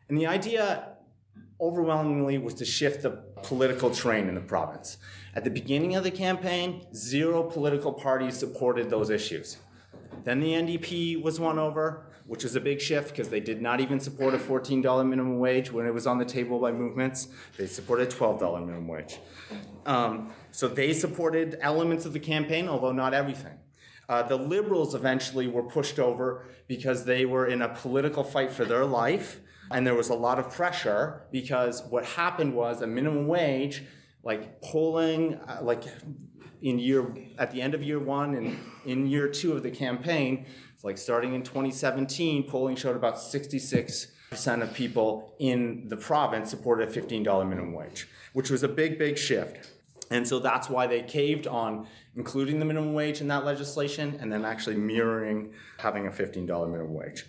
And 0.08 0.18
the 0.18 0.26
idea 0.26 0.94
overwhelmingly 1.60 2.38
was 2.38 2.54
to 2.54 2.64
shift 2.64 3.02
the 3.02 3.10
political 3.42 3.90
terrain 3.90 4.28
in 4.28 4.34
the 4.34 4.40
province. 4.40 4.96
At 5.34 5.44
the 5.44 5.50
beginning 5.50 5.94
of 5.94 6.04
the 6.04 6.10
campaign, 6.10 6.86
zero 6.94 7.42
political 7.42 7.92
parties 7.92 8.36
supported 8.36 8.88
those 8.88 9.10
issues. 9.10 9.58
Then 10.24 10.40
the 10.40 10.52
NDP 10.52 11.22
was 11.22 11.38
won 11.38 11.58
over 11.58 12.07
which 12.28 12.44
was 12.44 12.54
a 12.54 12.60
big 12.60 12.80
shift 12.80 13.08
because 13.08 13.30
they 13.30 13.40
did 13.40 13.60
not 13.60 13.80
even 13.80 13.98
support 13.98 14.34
a 14.34 14.38
$14 14.38 14.82
minimum 15.08 15.38
wage 15.38 15.72
when 15.72 15.86
it 15.86 15.94
was 15.94 16.06
on 16.06 16.18
the 16.18 16.24
table 16.26 16.60
by 16.60 16.70
movements. 16.70 17.28
They 17.56 17.66
supported 17.66 18.10
$12 18.10 18.60
minimum 18.60 18.86
wage. 18.86 19.18
Um, 19.86 20.30
so 20.52 20.68
they 20.68 20.92
supported 20.92 21.58
elements 21.62 22.04
of 22.04 22.12
the 22.12 22.20
campaign, 22.20 22.68
although 22.68 22.92
not 22.92 23.14
everything. 23.14 23.58
Uh, 24.10 24.22
the 24.22 24.36
liberals 24.36 24.94
eventually 24.94 25.48
were 25.48 25.62
pushed 25.62 25.98
over 25.98 26.44
because 26.66 27.06
they 27.06 27.24
were 27.24 27.46
in 27.46 27.62
a 27.62 27.68
political 27.68 28.22
fight 28.22 28.52
for 28.52 28.66
their 28.66 28.84
life, 28.84 29.40
and 29.70 29.86
there 29.86 29.94
was 29.94 30.10
a 30.10 30.14
lot 30.14 30.38
of 30.38 30.50
pressure 30.50 31.22
because 31.32 31.82
what 31.84 32.04
happened 32.04 32.54
was 32.54 32.82
a 32.82 32.86
minimum 32.86 33.26
wage, 33.26 33.84
like 34.22 34.60
polling, 34.60 35.34
uh, 35.46 35.60
like 35.62 35.84
in 36.60 36.78
year 36.78 37.14
at 37.38 37.50
the 37.52 37.62
end 37.62 37.74
of 37.74 37.82
year 37.82 37.98
one 37.98 38.34
and 38.34 38.58
in 38.84 39.06
year 39.06 39.28
two 39.28 39.52
of 39.52 39.62
the 39.62 39.70
campaign, 39.70 40.46
like 40.82 40.96
starting 40.96 41.34
in 41.34 41.42
2017, 41.42 42.44
polling 42.44 42.76
showed 42.76 42.96
about 42.96 43.16
66% 43.16 44.62
of 44.62 44.72
people 44.72 45.34
in 45.38 45.88
the 45.88 45.96
province 45.96 46.50
supported 46.50 46.88
a 46.88 46.92
$15 47.00 47.48
minimum 47.48 47.72
wage, 47.72 48.08
which 48.32 48.50
was 48.50 48.62
a 48.62 48.68
big, 48.68 48.98
big 48.98 49.18
shift. 49.18 49.70
And 50.10 50.26
so 50.26 50.38
that's 50.38 50.70
why 50.70 50.86
they 50.86 51.02
caved 51.02 51.46
on 51.46 51.86
including 52.16 52.58
the 52.58 52.64
minimum 52.64 52.94
wage 52.94 53.20
in 53.20 53.28
that 53.28 53.44
legislation 53.44 54.16
and 54.20 54.32
then 54.32 54.44
actually 54.44 54.76
mirroring 54.76 55.52
having 55.78 56.06
a 56.06 56.10
$15 56.10 56.46
minimum 56.70 56.94
wage. 56.94 57.26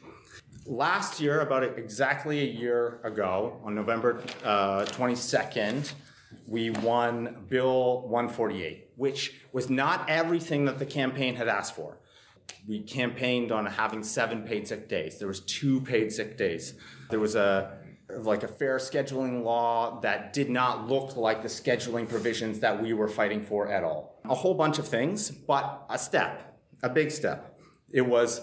Last 0.66 1.20
year, 1.20 1.42
about 1.42 1.64
exactly 1.64 2.42
a 2.42 2.52
year 2.52 3.00
ago, 3.04 3.60
on 3.64 3.74
November 3.74 4.22
uh, 4.44 4.86
22nd, 4.86 5.94
we 6.48 6.70
won 6.70 7.46
Bill 7.50 8.02
148, 8.08 8.92
which 8.96 9.42
was 9.52 9.70
not 9.70 10.08
everything 10.08 10.66
that 10.66 10.78
the 10.78 10.86
campaign 10.86 11.36
had 11.36 11.48
asked 11.48 11.76
for 11.76 11.98
we 12.68 12.80
campaigned 12.82 13.52
on 13.52 13.66
having 13.66 14.04
seven 14.04 14.44
paid 14.44 14.68
sick 14.68 14.88
days. 14.88 15.20
There 15.20 15.28
was 15.28 15.40
two 15.42 15.82
paid 15.82 16.12
sick 16.12 16.38
days. 16.38 16.76
There 17.10 17.20
was 17.20 17.36
a 17.36 17.78
like 18.10 18.44
a 18.44 18.48
fair 18.48 18.78
scheduling 18.78 19.44
law 19.44 20.00
that 20.02 20.34
did 20.34 20.50
not 20.50 20.88
look 20.88 21.16
like 21.16 21.44
the 21.44 21.48
scheduling 21.48 22.10
provisions 22.10 22.60
that 22.60 22.82
we 22.82 22.94
were 22.94 23.08
fighting 23.08 23.42
for 23.42 23.72
at 23.72 23.84
all. 23.84 24.20
A 24.26 24.34
whole 24.34 24.56
bunch 24.56 24.80
of 24.80 24.88
things, 24.88 25.30
but 25.30 25.86
a 25.90 26.00
step, 26.00 26.58
a 26.82 26.90
big 26.90 27.12
step. 27.12 27.60
It 27.92 28.02
was 28.02 28.42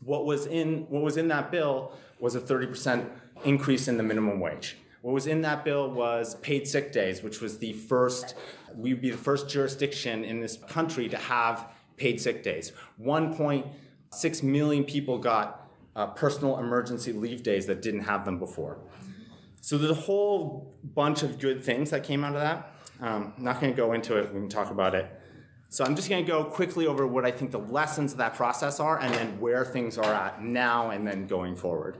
what 0.00 0.24
was 0.24 0.46
in 0.46 0.86
what 0.88 1.02
was 1.02 1.16
in 1.16 1.28
that 1.28 1.50
bill 1.50 1.92
was 2.20 2.34
a 2.34 2.40
30% 2.40 3.08
increase 3.44 3.88
in 3.88 3.96
the 3.96 4.02
minimum 4.02 4.40
wage. 4.40 4.76
What 5.00 5.12
was 5.12 5.26
in 5.26 5.42
that 5.42 5.64
bill 5.64 5.90
was 5.90 6.36
paid 6.36 6.68
sick 6.68 6.92
days, 6.92 7.22
which 7.22 7.40
was 7.40 7.58
the 7.58 7.72
first 7.72 8.34
we'd 8.74 9.00
be 9.00 9.10
the 9.10 9.18
first 9.18 9.48
jurisdiction 9.48 10.24
in 10.24 10.40
this 10.40 10.56
country 10.68 11.08
to 11.08 11.16
have 11.16 11.68
paid 12.02 12.20
sick 12.20 12.42
days. 12.42 12.72
1.6 13.00 14.42
million 14.42 14.82
people 14.82 15.18
got 15.18 15.70
uh, 15.94 16.06
personal 16.08 16.58
emergency 16.58 17.12
leave 17.12 17.44
days 17.44 17.66
that 17.66 17.80
didn't 17.80 18.00
have 18.00 18.24
them 18.24 18.40
before. 18.40 18.78
So 19.60 19.78
there's 19.78 19.92
a 19.92 20.02
whole 20.10 20.74
bunch 20.82 21.22
of 21.22 21.38
good 21.38 21.62
things 21.62 21.90
that 21.90 22.02
came 22.02 22.24
out 22.24 22.34
of 22.34 22.40
that. 22.40 22.74
Um, 23.00 23.32
I'm 23.36 23.44
not 23.44 23.60
going 23.60 23.72
to 23.72 23.76
go 23.76 23.92
into 23.92 24.16
it. 24.18 24.34
We 24.34 24.40
can 24.40 24.48
talk 24.48 24.72
about 24.72 24.96
it. 24.96 25.06
So 25.68 25.84
I'm 25.84 25.94
just 25.94 26.08
going 26.08 26.24
to 26.24 26.30
go 26.30 26.44
quickly 26.44 26.88
over 26.88 27.06
what 27.06 27.24
I 27.24 27.30
think 27.30 27.52
the 27.52 27.58
lessons 27.58 28.10
of 28.12 28.18
that 28.18 28.34
process 28.34 28.80
are, 28.80 28.98
and 28.98 29.14
then 29.14 29.38
where 29.38 29.64
things 29.64 29.96
are 29.96 30.12
at 30.12 30.42
now, 30.42 30.90
and 30.90 31.06
then 31.06 31.28
going 31.28 31.54
forward. 31.54 31.98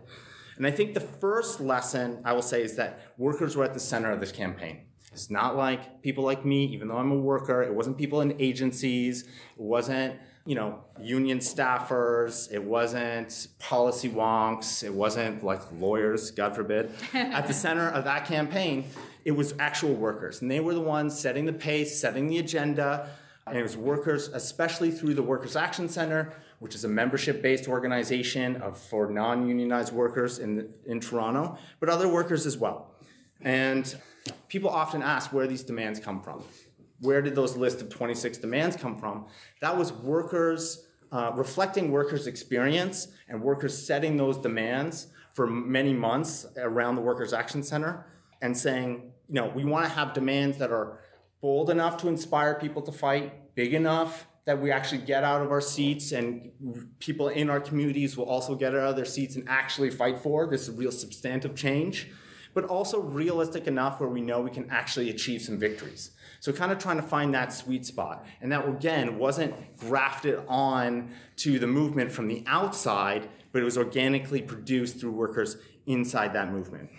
And 0.57 0.67
I 0.67 0.73
think 0.73 0.95
the 0.95 1.01
first 1.01 1.61
lesson 1.61 2.21
I 2.25 2.33
will 2.33 2.43
say 2.43 2.62
is 2.62 2.75
that 2.77 3.12
workers 3.17 3.57
were 3.57 3.65
at 3.65 3.73
the 3.73 3.81
center 3.81 4.11
of 4.11 4.19
this 4.19 4.33
campaign. 4.33 4.81
It's 5.12 5.31
not 5.31 5.57
like 5.57 6.03
people 6.03 6.25
like 6.25 6.44
me, 6.44 6.64
even 6.66 6.88
though 6.88 6.96
I'm 6.96 7.12
a 7.12 7.16
worker. 7.16 7.62
It 7.62 7.75
wasn't 7.75 7.98
people 7.98 8.22
in 8.22 8.35
agencies. 8.40 9.22
It 9.22 9.29
wasn't, 9.62 10.18
you 10.46 10.55
know, 10.55 10.83
union 11.01 11.38
staffers. 11.38 12.51
It 12.51 12.62
wasn't 12.62 13.48
policy 13.59 14.09
wonks. 14.09 14.83
It 14.83 14.92
wasn't 14.92 15.44
like 15.44 15.61
lawyers, 15.79 16.31
God 16.31 16.57
forbid. 16.57 16.90
At 17.12 17.46
the 17.46 17.53
center 17.53 17.88
of 17.90 18.05
that 18.05 18.25
campaign, 18.25 18.87
it 19.25 19.33
was 19.33 19.55
actual 19.59 19.94
workers. 19.94 20.40
And 20.40 20.51
they 20.51 20.61
were 20.61 20.75
the 20.75 20.81
ones 20.81 21.18
setting 21.18 21.44
the 21.44 21.53
pace, 21.53 22.01
setting 22.01 22.27
the 22.27 22.38
agenda. 22.38 23.11
And 23.46 23.59
it 23.59 23.62
was 23.62 23.77
workers, 23.77 24.29
especially 24.29 24.90
through 24.90 25.14
the 25.14 25.22
Workers' 25.22 25.57
Action 25.57 25.88
Center, 25.88 26.33
which 26.61 26.75
is 26.75 26.85
a 26.85 26.88
membership-based 26.88 27.68
organization 27.68 28.57
of, 28.62 28.79
for 28.79 29.11
non-unionized 29.11 29.92
workers 29.92 30.38
in, 30.38 30.72
in 30.87 31.01
Toronto, 31.01 31.59
but 31.81 31.88
other 31.88 32.09
workers 32.09 32.46
as 32.46 32.57
well. 32.57 32.94
And 33.40 33.94
people 34.49 34.71
often 34.71 35.03
ask 35.03 35.33
where 35.33 35.47
these 35.47 35.63
demands 35.63 35.99
come 35.99 36.21
from. 36.23 36.43
Where 37.01 37.23
did 37.23 37.35
those 37.35 37.57
list 37.57 37.81
of 37.81 37.89
26 37.89 38.39
demands 38.39 38.77
come 38.77 38.97
from? 38.97 39.27
That 39.61 39.77
was 39.77 39.93
workers 39.93 40.87
uh, 41.11 41.31
reflecting 41.35 41.91
workers' 41.91 42.27
experience 42.27 43.09
and 43.29 43.43
workers 43.43 43.77
setting 43.77 44.17
those 44.17 44.39
demands 44.39 45.09
for 45.35 45.47
many 45.47 45.93
months 45.93 46.47
around 46.57 46.97
the 46.97 47.03
Workers' 47.03 47.33
Action 47.33 47.63
Center 47.63 48.07
and 48.41 48.57
saying, 48.57 49.13
you 49.29 49.35
know, 49.35 49.53
we 49.55 49.65
want 49.65 49.85
to 49.85 49.91
have 49.91 50.15
demands 50.15 50.59
that 50.59 50.73
are 50.73 51.01
bold 51.41 51.71
enough 51.71 51.97
to 51.99 52.09
inspire 52.09 52.55
people 52.55 52.81
to 52.83 52.93
fight, 52.93 53.55
big 53.55 53.75
enough 53.75 54.27
that 54.45 54.61
we 54.61 54.73
actually 54.73 54.99
get 54.99 55.23
out 55.23 55.41
of 55.41 55.53
our 55.53 55.61
seats 55.61 56.13
and 56.13 56.51
people 56.99 57.29
in 57.29 57.49
our 57.49 57.61
communities 57.61 58.17
will 58.17 58.25
also 58.25 58.55
get 58.55 58.75
out 58.75 58.91
of 58.91 58.97
their 58.97 59.05
seats 59.05 59.37
and 59.37 59.49
actually 59.49 59.91
fight 59.91 60.19
for. 60.19 60.49
This 60.49 60.69
is 60.69 60.77
real 60.77 60.91
substantive 60.91 61.55
change, 61.55 62.11
but 62.55 62.65
also 62.65 63.01
realistic 63.01 63.67
enough 63.67 64.01
where 64.01 64.09
we 64.09 64.21
know 64.21 64.41
we 64.41 64.51
can 64.51 64.69
actually 64.71 65.11
achieve 65.11 65.43
some 65.43 65.59
victories. 65.59 66.11
So 66.41 66.53
kind 66.53 66.73
of 66.73 66.79
trying 66.79 66.97
to 66.97 67.03
find 67.03 67.33
that 67.35 67.53
sweet 67.53 67.87
spot. 67.87 68.27
And 68.41 68.51
that 68.53 68.69
again 68.69 69.19
wasn't 69.19 69.55
grafted 69.79 70.41
on 70.49 71.11
to 71.37 71.59
the 71.59 71.67
movement 71.67 72.11
from 72.11 72.29
the 72.29 72.43
outside, 72.47 73.29
but 73.53 73.62
it 73.62 73.65
was 73.65 73.79
organically 73.79 74.43
produced 74.43 74.99
through 74.99 75.12
workers 75.12 75.57
inside 75.87 76.33
that 76.35 76.51
movement. 76.53 76.91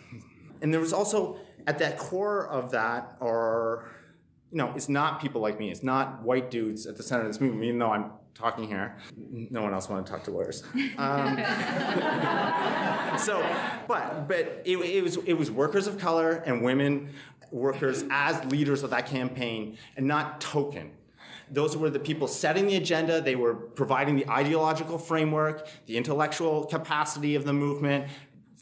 And 0.62 0.74
there 0.74 0.82
was 0.82 0.94
also 0.94 1.40
at 1.68 1.78
that 1.80 1.98
core 1.98 2.48
of 2.48 2.72
that 2.72 3.18
are 3.22 3.86
you 4.54 4.60
know, 4.60 4.72
it's 4.76 4.88
not 4.88 5.20
people 5.20 5.42
like 5.42 5.58
me. 5.58 5.72
It's 5.72 5.82
not 5.82 6.22
white 6.22 6.52
dudes 6.52 6.86
at 6.86 6.96
the 6.96 7.02
center 7.02 7.24
of 7.24 7.30
this 7.30 7.42
movement, 7.42 7.64
even 7.64 7.80
though 7.80 7.92
I'm 7.92 8.12
talking 8.36 8.68
here. 8.68 8.96
No 9.18 9.64
one 9.64 9.74
else 9.74 9.90
wanted 9.90 10.06
to 10.06 10.12
talk 10.12 10.24
to 10.26 10.32
lawyers. 10.32 10.64
Um, 10.98 11.38
so, 13.18 13.42
but 13.88 14.28
but 14.28 14.62
it, 14.66 14.78
it, 14.78 15.04
was 15.04 15.18
it 15.18 15.34
was 15.34 15.52
workers 15.52 15.88
of 15.88 15.98
color 15.98 16.44
and 16.46 16.62
women 16.62 17.10
workers 17.52 18.04
as 18.10 18.44
leaders 18.46 18.84
of 18.84 18.90
that 18.90 19.06
campaign, 19.06 19.78
and 19.96 20.08
not 20.08 20.42
token. 20.42 20.92
Those 21.52 21.78
were 21.78 21.90
the 21.90 22.00
people 22.00 22.28
setting 22.28 22.66
the 22.68 22.76
agenda. 22.76 23.22
They 23.22 23.36
were 23.36 23.54
providing 23.54 24.16
the 24.16 24.28
ideological 24.28 24.98
framework, 24.98 25.68
the 25.86 25.98
intellectual 25.98 26.66
capacity 26.66 27.36
of 27.36 27.46
the 27.46 27.54
movement, 27.54 28.08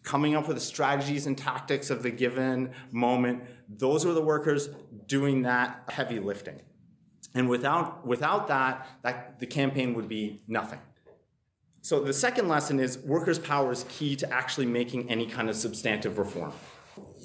coming 0.03 0.35
up 0.35 0.47
with 0.47 0.57
the 0.57 0.61
strategies 0.61 1.25
and 1.25 1.37
tactics 1.37 1.89
of 1.89 2.03
the 2.03 2.11
given 2.11 2.71
moment. 2.91 3.43
Those 3.69 4.05
were 4.05 4.13
the 4.13 4.21
workers 4.21 4.69
doing 5.07 5.43
that 5.43 5.83
heavy 5.89 6.19
lifting. 6.19 6.59
And 7.33 7.47
without, 7.47 8.05
without 8.05 8.47
that, 8.49 8.87
that, 9.03 9.39
the 9.39 9.47
campaign 9.47 9.93
would 9.93 10.09
be 10.09 10.41
nothing. 10.47 10.79
So 11.83 11.99
the 11.99 12.13
second 12.13 12.47
lesson 12.47 12.79
is 12.79 12.99
workers' 12.99 13.39
power 13.39 13.71
is 13.71 13.85
key 13.89 14.15
to 14.17 14.31
actually 14.31 14.67
making 14.67 15.09
any 15.09 15.25
kind 15.25 15.49
of 15.49 15.55
substantive 15.55 16.19
reform. 16.19 16.53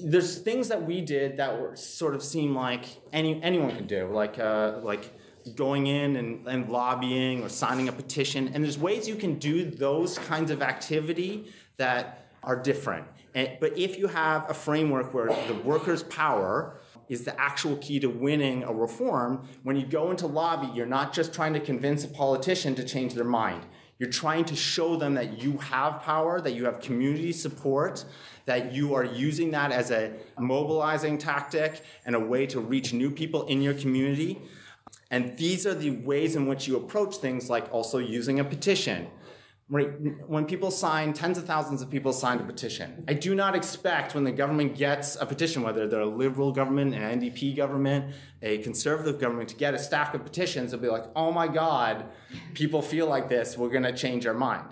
There's 0.02 0.38
things 0.38 0.68
that 0.68 0.82
we 0.82 1.02
did 1.02 1.36
that 1.36 1.60
were 1.60 1.76
sort 1.76 2.14
of 2.14 2.22
seem 2.22 2.54
like 2.54 2.84
any, 3.12 3.42
anyone 3.42 3.76
could 3.76 3.86
do, 3.86 4.06
like, 4.06 4.38
uh, 4.38 4.78
like 4.82 5.12
going 5.54 5.88
in 5.88 6.16
and, 6.16 6.46
and 6.48 6.70
lobbying 6.70 7.42
or 7.42 7.50
signing 7.50 7.88
a 7.88 7.92
petition. 7.92 8.50
And 8.54 8.64
there's 8.64 8.78
ways 8.78 9.06
you 9.06 9.16
can 9.16 9.38
do 9.38 9.70
those 9.70 10.18
kinds 10.18 10.50
of 10.50 10.62
activity 10.62 11.52
that 11.76 12.30
are 12.42 12.56
different. 12.56 13.06
And, 13.34 13.58
but 13.60 13.76
if 13.76 13.98
you 13.98 14.06
have 14.06 14.48
a 14.48 14.54
framework 14.54 15.12
where 15.12 15.26
the 15.26 15.60
workers' 15.64 16.02
power 16.04 16.80
is 17.10 17.24
the 17.24 17.38
actual 17.38 17.76
key 17.76 18.00
to 18.00 18.08
winning 18.08 18.64
a 18.64 18.72
reform, 18.72 19.46
when 19.62 19.76
you 19.76 19.84
go 19.84 20.10
into 20.10 20.26
lobby, 20.26 20.68
you're 20.74 20.86
not 20.86 21.12
just 21.12 21.34
trying 21.34 21.52
to 21.52 21.60
convince 21.60 22.04
a 22.04 22.08
politician 22.08 22.74
to 22.74 22.84
change 22.84 23.12
their 23.12 23.24
mind. 23.24 23.62
You're 23.98 24.10
trying 24.10 24.44
to 24.46 24.56
show 24.56 24.96
them 24.96 25.14
that 25.14 25.42
you 25.42 25.56
have 25.58 26.02
power, 26.02 26.40
that 26.40 26.52
you 26.52 26.66
have 26.66 26.80
community 26.80 27.32
support, 27.32 28.04
that 28.44 28.72
you 28.72 28.94
are 28.94 29.04
using 29.04 29.50
that 29.52 29.72
as 29.72 29.90
a 29.90 30.12
mobilizing 30.38 31.18
tactic 31.18 31.82
and 32.04 32.14
a 32.14 32.20
way 32.20 32.46
to 32.46 32.60
reach 32.60 32.92
new 32.92 33.10
people 33.10 33.46
in 33.46 33.62
your 33.62 33.74
community. 33.74 34.40
And 35.10 35.36
these 35.38 35.66
are 35.66 35.74
the 35.74 35.90
ways 35.90 36.36
in 36.36 36.46
which 36.46 36.68
you 36.68 36.76
approach 36.76 37.16
things 37.16 37.48
like 37.48 37.72
also 37.72 37.98
using 37.98 38.40
a 38.40 38.44
petition, 38.44 39.08
Right, 39.68 39.88
when 40.28 40.46
people 40.46 40.70
sign, 40.70 41.12
tens 41.12 41.38
of 41.38 41.44
thousands 41.44 41.82
of 41.82 41.90
people 41.90 42.12
signed 42.12 42.40
a 42.40 42.44
petition. 42.44 43.04
I 43.08 43.14
do 43.14 43.34
not 43.34 43.56
expect 43.56 44.14
when 44.14 44.22
the 44.22 44.30
government 44.30 44.76
gets 44.76 45.16
a 45.16 45.26
petition, 45.26 45.62
whether 45.64 45.88
they're 45.88 46.02
a 46.02 46.06
liberal 46.06 46.52
government, 46.52 46.94
an 46.94 47.20
NDP 47.20 47.56
government, 47.56 48.14
a 48.42 48.58
conservative 48.58 49.20
government, 49.20 49.48
to 49.48 49.56
get 49.56 49.74
a 49.74 49.78
stack 49.80 50.14
of 50.14 50.22
petitions 50.22 50.72
and 50.72 50.80
be 50.80 50.86
like, 50.86 51.06
oh 51.16 51.32
my 51.32 51.48
God, 51.48 52.04
people 52.54 52.80
feel 52.80 53.08
like 53.08 53.28
this, 53.28 53.58
we're 53.58 53.70
gonna 53.70 53.92
change 53.92 54.24
our 54.24 54.34
mind. 54.34 54.68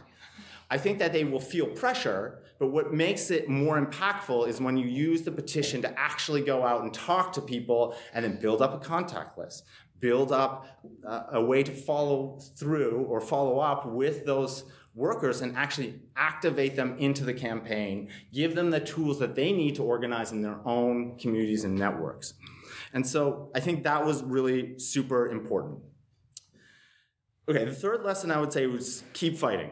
I 0.70 0.78
think 0.78 1.00
that 1.00 1.12
they 1.12 1.24
will 1.24 1.40
feel 1.40 1.66
pressure, 1.66 2.38
but 2.60 2.68
what 2.68 2.94
makes 2.94 3.32
it 3.32 3.48
more 3.48 3.84
impactful 3.84 4.46
is 4.46 4.60
when 4.60 4.76
you 4.76 4.86
use 4.86 5.22
the 5.22 5.32
petition 5.32 5.82
to 5.82 5.98
actually 5.98 6.42
go 6.42 6.64
out 6.64 6.82
and 6.82 6.94
talk 6.94 7.32
to 7.32 7.40
people 7.40 7.96
and 8.12 8.24
then 8.24 8.38
build 8.40 8.62
up 8.62 8.72
a 8.74 8.78
contact 8.78 9.36
list, 9.38 9.64
build 9.98 10.30
up 10.30 10.68
uh, 11.04 11.24
a 11.32 11.44
way 11.44 11.64
to 11.64 11.72
follow 11.72 12.38
through 12.56 13.06
or 13.08 13.20
follow 13.20 13.58
up 13.58 13.86
with 13.86 14.24
those 14.24 14.64
workers 14.94 15.40
and 15.40 15.56
actually 15.56 16.00
activate 16.16 16.76
them 16.76 16.96
into 16.98 17.24
the 17.24 17.34
campaign, 17.34 18.08
give 18.32 18.54
them 18.54 18.70
the 18.70 18.80
tools 18.80 19.18
that 19.18 19.34
they 19.34 19.52
need 19.52 19.74
to 19.74 19.82
organize 19.82 20.32
in 20.32 20.42
their 20.42 20.58
own 20.64 21.18
communities 21.18 21.64
and 21.64 21.76
networks. 21.76 22.34
And 22.92 23.06
so 23.06 23.50
I 23.54 23.60
think 23.60 23.82
that 23.84 24.04
was 24.06 24.22
really 24.22 24.78
super 24.78 25.28
important. 25.28 25.80
Okay, 27.48 27.64
the 27.64 27.74
third 27.74 28.04
lesson 28.04 28.30
I 28.30 28.40
would 28.40 28.52
say 28.52 28.66
was 28.66 29.02
keep 29.12 29.36
fighting. 29.36 29.70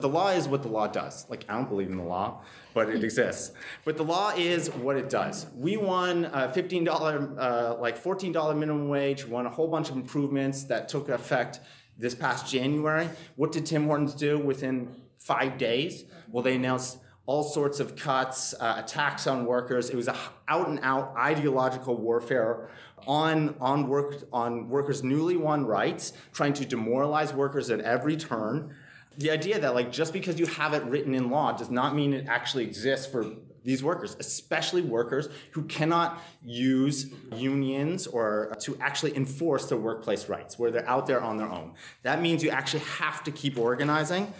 The 0.00 0.08
law 0.08 0.30
is 0.30 0.48
what 0.48 0.62
the 0.62 0.68
law 0.68 0.88
does. 0.88 1.24
Like, 1.30 1.44
I 1.48 1.54
don't 1.54 1.68
believe 1.68 1.88
in 1.88 1.96
the 1.96 2.02
law, 2.02 2.42
but 2.74 2.90
it 2.90 3.04
exists. 3.04 3.52
But 3.84 3.96
the 3.96 4.02
law 4.02 4.32
is 4.36 4.68
what 4.68 4.96
it 4.96 5.08
does. 5.08 5.46
We 5.54 5.76
won 5.76 6.24
a 6.26 6.48
$15, 6.48 7.38
uh, 7.38 7.76
like 7.80 8.02
$14 8.02 8.56
minimum 8.58 8.88
wage, 8.88 9.24
won 9.24 9.46
a 9.46 9.50
whole 9.50 9.68
bunch 9.68 9.90
of 9.90 9.96
improvements 9.96 10.64
that 10.64 10.88
took 10.88 11.08
effect 11.08 11.60
this 11.98 12.14
past 12.14 12.50
January. 12.50 13.08
What 13.36 13.52
did 13.52 13.66
Tim 13.66 13.86
Hortons 13.86 14.14
do 14.14 14.38
within 14.38 14.94
five 15.18 15.58
days? 15.58 16.04
Well, 16.30 16.42
they 16.42 16.56
announced 16.56 16.98
all 17.26 17.42
sorts 17.42 17.80
of 17.80 17.96
cuts, 17.96 18.54
uh, 18.60 18.76
attacks 18.78 19.26
on 19.26 19.46
workers. 19.46 19.90
It 19.90 19.96
was 19.96 20.08
a 20.08 20.16
out 20.48 20.68
and 20.68 20.78
out 20.82 21.14
ideological 21.16 21.96
warfare 21.96 22.68
on 23.06 23.54
on 23.60 23.88
work 23.88 24.24
on 24.32 24.68
workers' 24.68 25.02
newly 25.02 25.36
won 25.36 25.66
rights, 25.66 26.12
trying 26.32 26.52
to 26.54 26.64
demoralize 26.64 27.32
workers 27.32 27.70
at 27.70 27.80
every 27.80 28.16
turn. 28.16 28.74
The 29.16 29.30
idea 29.30 29.60
that 29.60 29.74
like 29.74 29.92
just 29.92 30.12
because 30.12 30.38
you 30.38 30.46
have 30.46 30.74
it 30.74 30.82
written 30.84 31.14
in 31.14 31.30
law 31.30 31.52
does 31.52 31.70
not 31.70 31.94
mean 31.94 32.12
it 32.12 32.26
actually 32.28 32.64
exists 32.64 33.06
for 33.06 33.24
these 33.64 33.82
workers, 33.82 34.16
especially 34.20 34.82
workers 34.82 35.28
who 35.52 35.62
cannot 35.64 36.22
use 36.42 37.10
unions 37.34 38.06
or 38.06 38.54
to 38.60 38.76
actually 38.80 39.16
enforce 39.16 39.66
their 39.68 39.78
workplace 39.78 40.28
rights, 40.28 40.58
where 40.58 40.70
they're 40.70 40.88
out 40.88 41.06
there 41.06 41.20
on 41.20 41.38
their 41.38 41.50
own. 41.50 41.72
That 42.02 42.20
means 42.20 42.44
you 42.44 42.50
actually 42.50 42.84
have 42.84 43.24
to 43.24 43.30
keep 43.30 43.58
organizing 43.58 44.32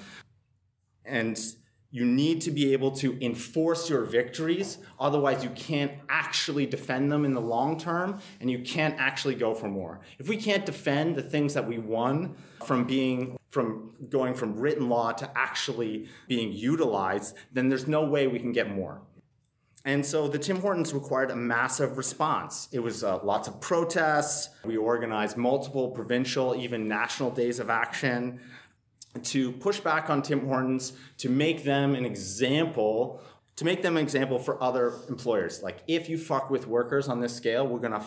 and 1.05 1.41
you 1.91 2.05
need 2.05 2.41
to 2.41 2.51
be 2.51 2.73
able 2.73 2.91
to 2.91 3.17
enforce 3.25 3.89
your 3.89 4.03
victories. 4.03 4.79
Otherwise, 4.99 5.45
you 5.45 5.51
can't 5.51 5.93
actually 6.09 6.67
defend 6.67 7.11
them 7.11 7.25
in 7.25 7.35
the 7.35 7.41
long 7.41 7.79
term 7.79 8.21
and 8.41 8.51
you 8.51 8.59
can't 8.59 8.99
actually 8.99 9.37
go 9.37 9.55
for 9.55 9.69
more. 9.69 10.01
If 10.19 10.29
we 10.29 10.37
can't 10.37 10.67
defend 10.67 11.15
the 11.15 11.23
things 11.23 11.55
that 11.55 11.67
we 11.67 11.79
won 11.79 12.35
from 12.65 12.85
being 12.85 13.37
from 13.53 13.93
going 14.09 14.35
from 14.35 14.59
written 14.59 14.89
law 14.89 15.13
to 15.13 15.31
actually 15.39 16.09
being 16.27 16.51
utilized, 16.51 17.37
then 17.53 17.69
there's 17.69 17.87
no 17.87 18.05
way 18.05 18.27
we 18.27 18.41
can 18.41 18.51
get 18.51 18.69
more. 18.75 19.01
And 19.87 20.05
so 20.05 20.29
the 20.29 20.39
Tim 20.39 20.61
Hortons 20.61 20.95
required 20.95 21.31
a 21.31 21.37
massive 21.37 21.99
response. 21.99 22.69
It 22.73 22.79
was 22.79 23.05
uh, 23.05 23.23
lots 23.23 23.49
of 23.49 23.61
protests. 23.61 24.49
We 24.65 24.79
organized 24.79 25.37
multiple 25.37 25.91
provincial, 25.91 26.55
even 26.57 26.89
national 26.89 27.31
days 27.31 27.59
of 27.59 27.69
action 27.69 28.41
to 29.23 29.53
push 29.53 29.81
back 29.81 30.11
on 30.11 30.23
Tim 30.23 30.47
Hortons, 30.47 30.95
to 31.19 31.29
make 31.29 31.65
them 31.65 31.95
an 31.95 32.05
example, 32.05 33.21
to 33.57 33.65
make 33.65 33.83
them 33.83 33.97
an 33.97 34.03
example 34.03 34.39
for 34.39 34.61
other 34.63 34.95
employers. 35.09 35.63
Like, 35.63 35.79
if 35.87 36.09
you 36.09 36.19
fuck 36.19 36.51
with 36.51 36.67
workers 36.67 37.09
on 37.09 37.21
this 37.21 37.35
scale, 37.35 37.67
we're 37.67 37.79
gonna 37.79 38.05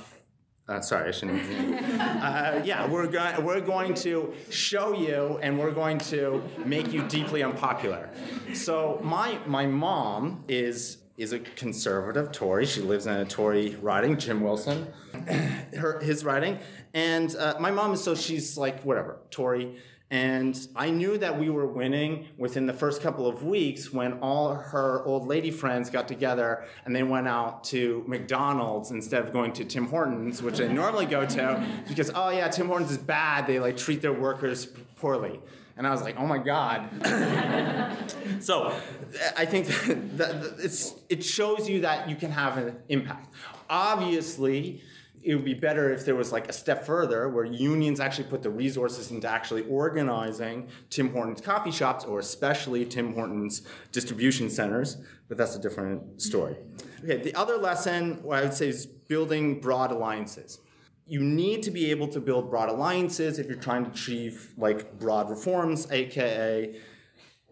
uh, 0.68 0.82
sorry, 0.82 1.08
I 1.08 1.12
shouldn't. 1.12 1.42
uh, 2.02 2.62
yeah, 2.66 2.86
we're 2.90 3.08
going. 3.08 3.46
We're 3.46 3.62
going 3.62 3.94
to 3.96 4.34
show 4.50 4.94
you, 4.94 5.40
and 5.42 5.58
we're 5.58 5.72
going 5.72 5.98
to 6.00 6.44
make 6.66 6.92
you 6.92 7.08
deeply 7.08 7.42
unpopular. 7.42 8.10
So 8.54 9.00
my 9.02 9.40
my 9.46 9.66
mom 9.66 10.44
is 10.50 10.98
is 11.18 11.34
a 11.34 11.40
conservative 11.40 12.32
Tory. 12.32 12.66
She 12.66 12.82
lives 12.82 13.08
in 13.08 13.16
a 13.16 13.26
Tory 13.26 13.76
riding, 13.82 14.18
Jim 14.18 14.42
Wilson, 14.42 14.88
her 15.78 16.00
his 16.00 16.24
riding, 16.24 16.60
and 16.94 17.36
uh, 17.36 17.56
my 17.60 17.72
mom 17.72 17.94
is 17.94 18.04
so 18.04 18.16
she's 18.16 18.58
like 18.58 18.82
whatever 18.84 19.18
Tory. 19.32 19.78
And 20.10 20.58
I 20.74 20.90
knew 20.90 21.18
that 21.18 21.38
we 21.38 21.50
were 21.50 21.68
winning 21.68 22.28
within 22.38 22.66
the 22.66 22.72
first 22.72 23.02
couple 23.02 23.28
of 23.28 23.44
weeks 23.44 23.92
when 23.92 24.14
all 24.20 24.54
her 24.54 25.04
old 25.04 25.28
lady 25.28 25.52
friends 25.52 25.90
got 25.90 26.08
together 26.08 26.64
and 26.86 26.96
they 26.96 27.04
went 27.04 27.28
out 27.28 27.66
to 27.66 28.06
McDonald's 28.08 28.92
instead 28.92 29.26
of 29.26 29.34
going 29.34 29.52
to 29.54 29.66
Tim 29.66 29.86
Hortons, 29.86 30.42
which 30.42 30.60
they 30.60 30.72
normally 30.72 31.08
go 31.08 31.26
to, 31.26 31.68
because 31.90 32.10
oh 32.16 32.30
yeah, 32.30 32.48
Tim 32.48 32.68
Hortons 32.68 32.92
is 32.92 32.98
bad. 32.98 33.48
They 33.48 33.60
like 33.60 33.76
treat 33.76 34.02
their 34.02 34.14
workers 34.14 34.70
poorly. 34.98 35.40
And 35.78 35.86
I 35.86 35.92
was 35.92 36.02
like, 36.02 36.16
oh 36.18 36.26
my 36.26 36.40
God. 36.40 36.90
so 38.40 38.74
I 39.38 39.46
think 39.46 39.68
that, 39.68 40.18
that 40.18 40.94
it 41.10 41.24
shows 41.24 41.70
you 41.70 41.82
that 41.82 42.10
you 42.10 42.16
can 42.16 42.32
have 42.32 42.58
an 42.58 42.76
impact. 42.90 43.34
Obviously, 43.70 44.82
it 45.24 45.36
would 45.36 45.46
be 45.46 45.54
better 45.54 45.92
if 45.92 46.06
there 46.06 46.16
was 46.16 46.32
like 46.32 46.48
a 46.48 46.54
step 46.54 46.86
further 46.86 47.28
where 47.30 47.44
unions 47.44 48.00
actually 48.00 48.24
put 48.30 48.42
the 48.42 48.50
resources 48.50 49.12
into 49.12 49.28
actually 49.28 49.64
organizing 49.64 50.68
Tim 50.90 51.12
Hortons 51.12 51.42
coffee 51.42 51.72
shops 51.72 52.06
or 52.06 52.20
especially 52.20 52.86
Tim 52.86 53.14
Hortons 53.14 53.64
distribution 53.92 54.50
centers, 54.50 54.98
but 55.28 55.38
that's 55.38 55.56
a 55.56 55.60
different 55.60 56.22
story. 56.22 56.56
Okay, 57.04 57.18
the 57.18 57.36
other 57.36 57.58
lesson 57.58 58.24
what 58.24 58.40
I 58.40 58.44
would 58.44 58.54
say 58.54 58.70
is 58.70 58.86
building 58.86 59.60
broad 59.60 59.92
alliances. 59.92 60.60
You 61.08 61.22
need 61.22 61.64
to 61.64 61.72
be 61.72 61.90
able 61.92 62.10
to 62.10 62.20
build 62.20 62.50
broad 62.50 62.70
alliances 62.70 63.40
if 63.40 63.48
you're 63.48 63.56
trying 63.56 63.86
to 63.86 63.92
achieve 63.92 64.54
like 64.58 65.00
broad 65.00 65.30
reforms, 65.30 65.90
aka 65.92 66.76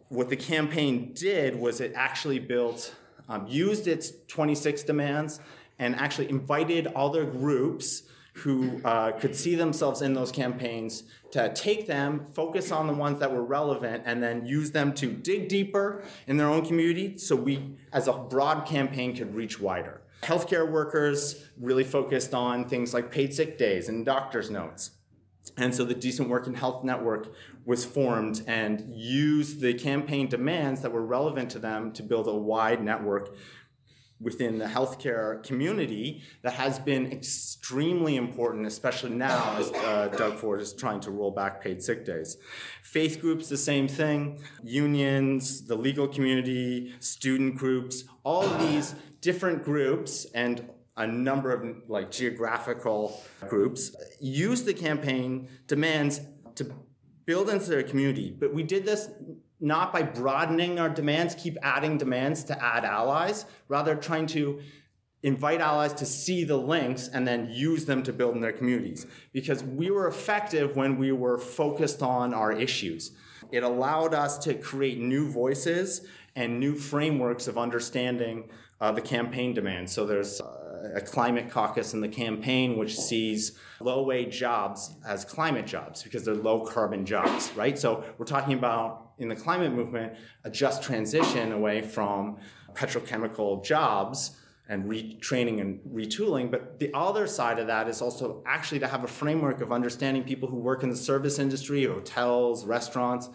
what 0.10 0.30
the 0.30 0.36
campaign 0.36 1.14
did 1.14 1.56
was 1.56 1.82
it 1.82 1.92
actually 1.96 2.40
built, 2.40 2.94
um, 3.28 3.48
used 3.48 3.88
its 3.88 4.12
26 4.28 4.84
demands 4.84 5.40
and 5.80 5.96
actually 5.96 6.30
invited 6.30 6.88
other 6.96 7.26
groups 7.26 8.04
who 8.34 8.82
uh, 8.84 9.12
could 9.14 9.34
see 9.36 9.56
themselves 9.56 10.02
in 10.02 10.14
those 10.14 10.32
campaigns 10.32 11.04
to 11.32 11.54
take 11.54 11.88
them, 11.88 12.28
focus 12.34 12.72
on 12.72 12.86
the 12.86 12.94
ones 12.94 13.20
that 13.20 13.32
were 13.32 13.44
relevant, 13.44 14.04
and 14.06 14.22
then 14.22 14.46
use 14.46 14.72
them 14.72 14.94
to 14.94 15.08
dig 15.08 15.48
deeper 15.48 16.04
in 16.28 16.36
their 16.36 16.48
own 16.48 16.66
community 16.66 17.18
so 17.18 17.36
we, 17.36 17.78
as 17.94 18.08
a 18.10 18.14
broad 18.14 18.66
campaign, 18.66 19.16
could 19.16 19.34
reach 19.34 19.60
wider. 19.60 20.02
Healthcare 20.24 20.70
workers 20.70 21.46
really 21.60 21.84
focused 21.84 22.34
on 22.34 22.68
things 22.68 22.94
like 22.94 23.12
paid 23.12 23.34
sick 23.34 23.58
days 23.58 23.90
and 23.90 24.06
doctor's 24.06 24.50
notes. 24.50 24.92
And 25.58 25.74
so 25.74 25.86
the 25.86 25.94
Decent 25.94 26.30
Work 26.30 26.48
and 26.48 26.58
Health 26.58 26.84
Network 26.84 27.34
was 27.66 27.86
formed 27.86 28.44
and 28.48 28.94
used 28.94 29.62
the 29.62 29.74
campaign 29.74 30.28
demands 30.28 30.82
that 30.82 30.92
were 30.92 31.06
relevant 31.06 31.52
to 31.52 31.60
them 31.60 31.92
to 31.94 32.04
build 32.04 32.28
a 32.28 32.34
wide 32.34 32.84
network 32.84 33.36
within 34.22 34.58
the 34.58 34.66
healthcare 34.66 35.44
community 35.44 36.24
that 36.42 36.54
has 36.54 36.80
been 36.80 37.12
extremely 37.12 38.16
important, 38.16 38.66
especially 38.66 39.10
now 39.10 39.58
as 39.58 39.72
uh, 39.72 40.08
Doug 40.18 40.38
Ford 40.38 40.62
is 40.62 40.74
trying 40.74 41.02
to 41.02 41.12
roll 41.12 41.32
back 41.32 41.62
paid 41.62 41.84
sick 41.84 42.06
days. 42.06 42.38
Faith 42.82 43.20
groups, 43.20 43.50
the 43.50 43.58
same 43.58 43.88
thing. 43.88 44.40
Unions, 44.64 45.68
the 45.68 45.76
legal 45.76 46.08
community, 46.08 46.94
student 47.00 47.56
groups, 47.56 48.06
all 48.24 48.44
of 48.44 48.60
these 48.60 48.96
different 49.20 49.64
groups 49.64 50.26
and 50.34 50.70
a 50.98 51.06
number 51.06 51.52
of 51.52 51.90
like 51.90 52.10
geographical 52.10 53.22
groups 53.50 53.94
use 54.22 54.64
the 54.64 54.74
campaign 54.74 55.50
demands 55.68 56.22
to 56.56 56.72
build 57.26 57.50
into 57.50 57.70
their 57.70 57.84
community. 57.84 58.34
But 58.38 58.54
we 58.54 58.64
did 58.64 58.86
this 58.86 59.10
not 59.60 59.94
by 59.94 60.04
broadening 60.04 60.80
our 60.80 60.90
demands, 60.90 61.36
keep 61.36 61.58
adding 61.62 61.98
demands 61.98 62.44
to 62.46 62.64
add 62.64 62.86
allies, 62.86 63.46
rather 63.68 63.96
trying 63.96 64.28
to 64.28 64.62
invite 65.24 65.60
allies 65.60 65.94
to 65.94 66.06
see 66.06 66.44
the 66.44 66.58
links 66.58 67.08
and 67.08 67.28
then 67.28 67.50
use 67.50 67.86
them 67.86 68.04
to 68.04 68.14
build 68.14 68.36
in 68.36 68.42
their 68.42 68.52
communities. 68.52 69.08
Because 69.34 69.64
we 69.64 69.90
were 69.90 70.08
effective 70.08 70.76
when 70.76 70.98
we 70.98 71.12
were 71.12 71.38
focused 71.38 72.04
on 72.04 72.34
our 72.34 72.52
issues. 72.52 73.12
It 73.52 73.64
allowed 73.64 74.14
us 74.14 74.38
to 74.40 74.54
create 74.54 75.00
new 75.00 75.30
voices 75.30 76.06
and 76.36 76.60
new 76.60 76.76
frameworks 76.76 77.48
of 77.48 77.58
understanding 77.58 78.50
uh, 78.82 78.92
the 78.92 79.02
campaign 79.02 79.54
demands. 79.54 79.92
So 79.92 80.06
there's 80.06 80.42
uh, 80.42 80.92
a 80.94 81.02
climate 81.02 81.50
caucus 81.50 81.94
in 81.94 82.02
the 82.02 82.08
campaign 82.08 82.78
which 82.78 82.96
sees 83.00 83.58
low 83.80 84.04
wage 84.04 84.38
jobs 84.38 84.96
as 85.08 85.26
climate 85.26 85.66
jobs 85.66 86.04
because 86.04 86.26
they're 86.26 86.36
low 86.36 86.66
carbon 86.66 87.06
jobs, 87.06 87.52
right? 87.56 87.80
So 87.80 88.04
we're 88.18 88.26
talking 88.26 88.54
about 88.58 89.05
in 89.20 89.28
the 89.30 89.36
climate 89.36 89.74
movement 89.74 90.14
a 90.44 90.50
just 90.50 90.84
transition 90.84 91.52
away 91.52 91.82
from 91.82 92.38
petrochemical 92.74 93.64
jobs 93.64 94.38
and 94.68 94.86
retraining 94.86 95.62
and 95.62 95.80
retooling. 95.82 96.50
But 96.50 96.80
the 96.80 96.92
other 96.94 97.28
side 97.28 97.60
of 97.60 97.68
that 97.68 97.88
is 97.88 98.02
also 98.02 98.42
actually 98.48 98.80
to 98.80 98.88
have 98.88 99.04
a 99.04 99.08
framework 99.08 99.62
of 99.62 99.72
understanding 99.72 100.24
people 100.24 100.50
who 100.50 100.58
work 100.58 100.82
in 100.82 100.90
the 100.90 100.96
service 100.96 101.38
industry, 101.38 101.84
hotels, 101.84 102.66
restaurants. 102.66 103.30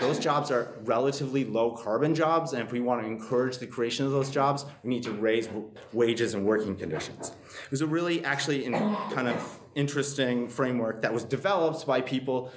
Those 0.00 0.18
jobs 0.20 0.50
are 0.52 0.76
relatively 0.84 1.44
low 1.44 1.72
carbon 1.72 2.14
jobs. 2.14 2.52
And 2.52 2.62
if 2.62 2.70
we 2.70 2.78
want 2.78 3.02
to 3.02 3.06
encourage 3.06 3.58
the 3.58 3.66
creation 3.66 4.06
of 4.06 4.12
those 4.12 4.30
jobs, 4.30 4.64
we 4.84 4.90
need 4.90 5.02
to 5.02 5.12
raise 5.12 5.48
wages 5.92 6.34
and 6.34 6.46
working 6.46 6.76
conditions. 6.76 7.32
It 7.64 7.70
was 7.70 7.80
a 7.80 7.86
really 7.86 8.24
actually 8.24 8.64
in 8.64 8.72
kind 8.72 9.26
of 9.26 9.60
interesting 9.74 10.48
framework 10.48 11.02
that 11.02 11.12
was 11.12 11.24
developed 11.24 11.84
by 11.84 12.00
people 12.00 12.52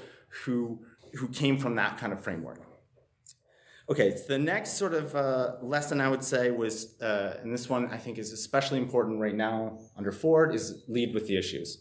who, 0.45 0.79
who 1.15 1.27
came 1.29 1.57
from 1.57 1.75
that 1.75 1.97
kind 1.97 2.13
of 2.13 2.23
framework. 2.23 2.61
Okay, 3.89 4.15
so 4.15 4.23
the 4.27 4.37
next 4.37 4.73
sort 4.73 4.93
of 4.93 5.15
uh, 5.15 5.53
lesson 5.63 5.99
I 5.99 6.09
would 6.09 6.23
say 6.23 6.51
was, 6.51 7.01
uh, 7.01 7.39
and 7.41 7.51
this 7.51 7.67
one 7.67 7.89
I 7.91 7.97
think 7.97 8.19
is 8.19 8.31
especially 8.31 8.77
important 8.77 9.19
right 9.19 9.33
now 9.33 9.79
under 9.97 10.11
Ford, 10.11 10.53
is 10.53 10.83
lead 10.87 11.15
with 11.15 11.27
the 11.27 11.35
issues. 11.35 11.79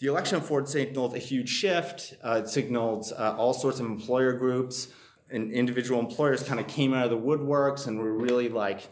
The 0.00 0.06
election 0.06 0.38
of 0.38 0.46
Ford 0.46 0.66
signaled 0.66 1.14
a 1.14 1.18
huge 1.18 1.50
shift. 1.50 2.14
Uh, 2.24 2.40
it 2.42 2.48
signaled 2.48 3.12
uh, 3.18 3.36
all 3.36 3.52
sorts 3.52 3.78
of 3.78 3.84
employer 3.84 4.32
groups 4.32 4.88
and 5.30 5.52
individual 5.52 6.00
employers 6.00 6.42
kind 6.42 6.58
of 6.58 6.66
came 6.66 6.94
out 6.94 7.04
of 7.04 7.10
the 7.10 7.18
woodworks 7.18 7.86
and 7.86 7.98
were 7.98 8.16
really 8.16 8.48
like 8.48 8.88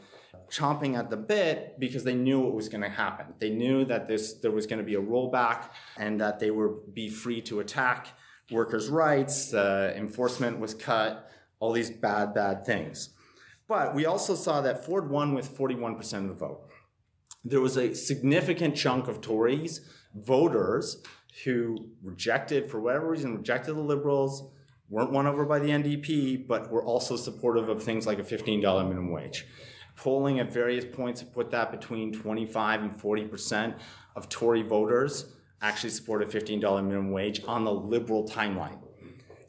chomping 0.50 0.98
at 0.98 1.08
the 1.08 1.16
bit 1.16 1.80
because 1.80 2.04
they 2.04 2.14
knew 2.14 2.40
what 2.40 2.52
was 2.52 2.68
going 2.68 2.82
to 2.82 2.88
happen. 2.88 3.32
They 3.38 3.50
knew 3.50 3.86
that 3.86 4.08
this 4.08 4.34
there 4.34 4.50
was 4.50 4.66
going 4.66 4.78
to 4.78 4.84
be 4.84 4.94
a 4.94 5.00
rollback 5.00 5.70
and 5.96 6.20
that 6.20 6.38
they 6.38 6.50
would 6.50 6.94
be 6.94 7.08
free 7.08 7.40
to 7.42 7.60
attack 7.60 8.08
workers' 8.50 8.90
rights. 8.90 9.54
Uh, 9.54 9.94
enforcement 9.96 10.60
was 10.60 10.74
cut 10.74 11.30
all 11.60 11.72
these 11.72 11.90
bad, 11.90 12.34
bad 12.34 12.66
things. 12.66 13.10
But 13.68 13.94
we 13.94 14.04
also 14.04 14.34
saw 14.34 14.60
that 14.62 14.84
Ford 14.84 15.08
won 15.08 15.32
with 15.34 15.56
41% 15.56 16.14
of 16.14 16.28
the 16.28 16.34
vote. 16.34 16.68
There 17.44 17.60
was 17.60 17.76
a 17.76 17.94
significant 17.94 18.74
chunk 18.74 19.06
of 19.06 19.20
Tories, 19.20 19.80
voters, 20.14 21.02
who 21.44 21.90
rejected, 22.02 22.68
for 22.68 22.80
whatever 22.80 23.08
reason, 23.08 23.36
rejected 23.36 23.74
the 23.74 23.80
Liberals, 23.80 24.50
weren't 24.88 25.12
won 25.12 25.26
over 25.26 25.44
by 25.44 25.60
the 25.60 25.68
NDP, 25.68 26.48
but 26.48 26.70
were 26.70 26.84
also 26.84 27.16
supportive 27.16 27.68
of 27.68 27.82
things 27.82 28.06
like 28.06 28.18
a 28.18 28.24
$15 28.24 28.60
minimum 28.88 29.12
wage. 29.12 29.46
Polling 29.96 30.40
at 30.40 30.52
various 30.52 30.84
points 30.84 31.22
put 31.22 31.50
that 31.52 31.70
between 31.70 32.12
25 32.12 32.82
and 32.82 32.98
40% 32.98 33.78
of 34.16 34.28
Tory 34.28 34.62
voters 34.62 35.36
actually 35.62 35.90
support 35.90 36.22
a 36.22 36.26
$15 36.26 36.60
minimum 36.82 37.12
wage 37.12 37.42
on 37.46 37.64
the 37.64 37.72
Liberal 37.72 38.26
timeline. 38.26 38.78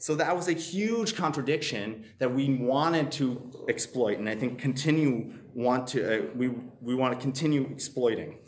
So 0.02 0.16
that 0.16 0.36
was 0.36 0.48
a 0.48 0.52
huge 0.52 1.14
contradiction 1.14 2.04
that 2.18 2.34
we 2.34 2.54
wanted 2.56 3.12
to 3.12 3.64
exploit, 3.68 4.18
and 4.18 4.28
I 4.28 4.34
think 4.34 4.58
continue 4.58 5.32
want 5.54 5.86
to 5.90 6.00
uh, 6.02 6.26
we 6.34 6.48
we 6.80 6.96
want 6.96 7.14
to 7.14 7.20
continue 7.20 7.68
exploiting. 7.70 8.38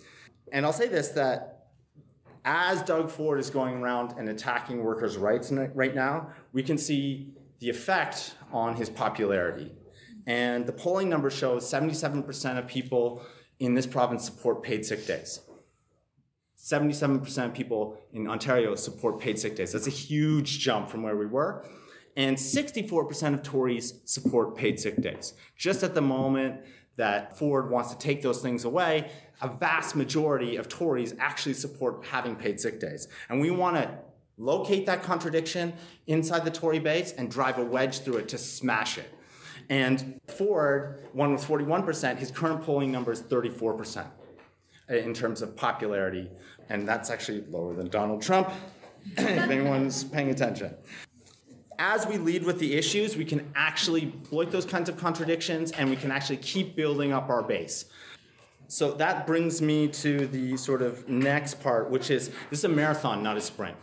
And 0.51 0.67
I'll 0.67 0.73
say 0.73 0.89
this 0.89 1.11
that 1.11 1.69
as 2.45 2.83
Doug 2.83 3.09
Ford 3.09 3.39
is 3.39 3.51
going 3.51 3.77
around 3.77 4.19
and 4.19 4.29
attacking 4.29 4.83
workers' 4.83 5.17
rights 5.17 5.53
right 5.53 5.95
now, 5.95 6.31
we 6.53 6.65
can 6.65 6.77
see 6.77 7.35
the 7.61 7.71
effect 7.71 8.35
on 8.53 8.75
his 8.75 8.91
popularity. 8.91 9.71
And 10.27 10.67
the 10.67 10.73
polling 10.73 11.09
number 11.09 11.31
shows 11.31 11.71
77% 11.71 12.59
of 12.59 12.67
people 12.67 13.23
in 13.61 13.75
this 13.75 13.87
province 13.87 14.25
support 14.25 14.65
paid 14.65 14.85
sick 14.85 15.07
days. 15.07 15.39
77% 16.65 17.45
of 17.45 17.53
people 17.53 17.99
in 18.15 18.27
Ontario 18.27 18.75
support 18.75 19.21
paid 19.21 19.39
sick 19.39 19.55
days. 19.55 19.73
That's 19.73 19.87
a 19.87 19.91
huge 19.91 20.61
jump 20.61 20.89
from 20.89 21.03
where 21.03 21.15
we 21.15 21.27
were. 21.27 21.63
And 22.17 22.39
64% 22.39 23.35
of 23.35 23.43
Tories 23.43 24.01
support 24.07 24.57
paid 24.57 24.81
sick 24.81 24.97
days. 25.03 25.35
Just 25.59 25.83
at 25.83 25.95
the 25.95 26.01
moment 26.01 26.63
that 26.97 27.37
Ford 27.37 27.71
wants 27.71 27.91
to 27.91 27.99
take 27.99 28.23
those 28.23 28.41
things 28.41 28.65
away, 28.65 29.11
a 29.43 29.49
vast 29.49 29.95
majority 29.95 30.57
of 30.57 30.71
Tories 30.71 31.15
actually 31.19 31.53
support 31.53 32.07
having 32.07 32.35
paid 32.35 32.59
sick 32.59 32.81
days. 32.81 33.09
And 33.29 33.43
we 33.43 33.51
want 33.51 33.77
to 33.77 33.99
locate 34.39 34.87
that 34.87 35.03
contradiction 35.03 35.75
inside 36.07 36.47
the 36.47 36.51
Tory 36.51 36.79
base 36.79 37.13
and 37.13 37.31
drive 37.31 37.59
a 37.59 37.65
wedge 37.65 38.01
through 38.01 38.17
it 38.17 38.29
to 38.29 38.39
smash 38.39 38.97
it. 38.97 39.13
And 39.69 40.19
Ford 40.29 41.09
won 41.13 41.33
with 41.33 41.45
41%, 41.45 42.17
his 42.17 42.31
current 42.31 42.63
polling 42.63 42.91
number 42.91 43.13
is 43.13 43.21
34% 43.21 44.07
in 44.89 45.15
terms 45.15 45.43
of 45.43 45.57
popularity 45.57 46.31
and 46.69 46.87
that's 46.89 47.11
actually 47.11 47.45
lower 47.51 47.75
than 47.75 47.89
Donald 47.89 48.23
Trump, 48.23 48.51
if 49.17 49.51
anyone's 49.51 50.05
paying 50.05 50.31
attention. 50.31 50.75
As 51.79 52.07
we 52.07 52.19
lead 52.19 52.45
with 52.45 52.59
the 52.59 52.75
issues, 52.75 53.17
we 53.17 53.25
can 53.25 53.51
actually 53.57 54.13
exploit 54.21 54.51
those 54.51 54.65
kinds 54.65 54.89
of 54.89 54.97
contradictions 54.97 55.73
and 55.73 55.91
we 55.91 55.97
can 55.97 56.11
actually 56.11 56.37
keep 56.37 56.77
building 56.77 57.13
up 57.13 57.29
our 57.29 57.43
base. 57.43 57.87
So 58.69 58.93
that 58.93 59.27
brings 59.27 59.61
me 59.61 59.89
to 59.89 60.27
the 60.29 60.57
sort 60.57 60.83
of 60.83 61.09
next 61.09 61.63
part, 61.63 61.91
which 61.91 62.11
is 62.11 62.29
this 62.49 62.61
is 62.61 62.65
a 62.65 62.69
marathon, 62.69 63.23
not 63.23 63.37
a 63.37 63.41
sprint. 63.41 63.77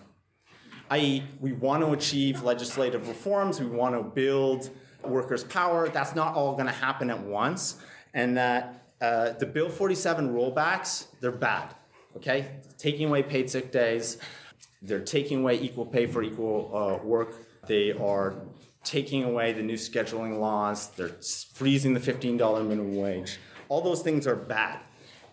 I.e., 0.90 1.24
we 1.40 1.54
want 1.54 1.84
to 1.84 1.92
achieve 1.92 2.44
legislative 2.44 3.08
reforms, 3.08 3.60
we 3.60 3.68
want 3.68 3.96
to 3.96 4.04
build 4.04 4.70
workers' 5.04 5.44
power. 5.44 5.88
That's 5.90 6.16
not 6.16 6.36
all 6.36 6.54
going 6.54 6.66
to 6.66 6.72
happen 6.72 7.10
at 7.10 7.20
once. 7.20 7.78
And 8.14 8.36
that 8.38 8.81
uh, 9.02 9.32
the 9.32 9.46
Bill 9.46 9.70
47 9.70 10.34
rollbacks, 10.34 11.08
they're 11.20 11.32
bad 11.32 11.76
okay? 12.18 12.52
Taking 12.78 13.08
away 13.08 13.24
paid 13.24 13.50
sick 13.50 13.72
days, 13.72 14.18
they're 14.82 15.00
taking 15.00 15.40
away 15.40 15.60
equal 15.60 15.86
pay 15.86 16.06
for 16.06 16.24
equal 16.24 16.72
uh, 16.74 17.06
work, 17.06 17.36
they 17.68 17.92
are 17.94 18.36
taking 18.84 19.24
away 19.24 19.54
the 19.54 19.62
new 19.62 19.76
scheduling 19.76 20.40
laws, 20.40 20.90
they're 20.92 21.16
freezing 21.54 21.94
the 21.94 22.00
$15 22.00 22.68
minimum 22.68 22.96
wage. 22.96 23.38
All 23.70 23.82
those 23.82 24.02
things 24.02 24.28
are 24.28 24.36
bad. 24.36 24.80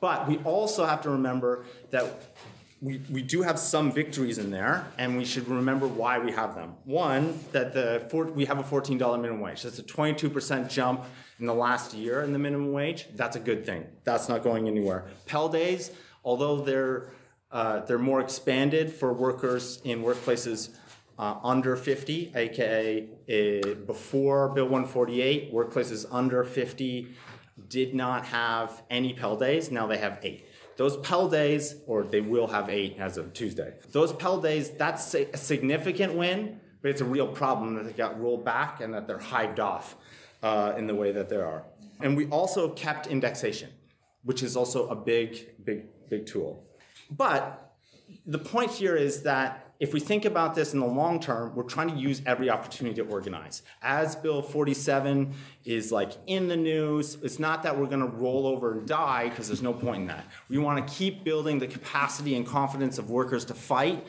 But 0.00 0.28
we 0.28 0.38
also 0.38 0.84
have 0.84 1.02
to 1.02 1.10
remember 1.10 1.64
that 1.90 2.22
we, 2.80 3.00
we 3.10 3.22
do 3.22 3.42
have 3.42 3.58
some 3.58 3.90
victories 3.90 4.38
in 4.38 4.50
there, 4.50 4.86
and 4.98 5.16
we 5.16 5.24
should 5.24 5.48
remember 5.48 5.88
why 5.88 6.18
we 6.18 6.30
have 6.32 6.54
them. 6.54 6.74
One, 6.84 7.38
that 7.52 7.72
the 7.72 8.06
four, 8.10 8.26
we 8.26 8.44
have 8.44 8.58
a 8.58 8.62
$14 8.62 8.98
minimum 9.20 9.40
wage. 9.40 9.62
That's 9.62 9.78
a 9.78 9.82
22% 9.82 10.68
jump 10.68 11.04
in 11.40 11.46
the 11.46 11.54
last 11.54 11.92
year 11.92 12.22
in 12.22 12.32
the 12.32 12.38
minimum 12.38 12.72
wage. 12.72 13.06
That's 13.16 13.34
a 13.36 13.40
good 13.40 13.66
thing. 13.66 13.84
That's 14.04 14.28
not 14.28 14.44
going 14.44 14.68
anywhere. 14.68 15.06
PEL 15.26 15.48
days, 15.48 15.90
although 16.24 16.60
they're 16.60 17.10
uh, 17.50 17.80
they're 17.86 17.98
more 17.98 18.20
expanded 18.20 18.92
for 18.92 19.10
workers 19.14 19.80
in 19.82 20.02
workplaces 20.02 20.68
uh, 21.18 21.36
under 21.42 21.76
50, 21.76 22.32
aka 22.34 23.00
uh, 23.02 23.74
before 23.86 24.50
Bill 24.50 24.66
148, 24.66 25.52
workplaces 25.52 26.04
under 26.10 26.44
50 26.44 27.08
did 27.68 27.94
not 27.94 28.26
have 28.26 28.82
any 28.90 29.14
PEL 29.14 29.36
days. 29.36 29.70
Now 29.70 29.86
they 29.86 29.96
have 29.96 30.18
eight. 30.22 30.47
Those 30.78 30.96
PEL 30.98 31.28
days, 31.28 31.74
or 31.88 32.04
they 32.04 32.20
will 32.20 32.46
have 32.46 32.70
eight 32.70 32.98
as 33.00 33.16
of 33.16 33.32
Tuesday. 33.32 33.74
Those 33.90 34.12
PEL 34.12 34.40
days, 34.40 34.70
that's 34.70 35.12
a 35.12 35.36
significant 35.36 36.14
win, 36.14 36.60
but 36.80 36.92
it's 36.92 37.00
a 37.00 37.04
real 37.04 37.26
problem 37.26 37.74
that 37.74 37.84
they 37.84 37.92
got 37.92 38.20
rolled 38.20 38.44
back 38.44 38.80
and 38.80 38.94
that 38.94 39.08
they're 39.08 39.18
hived 39.18 39.58
off 39.58 39.96
uh, 40.40 40.74
in 40.78 40.86
the 40.86 40.94
way 40.94 41.10
that 41.10 41.28
they 41.28 41.34
are. 41.34 41.64
And 42.00 42.16
we 42.16 42.28
also 42.28 42.68
kept 42.70 43.08
indexation, 43.08 43.70
which 44.22 44.44
is 44.44 44.56
also 44.56 44.88
a 44.88 44.94
big, 44.94 45.64
big, 45.64 45.86
big 46.08 46.26
tool. 46.26 46.64
But 47.10 47.74
the 48.24 48.38
point 48.38 48.70
here 48.70 48.94
is 48.94 49.22
that 49.24 49.67
if 49.80 49.92
we 49.92 50.00
think 50.00 50.24
about 50.24 50.56
this 50.56 50.74
in 50.74 50.80
the 50.80 50.86
long 50.86 51.20
term, 51.20 51.54
we're 51.54 51.62
trying 51.62 51.88
to 51.88 51.96
use 51.96 52.20
every 52.26 52.50
opportunity 52.50 52.96
to 52.96 53.08
organize. 53.08 53.62
As 53.80 54.16
Bill 54.16 54.42
47 54.42 55.32
is 55.64 55.92
like 55.92 56.12
in 56.26 56.48
the 56.48 56.56
news, 56.56 57.16
it's 57.22 57.38
not 57.38 57.62
that 57.62 57.78
we're 57.78 57.86
going 57.86 58.00
to 58.00 58.16
roll 58.16 58.46
over 58.46 58.72
and 58.72 58.88
die 58.88 59.28
because 59.28 59.46
there's 59.46 59.62
no 59.62 59.72
point 59.72 60.02
in 60.02 60.06
that. 60.08 60.24
We 60.48 60.58
want 60.58 60.86
to 60.86 60.94
keep 60.94 61.22
building 61.22 61.60
the 61.60 61.68
capacity 61.68 62.34
and 62.34 62.44
confidence 62.44 62.98
of 62.98 63.08
workers 63.08 63.44
to 63.46 63.54
fight, 63.54 64.04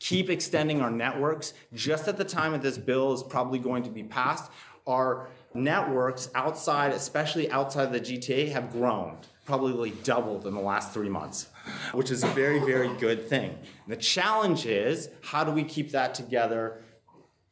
keep 0.00 0.28
extending 0.28 0.80
our 0.80 0.90
networks. 0.90 1.54
Just 1.72 2.08
at 2.08 2.16
the 2.16 2.24
time 2.24 2.50
that 2.52 2.62
this 2.62 2.76
bill 2.76 3.12
is 3.12 3.22
probably 3.22 3.60
going 3.60 3.84
to 3.84 3.90
be 3.90 4.02
passed, 4.02 4.50
our 4.88 5.28
networks 5.54 6.30
outside, 6.34 6.92
especially 6.92 7.48
outside 7.52 7.92
the 7.92 8.00
GTA, 8.00 8.50
have 8.50 8.72
grown 8.72 9.18
probably 9.44 9.90
doubled 10.04 10.46
in 10.46 10.54
the 10.54 10.60
last 10.60 10.92
three 10.92 11.08
months, 11.08 11.48
which 11.92 12.10
is 12.10 12.22
a 12.22 12.28
very, 12.28 12.60
very 12.60 12.94
good 12.98 13.28
thing. 13.28 13.58
the 13.88 13.96
challenge 13.96 14.66
is 14.66 15.08
how 15.22 15.42
do 15.42 15.50
we 15.50 15.64
keep 15.64 15.90
that 15.90 16.14
together 16.14 16.80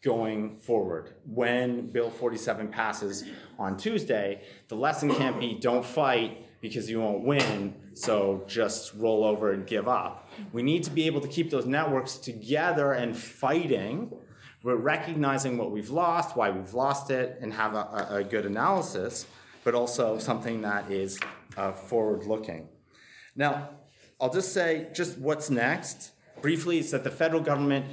going 0.03 0.57
forward? 0.59 1.15
When 1.27 1.91
Bill 1.91 2.11
47 2.11 2.69
passes 2.69 3.25
on 3.59 3.77
Tuesday, 3.77 4.43
the 4.69 4.77
lesson 4.77 5.13
can't 5.15 5.39
be 5.41 5.55
don't 5.55 5.85
fight 5.85 6.47
because 6.61 6.89
you 6.89 7.01
won't 7.01 7.25
win, 7.25 7.75
so 7.95 8.45
just 8.47 8.95
roll 8.95 9.25
over 9.25 9.53
and 9.53 9.67
give 9.67 9.89
up. 9.89 10.29
We 10.53 10.63
need 10.63 10.85
to 10.85 10.91
be 10.91 11.07
able 11.07 11.21
to 11.23 11.29
keep 11.29 11.51
those 11.51 11.67
networks 11.67 12.17
together 12.17 12.93
and 12.93 13.17
fighting. 13.17 14.13
We're 14.63 14.77
recognizing 14.77 15.57
what 15.57 15.71
we've 15.71 15.89
lost, 15.89 16.37
why 16.37 16.51
we've 16.51 16.75
lost 16.75 17.11
it, 17.11 17.39
and 17.41 17.53
have 17.55 17.75
a, 17.75 18.09
a 18.11 18.25
good 18.25 18.45
analysis, 18.45 19.27
but 19.65 19.75
also 19.75 20.19
something 20.19 20.61
that 20.61 20.91
is 20.91 21.19
uh, 21.57 21.73
forward 21.73 22.25
looking. 22.25 22.69
Now, 23.37 23.71
I'll 24.21 24.33
just 24.33 24.53
say 24.53 24.89
just 24.95 25.19
what's 25.19 25.51
next. 25.51 26.13
Briefly, 26.43 26.79
is 26.79 26.91
that 26.91 27.05
the 27.05 27.11
federal 27.11 27.43
government, 27.43 27.87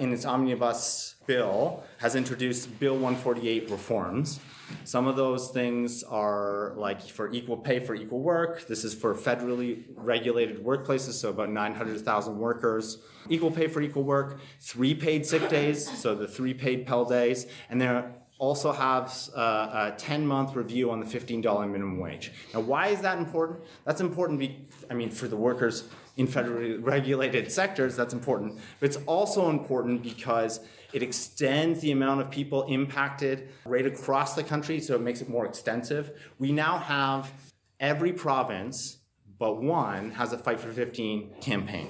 in 0.00 0.12
its 0.12 0.24
omnibus 0.24 1.16
bill, 1.26 1.82
has 1.98 2.14
introduced 2.16 2.78
Bill 2.80 2.94
148 2.94 3.70
reforms. 3.70 4.40
Some 4.84 5.06
of 5.06 5.16
those 5.16 5.50
things 5.50 6.02
are 6.02 6.72
like 6.76 7.02
for 7.02 7.30
equal 7.30 7.56
pay 7.56 7.78
for 7.78 7.94
equal 7.94 8.20
work. 8.20 8.66
This 8.66 8.84
is 8.84 8.94
for 8.94 9.14
federally 9.14 9.84
regulated 9.94 10.64
workplaces, 10.64 11.12
so 11.12 11.30
about 11.30 11.50
900,000 11.50 12.38
workers. 12.38 12.98
Equal 13.28 13.50
pay 13.50 13.68
for 13.68 13.80
equal 13.80 14.02
work, 14.02 14.40
three 14.60 14.94
paid 14.94 15.26
sick 15.26 15.48
days, 15.48 15.88
so 15.98 16.14
the 16.14 16.26
three 16.26 16.54
paid 16.54 16.86
PEL 16.86 17.04
days, 17.04 17.46
and 17.70 17.80
there 17.80 18.14
also 18.38 18.72
has 18.72 19.30
uh, 19.36 19.92
a 19.92 19.98
10 19.98 20.26
month 20.26 20.54
review 20.56 20.90
on 20.90 21.00
the 21.00 21.06
$15 21.06 21.42
minimum 21.70 21.98
wage. 21.98 22.32
Now, 22.52 22.60
why 22.60 22.88
is 22.88 23.00
that 23.02 23.18
important? 23.18 23.60
That's 23.84 24.00
important, 24.00 24.38
be, 24.38 24.66
I 24.90 24.94
mean, 24.94 25.10
for 25.10 25.28
the 25.28 25.36
workers 25.36 25.88
in 26.16 26.26
federally 26.26 26.78
regulated 26.80 27.50
sectors, 27.50 27.96
that's 27.96 28.12
important. 28.12 28.58
But 28.80 28.86
it's 28.86 28.98
also 29.06 29.48
important 29.48 30.02
because 30.02 30.60
it 30.92 31.02
extends 31.02 31.80
the 31.80 31.92
amount 31.92 32.20
of 32.20 32.30
people 32.30 32.64
impacted 32.64 33.48
right 33.64 33.86
across 33.86 34.34
the 34.34 34.42
country, 34.42 34.80
so 34.80 34.94
it 34.94 35.00
makes 35.00 35.20
it 35.22 35.28
more 35.28 35.46
extensive. 35.46 36.12
We 36.38 36.52
now 36.52 36.78
have 36.78 37.32
every 37.80 38.12
province 38.12 38.98
but 39.42 39.60
one 39.60 40.12
has 40.12 40.32
a 40.32 40.38
Fight 40.38 40.60
for 40.60 40.72
15 40.72 41.34
campaign 41.40 41.88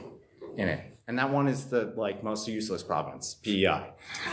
in 0.57 0.69
it 0.69 0.92
and 1.13 1.19
that 1.19 1.29
one 1.29 1.47
is 1.47 1.67
the 1.67 1.93
like 1.95 2.25
most 2.25 2.49
useless 2.49 2.83
province, 2.83 3.35
PEI. 3.35 3.91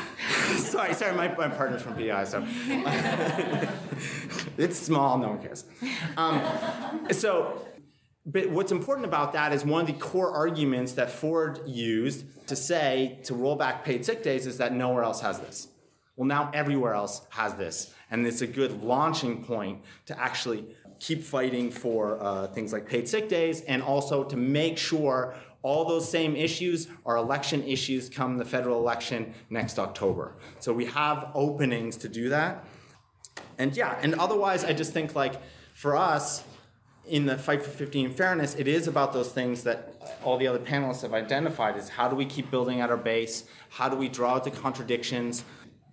sorry, 0.55 0.93
sorry, 0.93 1.13
my, 1.13 1.27
my 1.35 1.49
partner's 1.49 1.81
from 1.81 1.93
PEI, 1.95 2.23
so 2.23 2.41
it's 4.57 4.79
small, 4.79 5.17
no 5.17 5.27
one 5.27 5.41
cares. 5.41 5.65
Um, 6.15 6.41
so, 7.11 7.67
but 8.25 8.49
what's 8.49 8.71
important 8.71 9.05
about 9.05 9.33
that 9.33 9.51
is 9.51 9.65
one 9.65 9.81
of 9.81 9.87
the 9.87 9.93
core 10.01 10.31
arguments 10.31 10.93
that 10.93 11.11
Ford 11.11 11.59
used 11.67 12.47
to 12.47 12.55
say 12.55 13.19
to 13.25 13.33
roll 13.33 13.57
back 13.57 13.83
paid 13.83 14.05
sick 14.05 14.23
days 14.23 14.47
is 14.47 14.57
that 14.59 14.73
nowhere 14.73 15.03
else 15.03 15.19
has 15.19 15.41
this. 15.41 15.67
Well, 16.15 16.27
now 16.29 16.49
everywhere 16.53 16.93
else 16.93 17.27
has 17.31 17.55
this, 17.55 17.93
and 18.09 18.25
it's 18.25 18.41
a 18.41 18.47
good 18.47 18.83
launching 18.83 19.43
point 19.43 19.81
to 20.05 20.17
actually 20.17 20.63
keep 20.99 21.23
fighting 21.23 21.71
for 21.71 22.23
uh, 22.23 22.47
things 22.47 22.71
like 22.71 22.87
paid 22.87 23.09
sick 23.09 23.27
days 23.27 23.61
and 23.61 23.81
also 23.81 24.23
to 24.23 24.37
make 24.37 24.77
sure 24.77 25.35
all 25.61 25.85
those 25.85 26.09
same 26.09 26.35
issues 26.35 26.87
are 27.05 27.17
election 27.17 27.63
issues 27.63 28.09
come 28.09 28.37
the 28.37 28.45
federal 28.45 28.79
election 28.79 29.33
next 29.49 29.77
October. 29.77 30.35
So 30.59 30.71
we 30.71 30.85
have 30.85 31.31
openings 31.33 31.97
to 31.97 32.09
do 32.09 32.29
that. 32.29 32.65
And 33.57 33.75
yeah, 33.75 33.99
and 34.01 34.15
otherwise, 34.15 34.63
I 34.63 34.73
just 34.73 34.93
think 34.93 35.15
like 35.15 35.35
for 35.73 35.95
us, 35.95 36.43
in 37.09 37.25
the 37.25 37.37
fight 37.37 37.63
for 37.63 37.69
15 37.69 38.13
fairness, 38.13 38.55
it 38.55 38.67
is 38.67 38.87
about 38.87 39.13
those 39.13 39.31
things 39.31 39.63
that 39.63 40.17
all 40.23 40.37
the 40.37 40.47
other 40.47 40.59
panelists 40.59 41.01
have 41.01 41.13
identified 41.13 41.75
is 41.75 41.89
how 41.89 42.07
do 42.07 42.15
we 42.15 42.25
keep 42.25 42.51
building 42.51 42.81
at 42.81 42.89
our 42.89 42.97
base? 42.97 43.45
How 43.69 43.89
do 43.89 43.97
we 43.97 44.07
draw 44.07 44.35
out 44.35 44.43
the 44.43 44.51
contradictions 44.51 45.43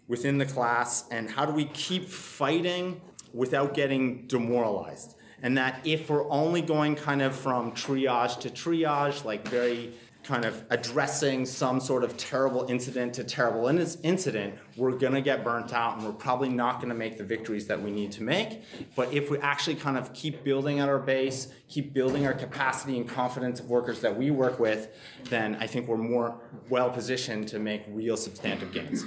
within 0.08 0.38
the 0.38 0.44
class? 0.44 1.08
And 1.10 1.30
how 1.30 1.46
do 1.46 1.52
we 1.52 1.64
keep 1.66 2.08
fighting 2.08 3.00
without 3.32 3.74
getting 3.74 4.26
demoralized? 4.26 5.16
And 5.42 5.56
that 5.58 5.80
if 5.84 6.08
we're 6.10 6.28
only 6.30 6.62
going 6.62 6.94
kind 6.94 7.22
of 7.22 7.34
from 7.34 7.72
triage 7.72 8.40
to 8.40 8.50
triage, 8.50 9.24
like 9.24 9.46
very 9.48 9.92
kind 10.26 10.44
of 10.44 10.64
addressing 10.70 11.46
some 11.46 11.78
sort 11.78 12.02
of 12.02 12.16
terrible 12.16 12.66
incident 12.68 13.14
to 13.14 13.22
terrible 13.22 13.68
in 13.68 13.76
this 13.76 13.96
incident, 14.02 14.54
we're 14.76 14.90
going 14.90 15.12
to 15.12 15.20
get 15.20 15.44
burnt 15.44 15.72
out 15.72 15.96
and 15.96 16.04
we're 16.04 16.12
probably 16.12 16.48
not 16.48 16.76
going 16.76 16.88
to 16.88 16.94
make 16.94 17.16
the 17.16 17.22
victories 17.22 17.68
that 17.68 17.80
we 17.80 17.92
need 17.92 18.10
to 18.10 18.24
make. 18.24 18.62
But 18.96 19.12
if 19.12 19.30
we 19.30 19.38
actually 19.38 19.76
kind 19.76 19.96
of 19.96 20.12
keep 20.12 20.42
building 20.42 20.80
at 20.80 20.88
our 20.88 20.98
base, 20.98 21.48
keep 21.68 21.94
building 21.94 22.26
our 22.26 22.34
capacity 22.34 22.98
and 22.98 23.08
confidence 23.08 23.60
of 23.60 23.70
workers 23.70 24.00
that 24.00 24.16
we 24.16 24.32
work 24.32 24.58
with, 24.58 24.88
then 25.30 25.56
I 25.60 25.68
think 25.68 25.86
we're 25.86 25.96
more 25.96 26.40
well 26.68 26.90
positioned 26.90 27.46
to 27.48 27.60
make 27.60 27.84
real 27.88 28.16
substantive 28.16 28.72
gains. 28.72 29.04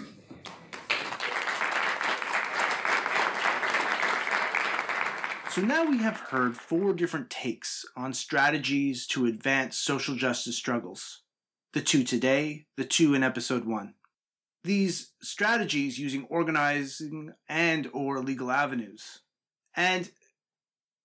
So 5.50 5.62
now 5.62 5.84
we 5.84 5.98
have 5.98 6.18
heard 6.18 6.56
four 6.56 6.94
different 6.94 7.32
takes 7.32 7.84
on 7.98 8.14
strategies 8.14 9.08
to 9.08 9.26
advance 9.26 9.80
social 9.80 10.16
justice 10.16 10.56
struggles. 10.56 11.24
The 11.74 11.82
two 11.82 12.04
today, 12.04 12.68
the 12.78 12.86
two 12.86 13.16
in 13.16 13.24
episode 13.24 13.66
1. 13.66 13.96
These 14.64 15.14
strategies 15.24 15.98
using 15.98 16.28
organizing 16.30 17.34
and 17.48 17.90
or 17.94 18.20
legal 18.20 18.52
avenues. 18.52 19.22
And 19.76 20.12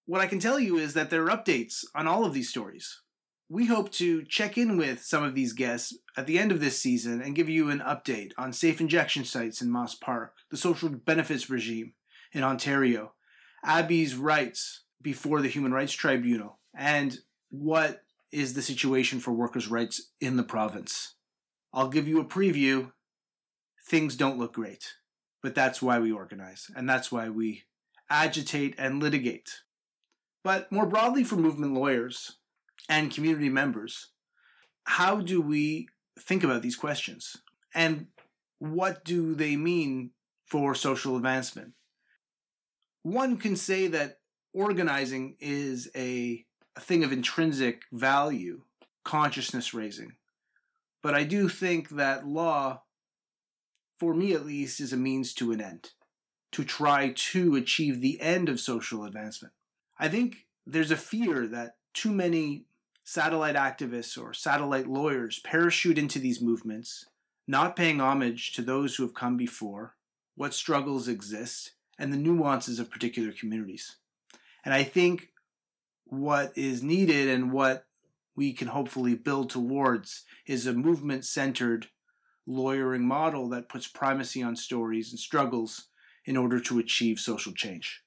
what 0.05 0.20
I 0.20 0.26
can 0.26 0.40
tell 0.40 0.61
you 0.61 0.76
is 0.76 0.92
that 0.92 1.09
there 1.09 1.24
are 1.24 1.36
updates 1.36 1.82
on 1.95 2.07
all 2.07 2.26
of 2.26 2.34
these 2.34 2.51
stories. 2.51 3.01
We 3.49 3.64
hope 3.64 3.92
to 3.92 4.24
check 4.24 4.59
in 4.59 4.76
with 4.76 5.03
some 5.03 5.22
of 5.22 5.34
these 5.34 5.55
guests 5.55 5.97
at 6.18 6.26
the 6.26 6.38
end 6.38 6.53
of 6.53 6.61
this 6.61 6.78
season 6.78 7.22
and 7.22 7.34
give 7.34 7.49
you 7.49 7.70
an 7.70 7.80
update 7.80 8.32
on 8.36 8.53
safe 8.53 8.78
injection 8.78 9.24
sites 9.24 9.62
in 9.62 9.70
Moss 9.70 9.95
Park, 9.95 10.34
the 10.51 10.59
social 10.59 10.90
benefits 10.90 11.49
regime 11.49 11.95
in 12.34 12.42
Ontario, 12.42 13.14
Abby's 13.65 14.15
rights 14.15 14.83
before 15.01 15.41
the 15.41 15.49
Human 15.49 15.73
Rights 15.73 15.93
Tribunal 15.93 16.59
and 16.77 17.19
what 17.51 18.03
is 18.31 18.55
the 18.55 18.62
situation 18.62 19.21
for 19.21 19.33
workers' 19.33 19.69
rights 19.69 20.11
in 20.21 20.37
the 20.37 20.43
province. 20.43 21.15
I'll 21.73 21.89
give 21.89 22.07
you 22.07 22.21
a 22.21 22.25
preview. 22.25 22.93
Things 23.87 24.17
don't 24.17 24.39
look 24.39 24.55
great, 24.55 24.95
but 25.43 25.55
that's 25.55 25.81
why 25.81 25.99
we 25.99 26.12
organize 26.12 26.71
and 26.77 26.89
that's 26.89 27.11
why 27.11 27.29
we 27.29 27.65
agitate 28.11 28.75
and 28.79 29.03
litigate. 29.03 29.62
But 30.43 30.71
more 30.71 30.87
broadly, 30.87 31.25
for 31.25 31.37
movement 31.37 31.73
lawyers 31.73 32.37
and 32.89 33.11
community 33.11 33.49
members, 33.49 34.09
how 34.85 35.21
do 35.21 35.41
we 35.41 35.89
think 36.19 36.45
about 36.45 36.62
these 36.62 36.77
questions? 36.77 37.39
And 37.75 38.09
what 38.59 39.05
do 39.05 39.35
they 39.35 39.57
mean 39.57 40.11
for 40.45 40.75
social 40.75 41.17
advancement? 41.17 41.73
One 43.05 43.36
can 43.36 43.55
say 43.55 43.86
that 43.86 44.18
organizing 44.52 45.36
is 45.38 45.88
a 45.94 46.44
a 46.76 46.80
thing 46.80 47.05
of 47.05 47.12
intrinsic 47.12 47.82
value, 47.92 48.62
consciousness 49.05 49.72
raising. 49.72 50.14
But 51.02 51.14
I 51.14 51.22
do 51.22 51.48
think 51.48 51.90
that 51.90 52.26
law, 52.26 52.82
for 54.00 54.12
me 54.12 54.32
at 54.32 54.46
least, 54.46 54.80
is 54.80 54.92
a 54.92 54.96
means 54.96 55.34
to 55.34 55.52
an 55.52 55.61
end, 55.61 55.90
to 56.52 56.64
try 56.64 57.12
to 57.14 57.55
achieve 57.55 58.00
the 58.00 58.20
end 58.20 58.48
of 58.48 58.59
social 58.59 59.05
advancement. 59.05 59.55
I 59.98 60.09
think 60.09 60.46
there's 60.66 60.90
a 60.90 60.96
fear 60.96 61.46
that 61.46 61.76
too 61.92 62.11
many 62.11 62.64
satellite 63.05 63.55
activists 63.55 64.20
or 64.20 64.32
satellite 64.32 64.88
lawyers 64.88 65.38
parachute 65.40 65.98
into 65.98 66.18
these 66.18 66.40
movements, 66.40 67.07
not 67.46 67.76
paying 67.76 68.00
homage 68.00 68.52
to 68.55 68.62
those 68.62 68.96
who 68.96 69.05
have 69.05 69.14
come 69.14 69.36
before, 69.36 69.94
what 70.34 70.55
struggles 70.55 71.07
exist, 71.07 71.72
and 71.99 72.12
the 72.12 72.18
nuances 72.18 72.78
of 72.78 72.90
particular 72.90 73.32
communities. 73.32 73.97
And 74.64 74.72
I 74.72 74.82
think 74.82 75.28
what 76.05 76.53
is 76.57 76.82
needed 76.82 77.28
and 77.28 77.53
what 77.53 77.86
we 78.36 78.53
can 78.53 78.68
hopefully 78.68 79.14
build 79.14 79.51
towards 79.51 80.24
is 80.47 80.66
a 80.66 80.72
movement 80.72 81.24
centered 81.24 81.88
lawyering 82.47 83.07
model 83.07 83.49
that 83.51 83.68
puts 83.68 83.86
primacy 83.86 84.42
on 84.42 84.57
stories 84.57 85.11
and 85.11 85.18
struggles 85.18 85.88
in 86.24 86.36
order 86.36 86.61
to 86.61 86.78
achieve 86.78 87.18
social 87.18 87.53
change. 87.53 88.03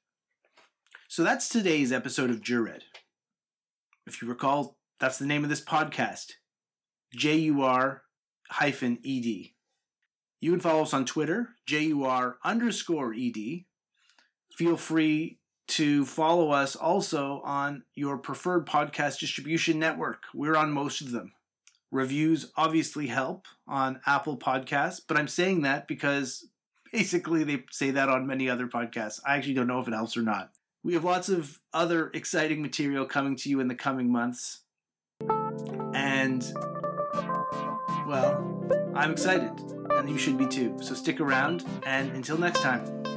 So 1.07 1.23
that's 1.23 1.47
today's 1.47 1.91
episode 1.91 2.29
of 2.29 2.41
Jured. 2.41 2.83
If 4.05 4.21
you 4.21 4.27
recall, 4.27 4.77
that's 4.99 5.17
the 5.17 5.25
name 5.25 5.43
of 5.43 5.49
this 5.49 5.63
podcast 5.63 6.33
J 7.15 7.35
U 7.37 7.61
R 7.61 8.03
hyphen 8.49 8.99
E 9.03 9.21
D. 9.21 9.55
You 10.39 10.51
can 10.51 10.59
follow 10.59 10.83
us 10.83 10.93
on 10.93 11.05
Twitter, 11.05 11.49
J 11.65 11.83
U 11.83 12.03
R 12.03 12.37
underscore 12.43 13.13
E 13.13 13.31
D. 13.31 13.66
Feel 14.57 14.75
free 14.75 15.37
to 15.67 16.03
follow 16.03 16.49
us 16.49 16.75
also 16.75 17.41
on 17.43 17.83
your 17.93 18.17
preferred 18.17 18.65
podcast 18.65 19.19
distribution 19.19 19.77
network. 19.77 20.23
We're 20.33 20.55
on 20.55 20.71
most 20.71 20.99
of 20.99 21.11
them. 21.11 21.33
Reviews 21.91 22.51
obviously 22.57 23.05
help 23.05 23.45
on 23.67 24.01
Apple 24.07 24.35
Podcasts, 24.35 24.99
but 25.07 25.15
I'm 25.15 25.27
saying 25.27 25.61
that 25.61 25.87
because 25.87 26.47
basically 26.91 27.43
they 27.43 27.65
say 27.69 27.91
that 27.91 28.09
on 28.09 28.25
many 28.25 28.49
other 28.49 28.65
podcasts. 28.65 29.19
I 29.23 29.35
actually 29.35 29.53
don't 29.53 29.67
know 29.67 29.79
if 29.79 29.87
it 29.87 29.93
helps 29.93 30.17
or 30.17 30.23
not. 30.23 30.49
We 30.83 30.95
have 30.95 31.03
lots 31.03 31.29
of 31.29 31.59
other 31.71 32.09
exciting 32.15 32.63
material 32.63 33.05
coming 33.05 33.35
to 33.35 33.49
you 33.49 33.59
in 33.59 33.67
the 33.67 33.75
coming 33.75 34.11
months. 34.11 34.61
And, 35.93 36.43
well, 38.07 38.91
I'm 38.95 39.11
excited, 39.11 39.51
and 39.91 40.09
you 40.09 40.17
should 40.17 40.39
be 40.39 40.47
too. 40.47 40.77
So 40.81 40.95
stick 40.95 41.19
around, 41.19 41.63
and 41.85 42.11
until 42.13 42.39
next 42.39 42.61
time. 42.61 43.16